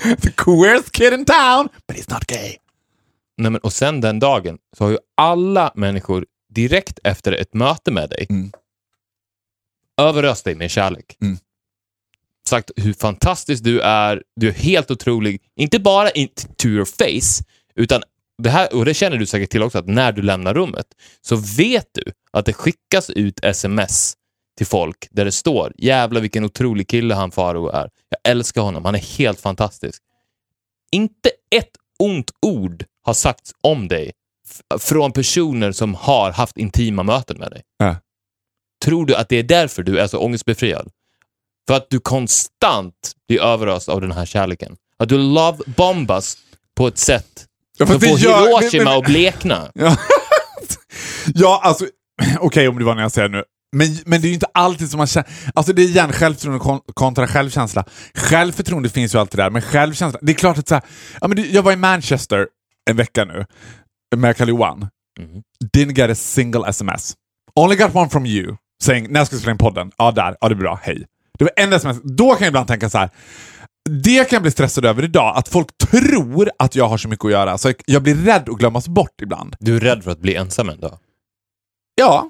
the 0.22 0.32
queerest 0.32 0.92
kid 0.92 1.14
in 1.14 1.26
town, 1.26 1.70
but 1.88 1.98
he's 1.98 2.14
not 2.14 2.28
gay. 2.28 2.58
Nej, 3.42 3.52
men, 3.52 3.62
och 3.62 3.74
sen 3.74 4.02
den 4.02 4.20
dagen 4.20 4.58
så 4.78 4.84
har 4.84 4.92
ju 4.92 4.98
alla 5.18 5.72
människor 5.76 6.26
direkt 6.50 7.00
efter 7.04 7.32
ett 7.32 7.54
möte 7.54 7.92
med 7.92 8.10
dig 8.10 8.26
Mm. 8.30 8.52
överöst 10.02 10.46
dig 10.46 10.56
med 10.56 10.72
kärlek. 10.72 11.18
Mm. 11.22 11.38
Sagt 12.50 12.72
hur 12.76 12.94
fantastisk 12.94 13.64
du 13.64 13.82
är, 13.82 14.24
du 14.36 14.48
är 14.48 14.54
helt 14.54 14.92
otrolig. 14.92 15.42
Inte 15.56 15.80
bara 15.80 16.10
in 16.12 16.30
to 16.58 16.68
your 16.68 16.86
face, 16.86 17.44
utan 17.76 18.04
det 18.38 18.50
här, 18.50 18.76
och 18.76 18.86
det 18.86 18.94
känner 18.94 19.18
du 19.18 19.26
säkert 19.26 19.50
till 19.50 19.64
också, 19.64 19.78
att 19.78 19.88
när 19.88 20.12
du 20.12 20.22
lämnar 20.22 20.54
rummet 20.54 20.86
så 21.22 21.36
vet 21.36 21.88
du 21.92 22.04
att 22.32 22.46
det 22.46 22.54
skickas 22.54 23.10
ut 23.10 23.46
sms 23.46 24.14
till 24.58 24.68
folk 24.68 25.08
där 25.12 25.26
det 25.26 25.32
står 25.32 25.74
jävla 25.78 26.20
vilken 26.20 26.44
otrolig 26.46 26.88
kille 26.88 27.14
han 27.14 27.32
Faro 27.32 27.68
är. 27.70 27.90
Jag 28.10 28.32
älskar 28.32 28.62
honom, 28.62 28.86
han 28.86 28.96
är 28.96 29.18
helt 29.18 29.42
fantastisk. 29.42 30.04
Inte 30.92 31.30
ett 31.56 31.72
ont 32.00 32.32
ord 32.42 32.86
har 33.04 33.14
sagts 33.14 33.52
om 33.62 33.88
dig 33.88 34.12
från 34.80 35.12
personer 35.12 35.72
som 35.72 35.96
har 35.96 36.32
haft 36.32 36.58
intima 36.58 37.04
möten 37.04 37.38
med 37.38 37.52
dig. 37.52 37.62
Ja. 37.78 37.96
Tror 38.86 39.06
du 39.06 39.16
att 39.16 39.30
det 39.30 39.36
är 39.36 39.44
därför 39.44 39.84
du 39.84 40.00
är 40.00 40.08
så 40.08 40.18
ångestbefriad? 40.20 40.90
För 41.68 41.78
att 41.78 41.90
du 41.90 42.00
konstant 42.00 43.12
blir 43.28 43.42
överöst 43.42 43.90
av 43.90 44.02
den 44.02 44.12
här 44.12 44.26
kärleken. 44.26 44.76
Att 45.00 45.10
du 45.10 45.18
love-bombas 45.18 46.38
på 46.76 46.88
ett 46.88 46.98
sätt 46.98 47.46
Ja, 47.78 47.86
som 47.88 48.00
får 48.00 48.20
gör- 48.20 48.60
Hiroshima 48.60 48.84
men- 48.84 48.98
att 49.00 49.06
blekna. 49.06 49.72
Ja, 49.76 49.98
ja 51.36 51.62
alltså, 51.64 51.86
okej 52.40 52.68
om 52.68 52.80
det 52.80 52.86
var 52.86 52.96
när 52.96 53.02
jag 53.02 53.12
säger 53.12 53.30
nu. 53.30 53.44
Men, 53.76 53.88
men 54.06 54.22
det 54.22 54.28
är 54.28 54.30
ju 54.30 54.34
inte 54.34 54.48
alltid 54.54 54.90
som 54.90 54.98
man 54.98 55.08
känner... 55.08 55.30
Alltså 55.56 55.74
det 55.74 55.82
är 55.82 55.86
igen 55.86 56.12
självförtroende 56.14 56.60
kon- 56.60 56.82
kontra 56.94 57.28
självkänsla. 57.28 57.86
Självförtroende 58.14 58.90
finns 58.90 59.16
ju 59.16 59.20
alltid 59.20 59.40
där, 59.40 59.50
men 59.50 59.62
självkänsla... 59.62 60.20
Det 60.22 60.32
är 60.32 60.36
klart 60.36 60.58
att 60.58 60.68
så 60.68 60.76
här, 60.76 60.84
ja, 61.22 61.28
men 61.28 61.52
Jag 61.54 61.64
var 61.64 61.72
i 61.72 61.76
Manchester 61.76 62.48
en 62.92 62.98
vecka 62.98 63.26
nu 63.26 63.46
Karl 64.34 64.50
Johan. 64.50 64.88
Mhm. 65.20 65.42
Didn't 65.78 65.98
get 65.98 66.10
a 66.12 66.16
single 66.16 66.70
sms. 66.70 67.14
Only 67.56 67.76
got 67.76 67.96
one 67.96 68.10
from 68.10 68.26
you. 68.26 68.56
Saying, 68.84 69.08
när 69.12 69.26
ska 69.26 69.36
vi 69.36 69.40
spela 69.40 69.52
in 69.52 69.58
podden? 69.58 69.92
Ja, 69.98 70.12
där. 70.12 70.38
Ja, 70.42 70.50
det 70.50 70.54
är 70.54 70.58
bra. 70.58 70.80
Hej. 70.84 71.06
Det 71.40 71.44
var 71.44 71.52
en 71.56 71.74
sms. 71.74 71.98
Då 72.04 72.30
kan 72.36 72.40
jag 72.46 72.48
ibland 72.48 72.68
tänka 72.68 72.90
så 72.90 72.98
här. 72.98 73.10
Det 74.04 74.30
kan 74.30 74.36
jag 74.36 74.42
bli 74.42 74.52
stressad 74.52 74.86
över 74.86 75.04
idag, 75.04 75.38
att 75.38 75.48
folk 75.48 75.68
tror 75.92 76.50
att 76.60 76.76
jag 76.76 76.88
har 76.88 76.98
så 76.98 77.08
mycket 77.08 77.26
att 77.26 77.32
göra, 77.32 77.58
så 77.58 77.74
jag- 77.86 78.04
blir 78.04 78.16
rädd 78.16 78.50
att 78.50 78.58
glömmas 78.58 78.88
bort 78.88 79.22
ibland. 79.22 79.56
Du 79.60 79.76
är 79.76 79.80
rädd 79.80 80.04
för 80.04 80.12
att 80.12 80.20
bli 80.20 80.36
ensam 80.36 80.70
en 80.70 80.80
dag. 80.80 80.98
Ja, 81.96 82.30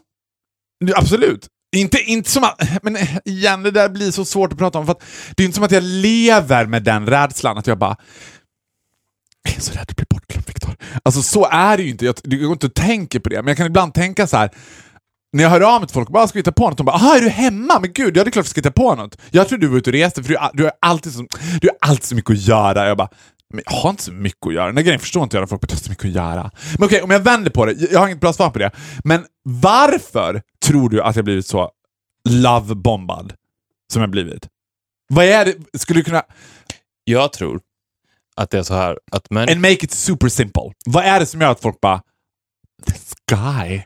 absolut. 0.96 1.48
Inte, 1.76 1.98
inte 1.98 2.32
som 2.32 2.44
att, 2.44 2.84
men 2.84 2.98
igen, 3.26 3.64
det 3.64 3.72
där 3.72 3.90
blir 3.90 4.12
så 4.12 4.26
svårt 4.26 4.52
att 4.54 4.58
prata 4.60 4.80
om, 4.80 4.86
för 4.86 4.92
att 4.92 5.04
det 5.36 5.44
är 5.44 5.46
inte 5.46 5.56
som 5.56 5.64
att 5.64 5.72
jag 5.72 5.84
lever 5.84 6.66
med 6.66 6.84
den 6.84 7.08
rädslan, 7.08 7.58
att 7.58 7.68
jag 7.68 7.78
bara 7.78 7.96
jag 9.44 9.56
är 9.56 9.62
så 9.62 9.74
rädd 9.74 9.86
att 9.90 9.96
bli 9.96 10.06
bortglömd, 10.10 10.48
Viktor. 10.48 10.76
Alltså 11.04 11.22
så 11.22 11.46
är 11.52 11.78
det 11.78 11.84
ju 11.84 11.90
inte, 11.90 12.06
jag, 12.06 12.16
det 12.24 12.36
går 12.36 12.52
inte 12.52 12.68
att 12.68 12.76
tänka 12.76 13.20
på 13.20 13.30
det, 13.30 13.36
men 13.36 13.48
jag 13.48 13.58
kan 13.58 13.68
ibland 13.68 13.94
tänka 13.94 14.28
så 14.28 14.38
här. 14.38 14.50
När 15.34 15.44
jag 15.44 15.50
hör 15.50 15.62
av 15.62 15.82
mig 15.82 15.88
till 15.88 15.94
folk 15.94 16.08
och 16.08 16.14
bara 16.14 16.24
ah, 16.24 16.28
“ska 16.28 16.38
vi 16.38 16.40
hitta 16.40 16.52
på 16.52 16.70
något?” 16.70 16.78
De 16.78 16.86
bara 16.86 16.96
“aha, 16.96 17.16
är 17.16 17.22
du 17.22 17.30
hemma? 17.30 17.80
Men 17.80 17.94
gud, 17.94 18.18
ja 18.18 18.24
det 18.24 18.30
är 18.30 18.32
klart 18.32 18.46
vi 18.46 18.50
ska 18.50 18.60
hitta 18.60 18.72
på 18.72 18.96
något. 18.96 19.18
Jag 19.32 19.48
tror 19.48 19.60
du 19.60 19.68
var 19.68 19.78
ute 19.78 19.90
och 19.90 19.94
reste 19.94 20.24
för 20.24 20.30
du, 20.30 20.38
du, 20.54 20.64
har 20.64 20.72
alltid 20.82 21.14
så, 21.14 21.28
du 21.62 21.68
har 21.68 21.90
alltid 21.90 22.04
så 22.04 22.16
mycket 22.16 22.32
att 22.32 22.48
göra.” 22.48 22.88
Jag 22.88 22.98
bara 22.98 23.10
“men 23.54 23.64
jag 23.66 23.72
har 23.72 23.90
inte 23.90 24.04
så 24.04 24.12
mycket 24.12 24.48
att 24.48 24.54
göra.” 24.54 24.66
Den 24.66 24.76
där 24.76 24.82
grejen 24.82 25.00
förstår 25.00 25.24
inte 25.24 25.38
jag 25.38 25.42
när 25.42 25.48
folk 25.48 25.62
bara 25.62 25.74
har 25.74 25.78
så 25.78 25.90
mycket 25.90 26.06
att 26.06 26.12
göra”. 26.12 26.52
Men 26.80 26.86
okej, 26.86 27.02
om 27.02 27.12
jag 27.12 27.20
vänder 27.20 27.52
på 27.52 27.66
det, 27.66 27.92
jag 27.92 28.00
har 28.00 28.08
inget 28.08 28.22
bra 28.22 28.34
svar 28.34 28.50
på 28.50 28.60
det. 28.60 28.72
Men 29.04 29.26
varför 29.44 30.42
tror 30.66 30.90
du 30.90 31.02
att 31.02 31.16
jag 31.16 31.26
blivit 31.26 31.48
så 31.48 31.72
love-bombad 32.30 33.34
som 33.94 34.02
jag 34.02 34.12
blivit? 34.12 34.48
Vad 35.14 35.26
är 35.26 35.46
det, 35.46 35.80
skulle 35.80 36.00
du 36.00 36.04
kunna... 36.04 36.24
Jag 37.04 37.34
tror 37.34 37.60
att 38.36 38.50
det 38.50 38.58
är 38.58 38.64
så 38.64 38.74
här 38.74 39.00
att 39.12 39.30
män... 39.30 39.50
And 39.50 39.62
make 39.62 39.74
it 39.86 39.92
super 39.92 40.30
simple. 40.30 40.74
Vad 40.86 41.06
är 41.06 41.20
det 41.20 41.26
som 41.26 41.42
gör 41.42 41.52
att 41.52 41.62
folk 41.62 41.82
bara 41.82 42.02
“this 42.86 43.14
guy, 43.32 43.82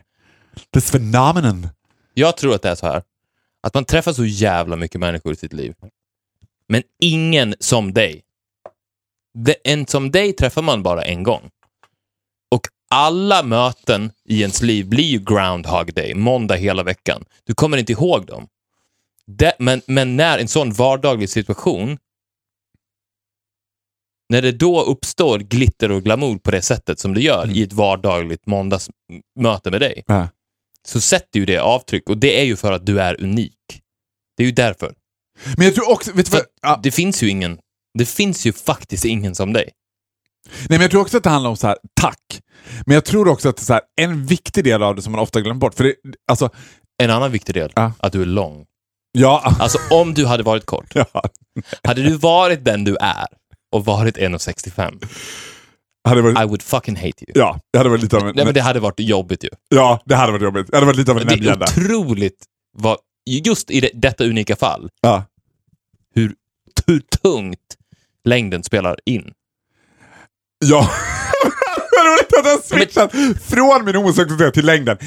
this 0.74 0.90
phenomenon”? 0.90 1.68
Jag 2.14 2.36
tror 2.36 2.54
att 2.54 2.62
det 2.62 2.68
är 2.68 2.74
så 2.74 2.86
här 2.86 3.02
att 3.62 3.74
man 3.74 3.84
träffar 3.84 4.12
så 4.12 4.24
jävla 4.24 4.76
mycket 4.76 5.00
människor 5.00 5.32
i 5.32 5.36
sitt 5.36 5.52
liv. 5.52 5.74
Men 6.68 6.82
ingen 7.00 7.54
som 7.60 7.92
dig. 7.92 8.22
En 9.64 9.86
som 9.86 10.10
dig 10.10 10.32
träffar 10.32 10.62
man 10.62 10.82
bara 10.82 11.04
en 11.04 11.22
gång. 11.22 11.50
Och 12.50 12.60
alla 12.90 13.42
möten 13.42 14.12
i 14.24 14.40
ens 14.40 14.62
liv 14.62 14.88
blir 14.88 15.04
ju 15.04 15.18
groundhog 15.18 15.94
day, 15.94 16.14
måndag 16.14 16.56
hela 16.56 16.82
veckan. 16.82 17.24
Du 17.44 17.54
kommer 17.54 17.76
inte 17.78 17.92
ihåg 17.92 18.26
dem. 18.26 18.48
Det, 19.26 19.56
men, 19.58 19.82
men 19.86 20.16
när 20.16 20.38
en 20.38 20.48
sån 20.48 20.72
vardaglig 20.72 21.28
situation 21.28 21.98
när 24.28 24.42
det 24.42 24.52
då 24.52 24.82
uppstår 24.82 25.38
glitter 25.38 25.90
och 25.90 26.02
glamour 26.02 26.38
på 26.38 26.50
det 26.50 26.62
sättet 26.62 26.98
som 27.00 27.14
det 27.14 27.20
gör 27.20 27.44
Mm. 27.44 27.56
i 27.56 27.62
ett 27.62 27.72
vardagligt 27.72 28.46
måndagsmöte 28.46 29.70
med 29.70 29.80
dig, 29.80 30.02
Ja. 30.06 30.28
så 30.88 31.00
sätter 31.00 31.40
ju 31.40 31.46
det 31.46 31.58
avtryck 31.58 32.08
och 32.10 32.18
det 32.18 32.40
är 32.40 32.44
ju 32.44 32.56
för 32.56 32.72
att 32.72 32.86
du 32.86 33.00
är 33.00 33.22
unik. 33.22 33.56
Det 34.36 34.42
är 34.42 34.46
ju 34.46 34.52
därför. 34.52 34.94
Men 35.56 35.66
jag 35.66 35.74
tror 35.74 35.90
också, 35.90 36.12
vet 36.12 36.26
du 36.26 36.32
vad? 36.32 36.42
Ja, 36.62 36.80
Det 36.82 36.90
finns 36.90 37.22
ju 37.22 37.28
ingen, 37.28 37.58
det 37.98 38.06
finns 38.06 38.46
ju 38.46 38.52
faktiskt 38.52 39.04
ingen 39.04 39.34
som 39.34 39.52
dig. 39.52 39.70
nej, 40.58 40.66
men 40.68 40.80
jag 40.80 40.90
tror 40.90 41.00
också 41.00 41.16
att 41.16 41.24
det 41.24 41.30
handlar 41.30 41.50
om 41.50 41.56
så 41.56 41.66
här, 41.66 41.76
tack. 42.00 42.40
Men 42.86 42.94
jag 42.94 43.04
tror 43.04 43.28
också 43.28 43.48
att 43.48 43.58
så 43.58 43.72
här, 43.72 43.82
en 44.00 44.26
viktig 44.26 44.64
del 44.64 44.82
av 44.82 44.94
det 44.96 45.02
som 45.02 45.12
man 45.12 45.20
ofta 45.20 45.40
glömmer 45.40 45.60
bort, 45.60 45.74
för 45.74 45.84
det, 45.84 45.94
alltså, 46.30 46.50
En 47.02 47.10
annan 47.10 47.32
viktig 47.32 47.54
del, 47.54 47.72
Ja. 47.74 47.92
att 47.98 48.12
du 48.12 48.22
är 48.22 48.26
lång. 48.26 48.64
ja, 49.12 49.54
Alltså 49.60 49.78
om 49.90 50.14
du 50.14 50.26
hade 50.26 50.42
varit 50.42 50.66
kort, 50.66 50.86
ja, 50.94 51.22
hade 51.82 52.02
du 52.02 52.16
varit 52.16 52.64
den 52.64 52.84
du 52.84 52.96
är 53.00 53.26
och 53.72 53.84
varit 53.84 54.16
1,65, 54.16 55.06
hade 56.08 56.22
varit, 56.22 56.38
I 56.40 56.44
would 56.44 56.62
fucking 56.62 56.96
hate 56.96 57.06
you. 57.28 57.32
ja, 57.34 57.60
det 57.72 57.78
hade 57.78 57.90
varit 57.90 58.02
lite 58.02 58.16
av 58.16 58.28
en, 58.28 58.32
Nej, 58.36 58.44
men 58.44 58.54
det 58.54 58.60
hade 58.60 58.80
varit 58.80 59.00
jobbigt 59.00 59.44
ju. 59.44 59.48
ja, 59.68 60.02
det 60.04 60.14
hade 60.14 60.32
varit 60.32 60.42
jobbigt. 60.44 60.66
Det 60.70 60.76
hade 60.76 60.86
varit 60.86 60.96
lite 60.96 61.10
av 61.10 61.18
en 61.18 61.26
Det 61.26 61.34
är 61.34 61.62
otroligt, 61.62 62.44
vad, 62.78 62.96
just 63.26 63.70
i 63.70 63.80
det, 63.80 63.90
detta 63.94 64.24
unika 64.24 64.56
fall, 64.56 64.88
Ja. 65.00 65.24
hur, 66.14 66.34
hur 66.86 67.00
tungt 67.00 67.76
längden 68.24 68.62
spelar 68.62 68.98
in. 69.06 69.32
Ja. 70.64 70.90
det 71.90 71.98
hade 71.98 72.10
varit 72.10 72.32
att 72.38 72.46
jag 72.46 72.64
switchat 72.64 73.12
från 73.42 73.84
min 73.84 73.94
homosexualitet 73.94 74.54
till 74.54 74.66
längden. 74.66 74.98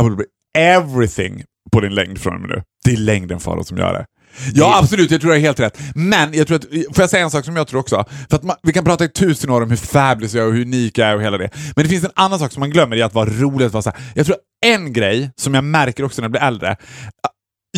I 0.00 0.02
will 0.02 0.16
be 0.16 0.24
everything 0.58 1.44
på 1.72 1.80
din 1.80 1.94
längd 1.94 2.20
från 2.20 2.34
och 2.34 2.40
med 2.40 2.50
nu. 2.50 2.62
Det 2.84 2.92
är 2.92 2.96
längden 2.96 3.40
Farao 3.40 3.64
som 3.64 3.78
gör 3.78 3.92
det. 3.92 4.06
Ja, 4.54 4.78
absolut. 4.78 5.10
Jag 5.10 5.20
tror 5.20 5.30
det 5.30 5.36
är 5.36 5.40
helt 5.40 5.60
rätt. 5.60 5.78
Men 5.94 6.34
jag 6.34 6.46
tror 6.46 6.56
att, 6.56 6.64
får 6.64 7.02
jag 7.02 7.10
säga 7.10 7.24
en 7.24 7.30
sak 7.30 7.44
som 7.44 7.56
jag 7.56 7.68
tror 7.68 7.80
också? 7.80 8.04
För 8.30 8.36
att 8.36 8.42
man, 8.42 8.56
vi 8.62 8.72
kan 8.72 8.84
prata 8.84 9.04
i 9.04 9.08
tusen 9.08 9.50
år 9.50 9.62
om 9.62 9.70
hur 9.70 9.76
fabulous 9.76 10.34
jag 10.34 10.44
är 10.44 10.48
och 10.48 10.54
hur 10.54 10.62
unik 10.62 10.98
jag 10.98 11.08
är 11.08 11.16
och 11.16 11.22
hela 11.22 11.38
det. 11.38 11.50
Men 11.76 11.84
det 11.84 11.88
finns 11.88 12.04
en 12.04 12.10
annan 12.14 12.38
sak 12.38 12.52
som 12.52 12.60
man 12.60 12.70
glömmer 12.70 12.96
i 12.96 13.02
att 13.02 13.14
vara 13.14 13.30
rolig. 13.30 13.66
Att 13.66 13.72
vara 13.72 13.82
så 13.82 13.90
här. 13.90 14.00
Jag 14.14 14.26
tror 14.26 14.36
en 14.64 14.92
grej 14.92 15.30
som 15.36 15.54
jag 15.54 15.64
märker 15.64 16.04
också 16.04 16.22
när 16.22 16.24
jag 16.24 16.32
blir 16.32 16.42
äldre. 16.42 16.76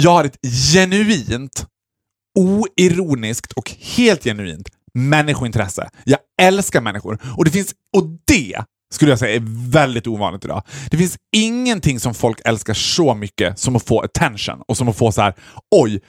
Jag 0.01 0.11
har 0.11 0.25
ett 0.25 0.39
genuint, 0.73 1.67
oironiskt 2.39 3.53
och 3.53 3.71
helt 3.97 4.25
genuint 4.25 4.69
människointresse. 4.95 5.91
Jag 6.05 6.19
älskar 6.43 6.81
människor. 6.81 7.19
Och 7.37 7.45
det 7.45 7.51
finns, 7.51 7.75
och 7.97 8.05
det 8.27 8.65
skulle 8.95 9.11
jag 9.13 9.19
säga 9.19 9.37
är 9.37 9.71
väldigt 9.71 10.07
ovanligt 10.07 10.45
idag. 10.45 10.63
Det 10.91 10.97
finns 10.97 11.17
ingenting 11.37 12.01
som 12.01 12.15
folk 12.15 12.41
älskar 12.45 12.75
så 12.75 13.15
mycket 13.15 13.59
som 13.59 13.77
att 13.77 13.83
få 13.83 14.01
attention 14.01 14.63
och 14.69 14.77
som 14.77 14.89
att 14.89 14.97
få 14.97 15.13
så 15.13 15.23
här, 15.23 15.35
oj, 15.71 16.01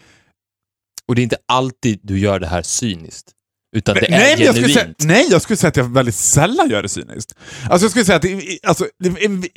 Och 1.07 1.15
det 1.15 1.21
är 1.21 1.23
inte 1.23 1.37
alltid 1.47 1.99
du 2.03 2.19
gör 2.19 2.39
det 2.39 2.47
här 2.47 2.61
cyniskt. 2.61 3.31
Utan 3.75 3.95
det 3.95 4.05
är 4.07 4.11
nej, 4.11 4.35
men 4.37 4.45
jag 4.45 4.55
skulle 4.55 4.67
genuint. 4.73 5.01
säga, 5.01 5.11
nej, 5.13 5.27
jag 5.29 5.41
skulle 5.41 5.57
säga 5.57 5.69
att 5.69 5.77
jag 5.77 5.93
väldigt 5.93 6.15
sällan 6.15 6.69
gör 6.69 6.83
det 6.83 6.89
cyniskt. 6.89 7.35
Alltså 7.69 7.85
jag 7.85 7.91
skulle 7.91 8.05
säga 8.05 8.15
att 8.15 8.21
det, 8.21 8.59
alltså, 8.67 8.87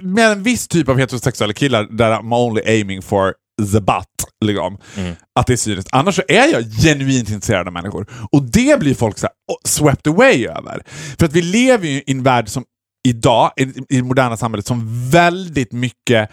med 0.02 0.32
en 0.32 0.42
viss 0.42 0.68
typ 0.68 0.88
av 0.88 0.98
heterosexuella 0.98 1.52
killar 1.52 1.84
där 1.96 2.10
I'm 2.10 2.34
only 2.34 2.62
aiming 2.66 3.02
for 3.02 3.34
the 3.72 3.80
butt, 3.80 4.30
liksom, 4.44 4.78
Mm. 4.96 5.14
att 5.34 5.46
det 5.46 5.52
är 5.52 5.56
cyniskt. 5.56 5.88
Annars 5.92 6.14
så 6.14 6.22
är 6.28 6.52
jag 6.52 6.64
genuint 6.82 7.28
intresserad 7.30 7.66
av 7.66 7.72
människor. 7.72 8.06
Och 8.32 8.42
det 8.42 8.80
blir 8.80 8.94
folk 8.94 9.18
så 9.18 9.26
här, 9.26 9.34
swept 9.64 10.06
away 10.06 10.46
över. 10.46 10.82
För 11.18 11.26
att 11.26 11.32
vi 11.32 11.42
lever 11.42 11.86
ju 11.88 11.96
i 11.98 12.04
en 12.06 12.22
värld 12.22 12.48
som 12.48 12.64
idag, 13.08 13.52
i, 13.56 13.62
i 13.62 13.96
det 13.96 14.02
moderna 14.02 14.36
samhället, 14.36 14.66
som 14.66 15.10
väldigt 15.10 15.72
mycket 15.72 16.30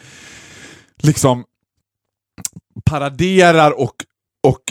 liksom 1.04 1.44
paraderar 2.86 3.72
och, 3.80 3.94
och 4.48 4.62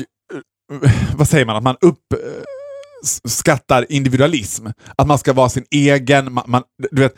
vad 1.17 1.29
säger 1.29 1.47
man, 1.47 1.57
att 1.57 1.63
man 1.63 1.77
uppskattar 1.81 3.83
eh, 3.83 3.97
individualism. 3.97 4.67
Att 4.97 5.07
man 5.07 5.19
ska 5.19 5.33
vara 5.33 5.49
sin 5.49 5.65
egen, 5.71 6.33
man, 6.33 6.45
man, 6.47 6.63
du 6.91 7.03
vet, 7.03 7.15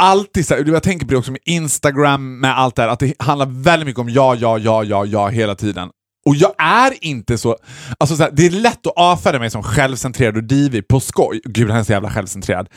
alltid 0.00 0.46
så 0.46 0.54
här, 0.54 0.64
jag 0.66 0.82
tänker 0.82 1.06
på 1.06 1.10
det 1.10 1.18
också 1.18 1.32
med 1.32 1.40
Instagram, 1.44 2.40
med 2.40 2.58
allt 2.58 2.76
det 2.76 2.82
här, 2.82 2.88
att 2.88 3.00
det 3.00 3.14
handlar 3.18 3.46
väldigt 3.46 3.86
mycket 3.86 4.00
om 4.00 4.08
ja, 4.08 4.34
ja, 4.34 4.58
ja, 4.58 4.84
ja, 4.84 5.04
ja 5.04 5.28
hela 5.28 5.54
tiden. 5.54 5.90
Och 6.26 6.36
jag 6.36 6.54
är 6.58 7.04
inte 7.04 7.38
så... 7.38 7.56
Alltså 7.98 8.16
så 8.16 8.22
här, 8.22 8.30
det 8.30 8.46
är 8.46 8.50
lätt 8.50 8.86
att 8.86 8.92
avfärda 8.96 9.38
mig 9.38 9.50
som 9.50 9.62
självcentrerad 9.62 10.36
och 10.36 10.44
divig 10.44 10.88
på 10.88 11.00
skoj. 11.00 11.40
Gud, 11.44 11.70
han 11.70 11.80
är 11.80 11.84
så 11.84 11.92
jävla 11.92 12.10
självcentrerad. 12.10 12.68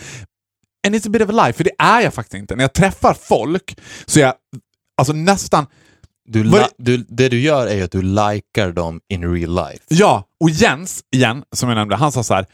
And 0.87 0.95
it's 0.95 1.07
a 1.07 1.09
bit 1.09 1.21
of 1.21 1.29
a 1.29 1.45
lie, 1.45 1.53
för 1.53 1.63
det 1.63 1.71
är 1.79 2.01
jag 2.01 2.13
faktiskt 2.13 2.33
inte. 2.33 2.55
När 2.55 2.63
jag 2.63 2.73
träffar 2.73 3.13
folk 3.13 3.77
så 4.05 4.19
är 4.19 4.23
jag 4.23 4.33
alltså 4.97 5.13
nästan 5.13 5.67
du, 6.31 6.43
li- 6.43 6.65
du, 6.77 6.97
det 6.97 7.29
du 7.29 7.39
gör 7.39 7.67
är 7.67 7.83
att 7.83 7.91
du 7.91 8.01
likar 8.01 8.71
dem 8.71 8.99
in 9.09 9.33
real 9.33 9.55
life. 9.55 9.83
Ja, 9.87 10.23
och 10.39 10.49
Jens, 10.49 11.03
igen, 11.15 11.43
som 11.55 11.69
jag 11.69 11.75
nämnde, 11.75 11.95
han 11.95 12.11
sa 12.11 12.23
så 12.23 12.33
här. 12.33 12.45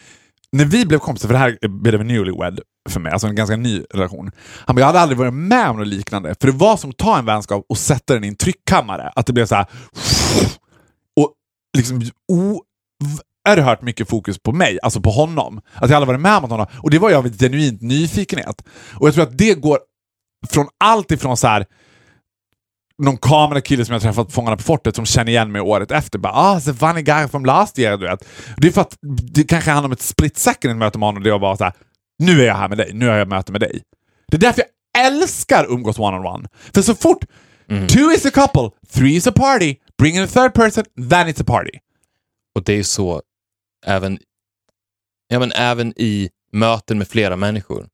När 0.52 0.66
vi 0.66 0.86
blev 0.86 1.00
kompisar, 1.00 1.28
för 1.28 1.34
det 1.34 1.40
här 1.40 1.68
blev 1.68 2.02
en 2.02 2.08
newlywed 2.08 2.60
för 2.90 3.00
mig, 3.00 3.12
alltså 3.12 3.28
en 3.28 3.36
ganska 3.36 3.56
ny 3.56 3.84
relation. 3.94 4.32
Han 4.66 4.76
bara, 4.76 4.80
jag 4.80 4.88
hade 4.88 5.00
aldrig 5.00 5.18
varit 5.18 5.34
med 5.34 5.70
om 5.70 5.78
något 5.78 5.88
liknande. 5.88 6.36
För 6.42 6.48
det 6.48 6.54
var 6.58 6.78
som 6.78 6.90
att 6.90 6.98
ta 6.98 7.18
en 7.20 7.26
vänskap 7.26 7.66
och 7.70 7.78
sätta 7.78 8.14
den 8.14 8.24
i 8.24 8.28
en 8.28 8.36
tryckkammare. 8.36 9.12
Att 9.16 9.26
det 9.26 9.34
blev 9.34 9.46
så 9.46 9.56
här. 9.56 9.66
Och 11.20 11.34
liksom 11.78 12.02
oerhört 13.48 13.82
mycket 13.82 14.10
fokus 14.10 14.40
på 14.40 14.52
mig, 14.52 14.80
alltså 14.84 15.02
på 15.02 15.10
honom. 15.10 15.62
Att 15.74 15.90
jag 15.90 15.98
aldrig 15.98 16.08
varit 16.08 16.22
med 16.22 16.38
om 16.38 16.52
honom. 16.52 16.68
Och 16.78 16.90
det 16.90 17.00
var 17.00 17.10
jag 17.10 17.26
av 17.26 17.38
genuint 17.38 17.82
nyfikenhet. 17.82 18.64
Och 18.94 19.08
jag 19.08 19.14
tror 19.14 19.24
att 19.24 19.38
det 19.38 19.54
går 19.54 19.80
från 20.50 20.68
allt 20.84 21.12
ifrån 21.12 21.38
så 21.38 21.48
här 21.48 21.66
någon 23.04 23.18
kamerakille 23.18 23.86
som 23.86 23.94
jag 23.94 24.02
träffat 24.02 24.28
på 24.28 24.32
Fångarna 24.32 24.58
på 24.58 24.64
fortet 24.64 24.96
som 24.96 25.06
känner 25.06 25.32
igen 25.32 25.52
mig 25.52 25.62
året 25.62 25.92
efter. 25.92 26.20
Bara, 26.20 26.34
ah, 26.34 26.60
the 26.60 26.74
funny 26.74 27.02
guy 27.02 27.28
from 27.28 27.46
last 27.46 27.80
year, 27.80 27.98
du 27.98 28.08
vet. 28.08 28.28
Det 28.58 28.68
är 28.68 28.72
för 28.72 28.82
att 28.82 28.98
det 29.34 29.44
kanske 29.44 29.72
handlar 29.72 29.88
om 29.88 29.92
ett 29.92 30.02
split 30.02 30.38
second 30.38 30.80
möte 30.80 31.00
med 31.00 31.08
honom 31.08 31.24
där 31.24 31.30
jag 31.30 31.42
bara 31.42 31.58
så 31.58 31.64
här, 31.64 31.74
nu 32.20 32.42
är 32.42 32.46
jag 32.46 32.56
här 32.56 32.70
med 32.70 32.78
dig, 32.78 32.92
nu 32.94 33.08
har 33.08 33.16
jag 33.16 33.28
möte 33.28 33.52
med 33.52 33.62
dig. 33.62 33.82
Det 34.28 34.38
är 34.38 34.42
därför 34.42 34.64
jag 34.94 35.06
älskar 35.06 35.66
umgås 35.70 36.00
one-on-one. 36.00 36.48
För 36.74 36.82
så 36.82 36.96
fort 36.96 37.26
two 37.88 38.12
is 38.16 38.26
a 38.26 38.32
couple, 38.34 38.70
three 38.90 39.16
is 39.16 39.28
a 39.28 39.32
party, 39.36 39.76
bring 39.98 40.16
in 40.16 40.24
a 40.24 40.28
third 40.28 40.54
person, 40.54 40.84
then 40.96 41.28
it's 41.28 41.42
a 41.42 41.46
party. 41.48 41.80
Och 42.56 42.64
det 42.64 42.74
är 42.74 42.84
så 42.84 43.22
även, 43.86 44.20
ja, 45.28 45.40
men 45.40 45.52
även 45.52 45.94
i 45.98 46.30
möten 46.52 46.98
med 46.98 47.08
flera 47.08 47.36
människor. 47.36 47.88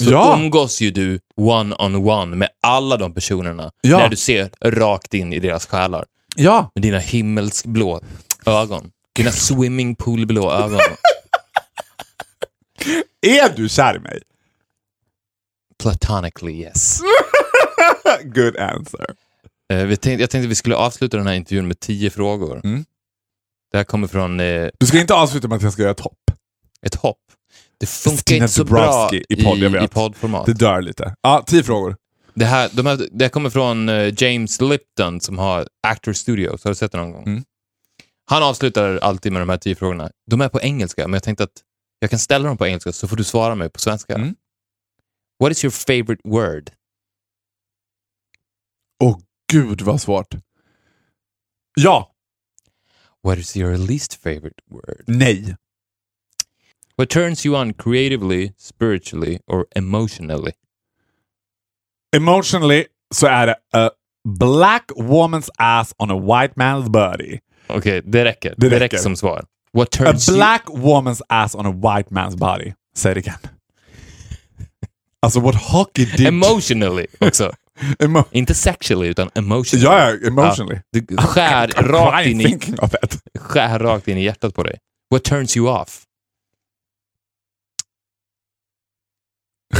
Så 0.00 0.10
Ja. 0.10 0.34
umgås 0.38 0.80
ju 0.80 0.90
du 0.90 1.20
one-on-one 1.36 2.36
med 2.36 2.48
alla 2.62 2.96
de 2.96 3.14
personerna 3.14 3.72
Ja. 3.80 3.98
när 3.98 4.08
du 4.08 4.16
ser 4.16 4.50
rakt 4.64 5.14
in 5.14 5.32
i 5.32 5.38
deras 5.38 5.66
själar. 5.66 6.04
Ja, 6.36 6.70
Med 6.74 6.82
dina 6.82 6.98
himmelsblå 6.98 8.00
ögon. 8.46 8.90
Dina 9.14 9.30
swimmingpoolblå 9.32 10.52
ögon. 10.52 10.80
är 13.26 13.56
du 13.56 13.68
kär 13.68 13.96
i 13.96 13.98
mig? 13.98 14.22
Platonically 15.82 16.52
yes. 16.62 17.00
Good 18.24 18.56
answer. 18.56 19.06
Eh, 19.72 19.84
vi 19.84 19.96
tänkte, 19.96 20.22
jag 20.22 20.30
tänkte 20.30 20.48
vi 20.48 20.54
skulle 20.54 20.76
avsluta 20.76 21.16
den 21.16 21.26
här 21.26 21.34
intervjun 21.34 21.68
med 21.68 21.80
tio 21.80 22.10
frågor. 22.10 22.60
Mm. 22.64 22.84
Det 23.72 23.76
här 23.76 23.84
kommer 23.84 24.06
från 24.08 24.40
eh, 24.40 24.68
Du 24.80 24.86
ska 24.86 25.00
inte 25.00 25.14
avsluta 25.14 25.48
med 25.48 25.56
att 25.56 25.62
jag 25.62 25.72
ska 25.72 25.82
göra 25.82 25.90
ett 25.92 26.00
hopp. 26.00 26.18
ett 26.82 26.94
hopp. 26.94 27.18
Det 27.80 27.86
funkar 27.86 28.34
inte 28.34 28.48
så 28.48 28.64
bra 28.64 29.10
i 29.12 29.24
i, 29.28 29.44
podd, 29.44 29.58
vet. 29.58 29.84
i 29.84 29.88
poddformat. 29.88 30.46
Det 30.46 30.52
dör 30.52 30.82
lite. 30.82 31.14
Ja, 31.22 31.44
tio 31.46 31.62
frågor. 31.62 31.96
Det 32.34 32.44
här, 32.44 32.70
de 32.72 32.86
här, 32.86 33.08
det 33.12 33.24
här 33.24 33.28
kommer 33.28 33.50
från 33.50 33.88
eh, 33.88 34.22
James 34.22 34.60
Lipton 34.60 35.20
som 35.20 35.38
har 35.38 35.68
Actor 35.86 36.12
Studios. 36.12 36.64
Har 36.64 36.70
du 36.70 36.74
sett 36.74 36.92
det 36.92 36.98
någon 36.98 37.12
gång? 37.12 37.26
Mm. 37.26 37.44
Han 38.30 38.42
avslutar 38.42 38.96
alltid 38.96 39.32
med 39.32 39.42
de 39.42 39.48
här 39.48 39.56
tio 39.56 39.74
frågorna. 39.74 40.10
De 40.30 40.40
är 40.40 40.48
på 40.48 40.60
engelska, 40.60 41.08
men 41.08 41.12
jag 41.12 41.22
tänkte 41.22 41.44
att 41.44 41.62
jag 41.98 42.10
kan 42.10 42.18
ställa 42.18 42.48
dem 42.48 42.58
på 42.58 42.66
engelska 42.66 42.92
så 42.92 43.08
får 43.08 43.16
du 43.16 43.24
svara 43.24 43.54
mig 43.54 43.70
på 43.70 43.80
svenska. 43.80 44.14
Mm. 44.14 44.34
What 45.40 45.52
is 45.52 45.64
your 45.64 45.70
favorite 45.70 46.20
word? 46.24 46.70
Åh 49.04 49.18
gud 49.52 49.80
vad 49.80 50.00
svårt. 50.00 50.34
Ja. 51.74 52.12
What 53.22 53.38
is 53.38 53.56
your 53.56 53.76
least 53.76 54.14
favorite 54.14 54.62
word? 54.70 55.04
Nej. 55.06 55.56
What 56.98 57.10
turns 57.10 57.46
you 57.46 57.56
on 57.56 57.72
creatively, 57.74 58.52
spiritually 58.58 59.38
or 59.46 59.66
emotionally? 59.76 60.52
Emotionally 62.16 62.84
så 63.14 63.26
är 63.26 63.46
det 63.46 63.54
a 63.72 63.90
black 64.38 64.90
woman's 64.96 65.48
ass 65.58 65.94
on 65.98 66.10
a 66.10 66.14
white 66.18 66.54
man's 66.54 66.88
body. 66.90 67.38
Okej, 67.68 68.02
det 68.04 68.24
räcker. 68.24 68.54
Det 68.56 68.68
Det, 68.68 68.80
räcker. 68.80 68.96
som 68.96 69.16
svar. 69.16 69.44
What 69.72 69.88
A 69.88 70.04
turns 70.04 70.28
you... 70.28 70.36
black 70.38 70.64
woman's 70.66 71.20
ass 71.28 71.54
on 71.54 71.66
a 71.66 71.70
white 71.70 72.10
man's 72.14 72.36
body. 72.36 72.72
Säg 72.96 73.14
det 73.14 73.20
igen. 73.20 73.38
Alltså 75.22 75.40
what 75.40 75.54
hockey 75.54 76.04
did... 76.04 76.26
Emotionally 76.26 77.06
också. 77.20 77.52
Emo 77.98 78.24
Inte 78.30 78.54
sexually, 78.54 79.08
utan 79.08 79.30
emotionally. 79.34 79.84
ja, 79.86 80.10
ja, 80.10 80.26
emotionally. 80.26 80.80
Det 80.92 81.16
skär 81.16 81.66
rakt, 81.82 82.26
in 82.26 82.40
i, 82.40 82.58
skär 83.38 83.78
rakt 83.78 84.08
in 84.08 84.18
i 84.18 84.22
hjärtat 84.24 84.54
på 84.54 84.62
dig. 84.62 84.78
What 85.10 85.24
turns 85.24 85.56
you 85.56 85.68
off? 85.80 86.02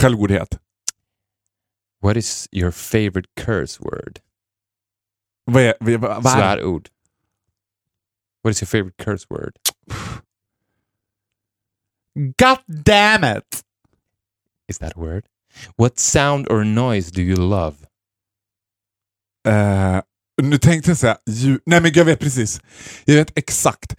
Självgodhet. 0.00 0.58
What 2.02 2.16
is 2.16 2.48
your 2.52 2.70
favorite 2.70 3.28
curse 3.36 3.78
word? 3.80 4.20
Vad 5.44 5.62
är, 5.62 5.74
vad, 5.80 6.00
vad, 6.00 6.26
är 6.26 6.30
Svärord. 6.30 6.88
What 8.42 8.50
is 8.50 8.62
your 8.62 8.66
favorite 8.66 9.04
curse 9.04 9.26
word? 9.30 9.52
God 12.14 12.58
damn 12.84 13.24
it! 13.36 13.64
Is 14.68 14.78
that 14.78 14.96
a 14.96 15.00
word? 15.00 15.24
What 15.76 15.98
sound 15.98 16.48
or 16.48 16.64
noise 16.64 17.10
do 17.10 17.22
you 17.22 17.36
love? 17.36 17.76
Eh, 19.48 20.00
nu 20.42 20.58
tänkte 20.58 20.90
jag 20.90 20.98
säga 20.98 21.18
ljud. 21.26 21.60
Nej 21.66 21.80
men 21.80 21.92
jag 21.94 22.04
vet 22.04 22.20
precis. 22.20 22.60
Jag 23.04 23.14
vet 23.14 23.38
exakt. 23.38 23.94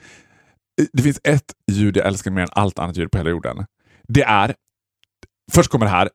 Det 0.93 1.03
finns 1.03 1.19
ett 1.23 1.53
ljud 1.71 1.97
jag 1.97 2.07
älskar 2.07 2.31
mer 2.31 2.41
än 2.41 2.49
allt 2.51 2.79
annat 2.79 2.97
ljud 2.97 3.11
på 3.11 3.17
hela 3.17 3.29
jorden. 3.29 3.65
Det 4.07 4.23
är, 4.23 4.55
först 5.51 5.71
kommer 5.71 5.85
det 5.85 5.91
här, 5.91 6.09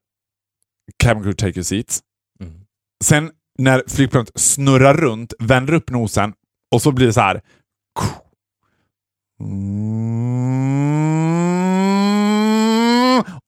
Cabin 0.97 1.23
crew 1.23 1.37
take 1.37 1.59
your 1.59 1.65
seats. 1.65 2.01
Mm. 2.41 2.53
Sen 3.05 3.31
när 3.59 3.83
flygplanet 3.89 4.31
snurrar 4.35 4.95
runt, 4.95 5.35
vänder 5.39 5.75
upp 5.75 5.91
nosen 5.91 6.33
och 6.75 6.83
så 6.83 6.93
blir 6.93 7.07
det 7.07 7.13
så 7.13 7.21
här. 7.21 7.41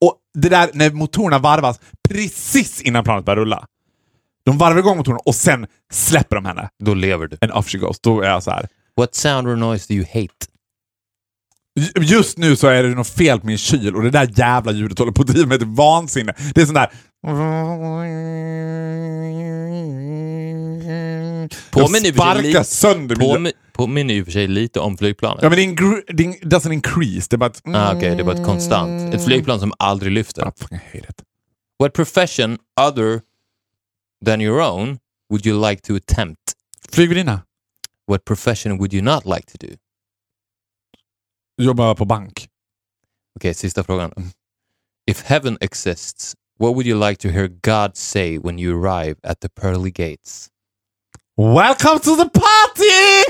Och 0.01 0.19
det 0.35 0.49
där 0.49 0.71
när 0.75 0.91
motorerna 0.91 1.39
varvas 1.39 1.81
precis 2.09 2.83
innan 2.83 3.05
planet 3.05 3.25
börjar 3.25 3.37
rulla. 3.37 3.67
De 4.45 4.59
varvar 4.59 4.79
igång 4.79 4.97
motorerna 4.97 5.21
och 5.25 5.35
sen 5.35 5.67
släpper 5.93 6.37
de 6.37 6.45
henne. 6.45 6.69
Då 6.85 6.95
lever 6.95 7.27
du. 7.27 7.39
And 7.41 7.53
off 7.53 7.69
she 7.69 7.79
goes. 7.79 8.01
Då 8.01 8.21
är 8.21 8.31
jag 8.31 8.43
så 8.43 8.51
här. 8.51 8.69
What 8.97 9.15
sound 9.15 9.49
or 9.49 9.57
noise 9.57 9.95
do 9.95 9.95
you 9.95 10.07
hate? 10.15 10.47
Just 12.01 12.39
nu 12.39 12.57
så 12.57 12.67
är 12.67 12.83
det 12.83 12.89
något 12.89 13.09
fel 13.09 13.41
på 13.41 13.47
min 13.47 13.59
kyl 13.59 13.97
och 13.97 14.03
det 14.03 14.11
där 14.11 14.31
jävla 14.37 14.73
ljudet 14.73 14.99
håller 14.99 15.13
på 15.13 15.23
att 15.23 15.29
driva 15.29 15.47
mig 15.49 15.59
till 15.59 15.67
vansinne. 15.69 16.35
Det 16.55 16.61
är 16.63 16.67
sån 16.67 16.75
där... 16.75 16.91
Påminner 21.71 22.01
sig 22.01 22.13
sparkar 22.13 22.43
lite- 22.43 22.65
sönder 22.65 23.17
min... 23.17 23.29
Påmi- 23.31 23.53
Påminner 23.73 24.21
och 24.21 24.25
för 24.25 24.33
sig 24.33 24.47
lite 24.49 24.81
om 24.81 24.99
flygplanet. 24.99 25.43
Ja 25.43 25.49
men 25.49 25.59
det, 25.59 25.65
ingr- 25.65 26.03
det 26.09 26.23
in- 26.23 26.35
doesn't 26.43 26.73
increase. 26.73 27.27
Det 27.31 27.37
är 27.37 27.39
bara 27.39 27.47
ett... 27.51 27.63
Ah, 27.65 27.97
Okej, 27.97 28.11
det 28.17 28.23
är 28.23 28.25
bara 28.25 28.37
ett 28.37 28.47
konstant. 28.47 29.15
Ett 29.15 29.25
flygplan 29.25 29.61
som 29.61 29.73
aldrig 29.79 30.13
lyfter. 30.13 30.43
I 30.49 30.51
fucking 30.61 30.79
hate 30.79 30.99
it. 30.99 31.23
What 31.79 31.93
profession 31.93 32.59
other 32.81 33.21
than 34.27 34.41
your 34.41 34.61
own 34.61 34.99
would 35.31 35.47
you 35.47 35.69
like 35.71 35.83
to 35.83 35.97
attempt? 35.97 36.41
Flygvärdinna. 36.93 37.41
What 38.07 38.25
profession 38.25 38.79
would 38.79 38.95
you 38.95 39.03
not 39.03 39.25
like 39.25 39.47
to 39.59 39.67
do? 39.67 39.73
Jobbar 41.63 41.95
på 41.95 42.05
bank. 42.05 42.49
Okej, 43.37 43.55
sista 43.55 43.85
frågan. 43.85 44.13
If 45.11 45.23
heaven 45.25 45.59
exists, 45.61 46.35
what 46.61 46.73
would 46.75 46.87
you 46.87 47.09
like 47.09 47.23
to 47.23 47.29
hear 47.29 47.49
God 47.49 47.97
say 47.97 48.39
when 48.39 48.59
you 48.59 48.85
arrive 48.85 49.17
at 49.23 49.41
the 49.41 49.49
pearly 49.49 49.91
gates? 49.91 50.49
Welcome 51.37 51.99
to 52.01 52.17
the 52.17 52.29
party! 52.31 53.25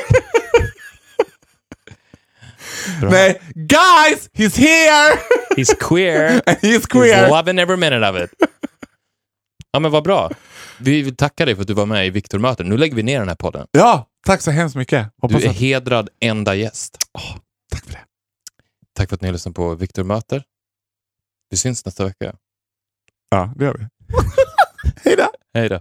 Nej, 3.03 3.41
guys! 3.55 4.29
He's 4.33 4.57
here! 4.57 5.19
He's 5.57 5.75
queer. 5.81 6.43
And 6.47 6.59
he's 6.63 6.79
He's 6.81 6.87
queer! 6.87 7.29
loving 7.31 7.59
every 7.59 7.77
minute 7.77 8.09
of 8.11 8.17
it. 8.17 8.31
Ja, 9.73 9.79
men 9.81 9.91
vad 9.91 10.05
bra. 10.05 10.31
Vi 10.79 11.03
vill 11.03 11.17
tacka 11.17 11.45
dig 11.45 11.55
för 11.55 11.63
att 11.63 11.69
du 11.69 11.75
var 11.75 11.87
med 11.87 12.07
i 12.07 12.11
Viktor-möten. 12.11 12.69
Nu 12.69 12.77
lägger 12.77 12.97
vi 12.97 13.03
ner 13.03 13.19
den 13.19 13.29
här 13.29 13.37
podden. 13.37 13.67
Ja, 13.73 14.09
tack 14.27 14.41
så 14.43 14.51
hemskt 14.51 14.77
mycket. 14.77 15.09
Hoppas 15.23 15.41
Du 15.41 15.47
är 15.47 15.51
att... 15.51 15.57
hedrad 15.57 16.09
enda 16.21 16.55
gäst. 16.55 16.99
Det. 17.13 17.44
Tack 18.97 19.09
för 19.09 19.15
att 19.17 19.21
ni 19.21 19.29
har 19.29 19.33
lyssnat 19.33 19.55
på 19.55 19.75
Viktor 19.75 20.05
möter. 20.05 20.45
Vi 21.51 21.57
syns 21.57 21.85
nästa 21.85 22.05
vecka. 22.05 22.37
Ja, 23.29 23.53
det 23.57 23.65
gör 23.65 23.75
vi. 23.75 23.87
Hej 25.05 25.17
då! 25.17 25.31
Hej 25.55 25.69
då. 25.69 25.81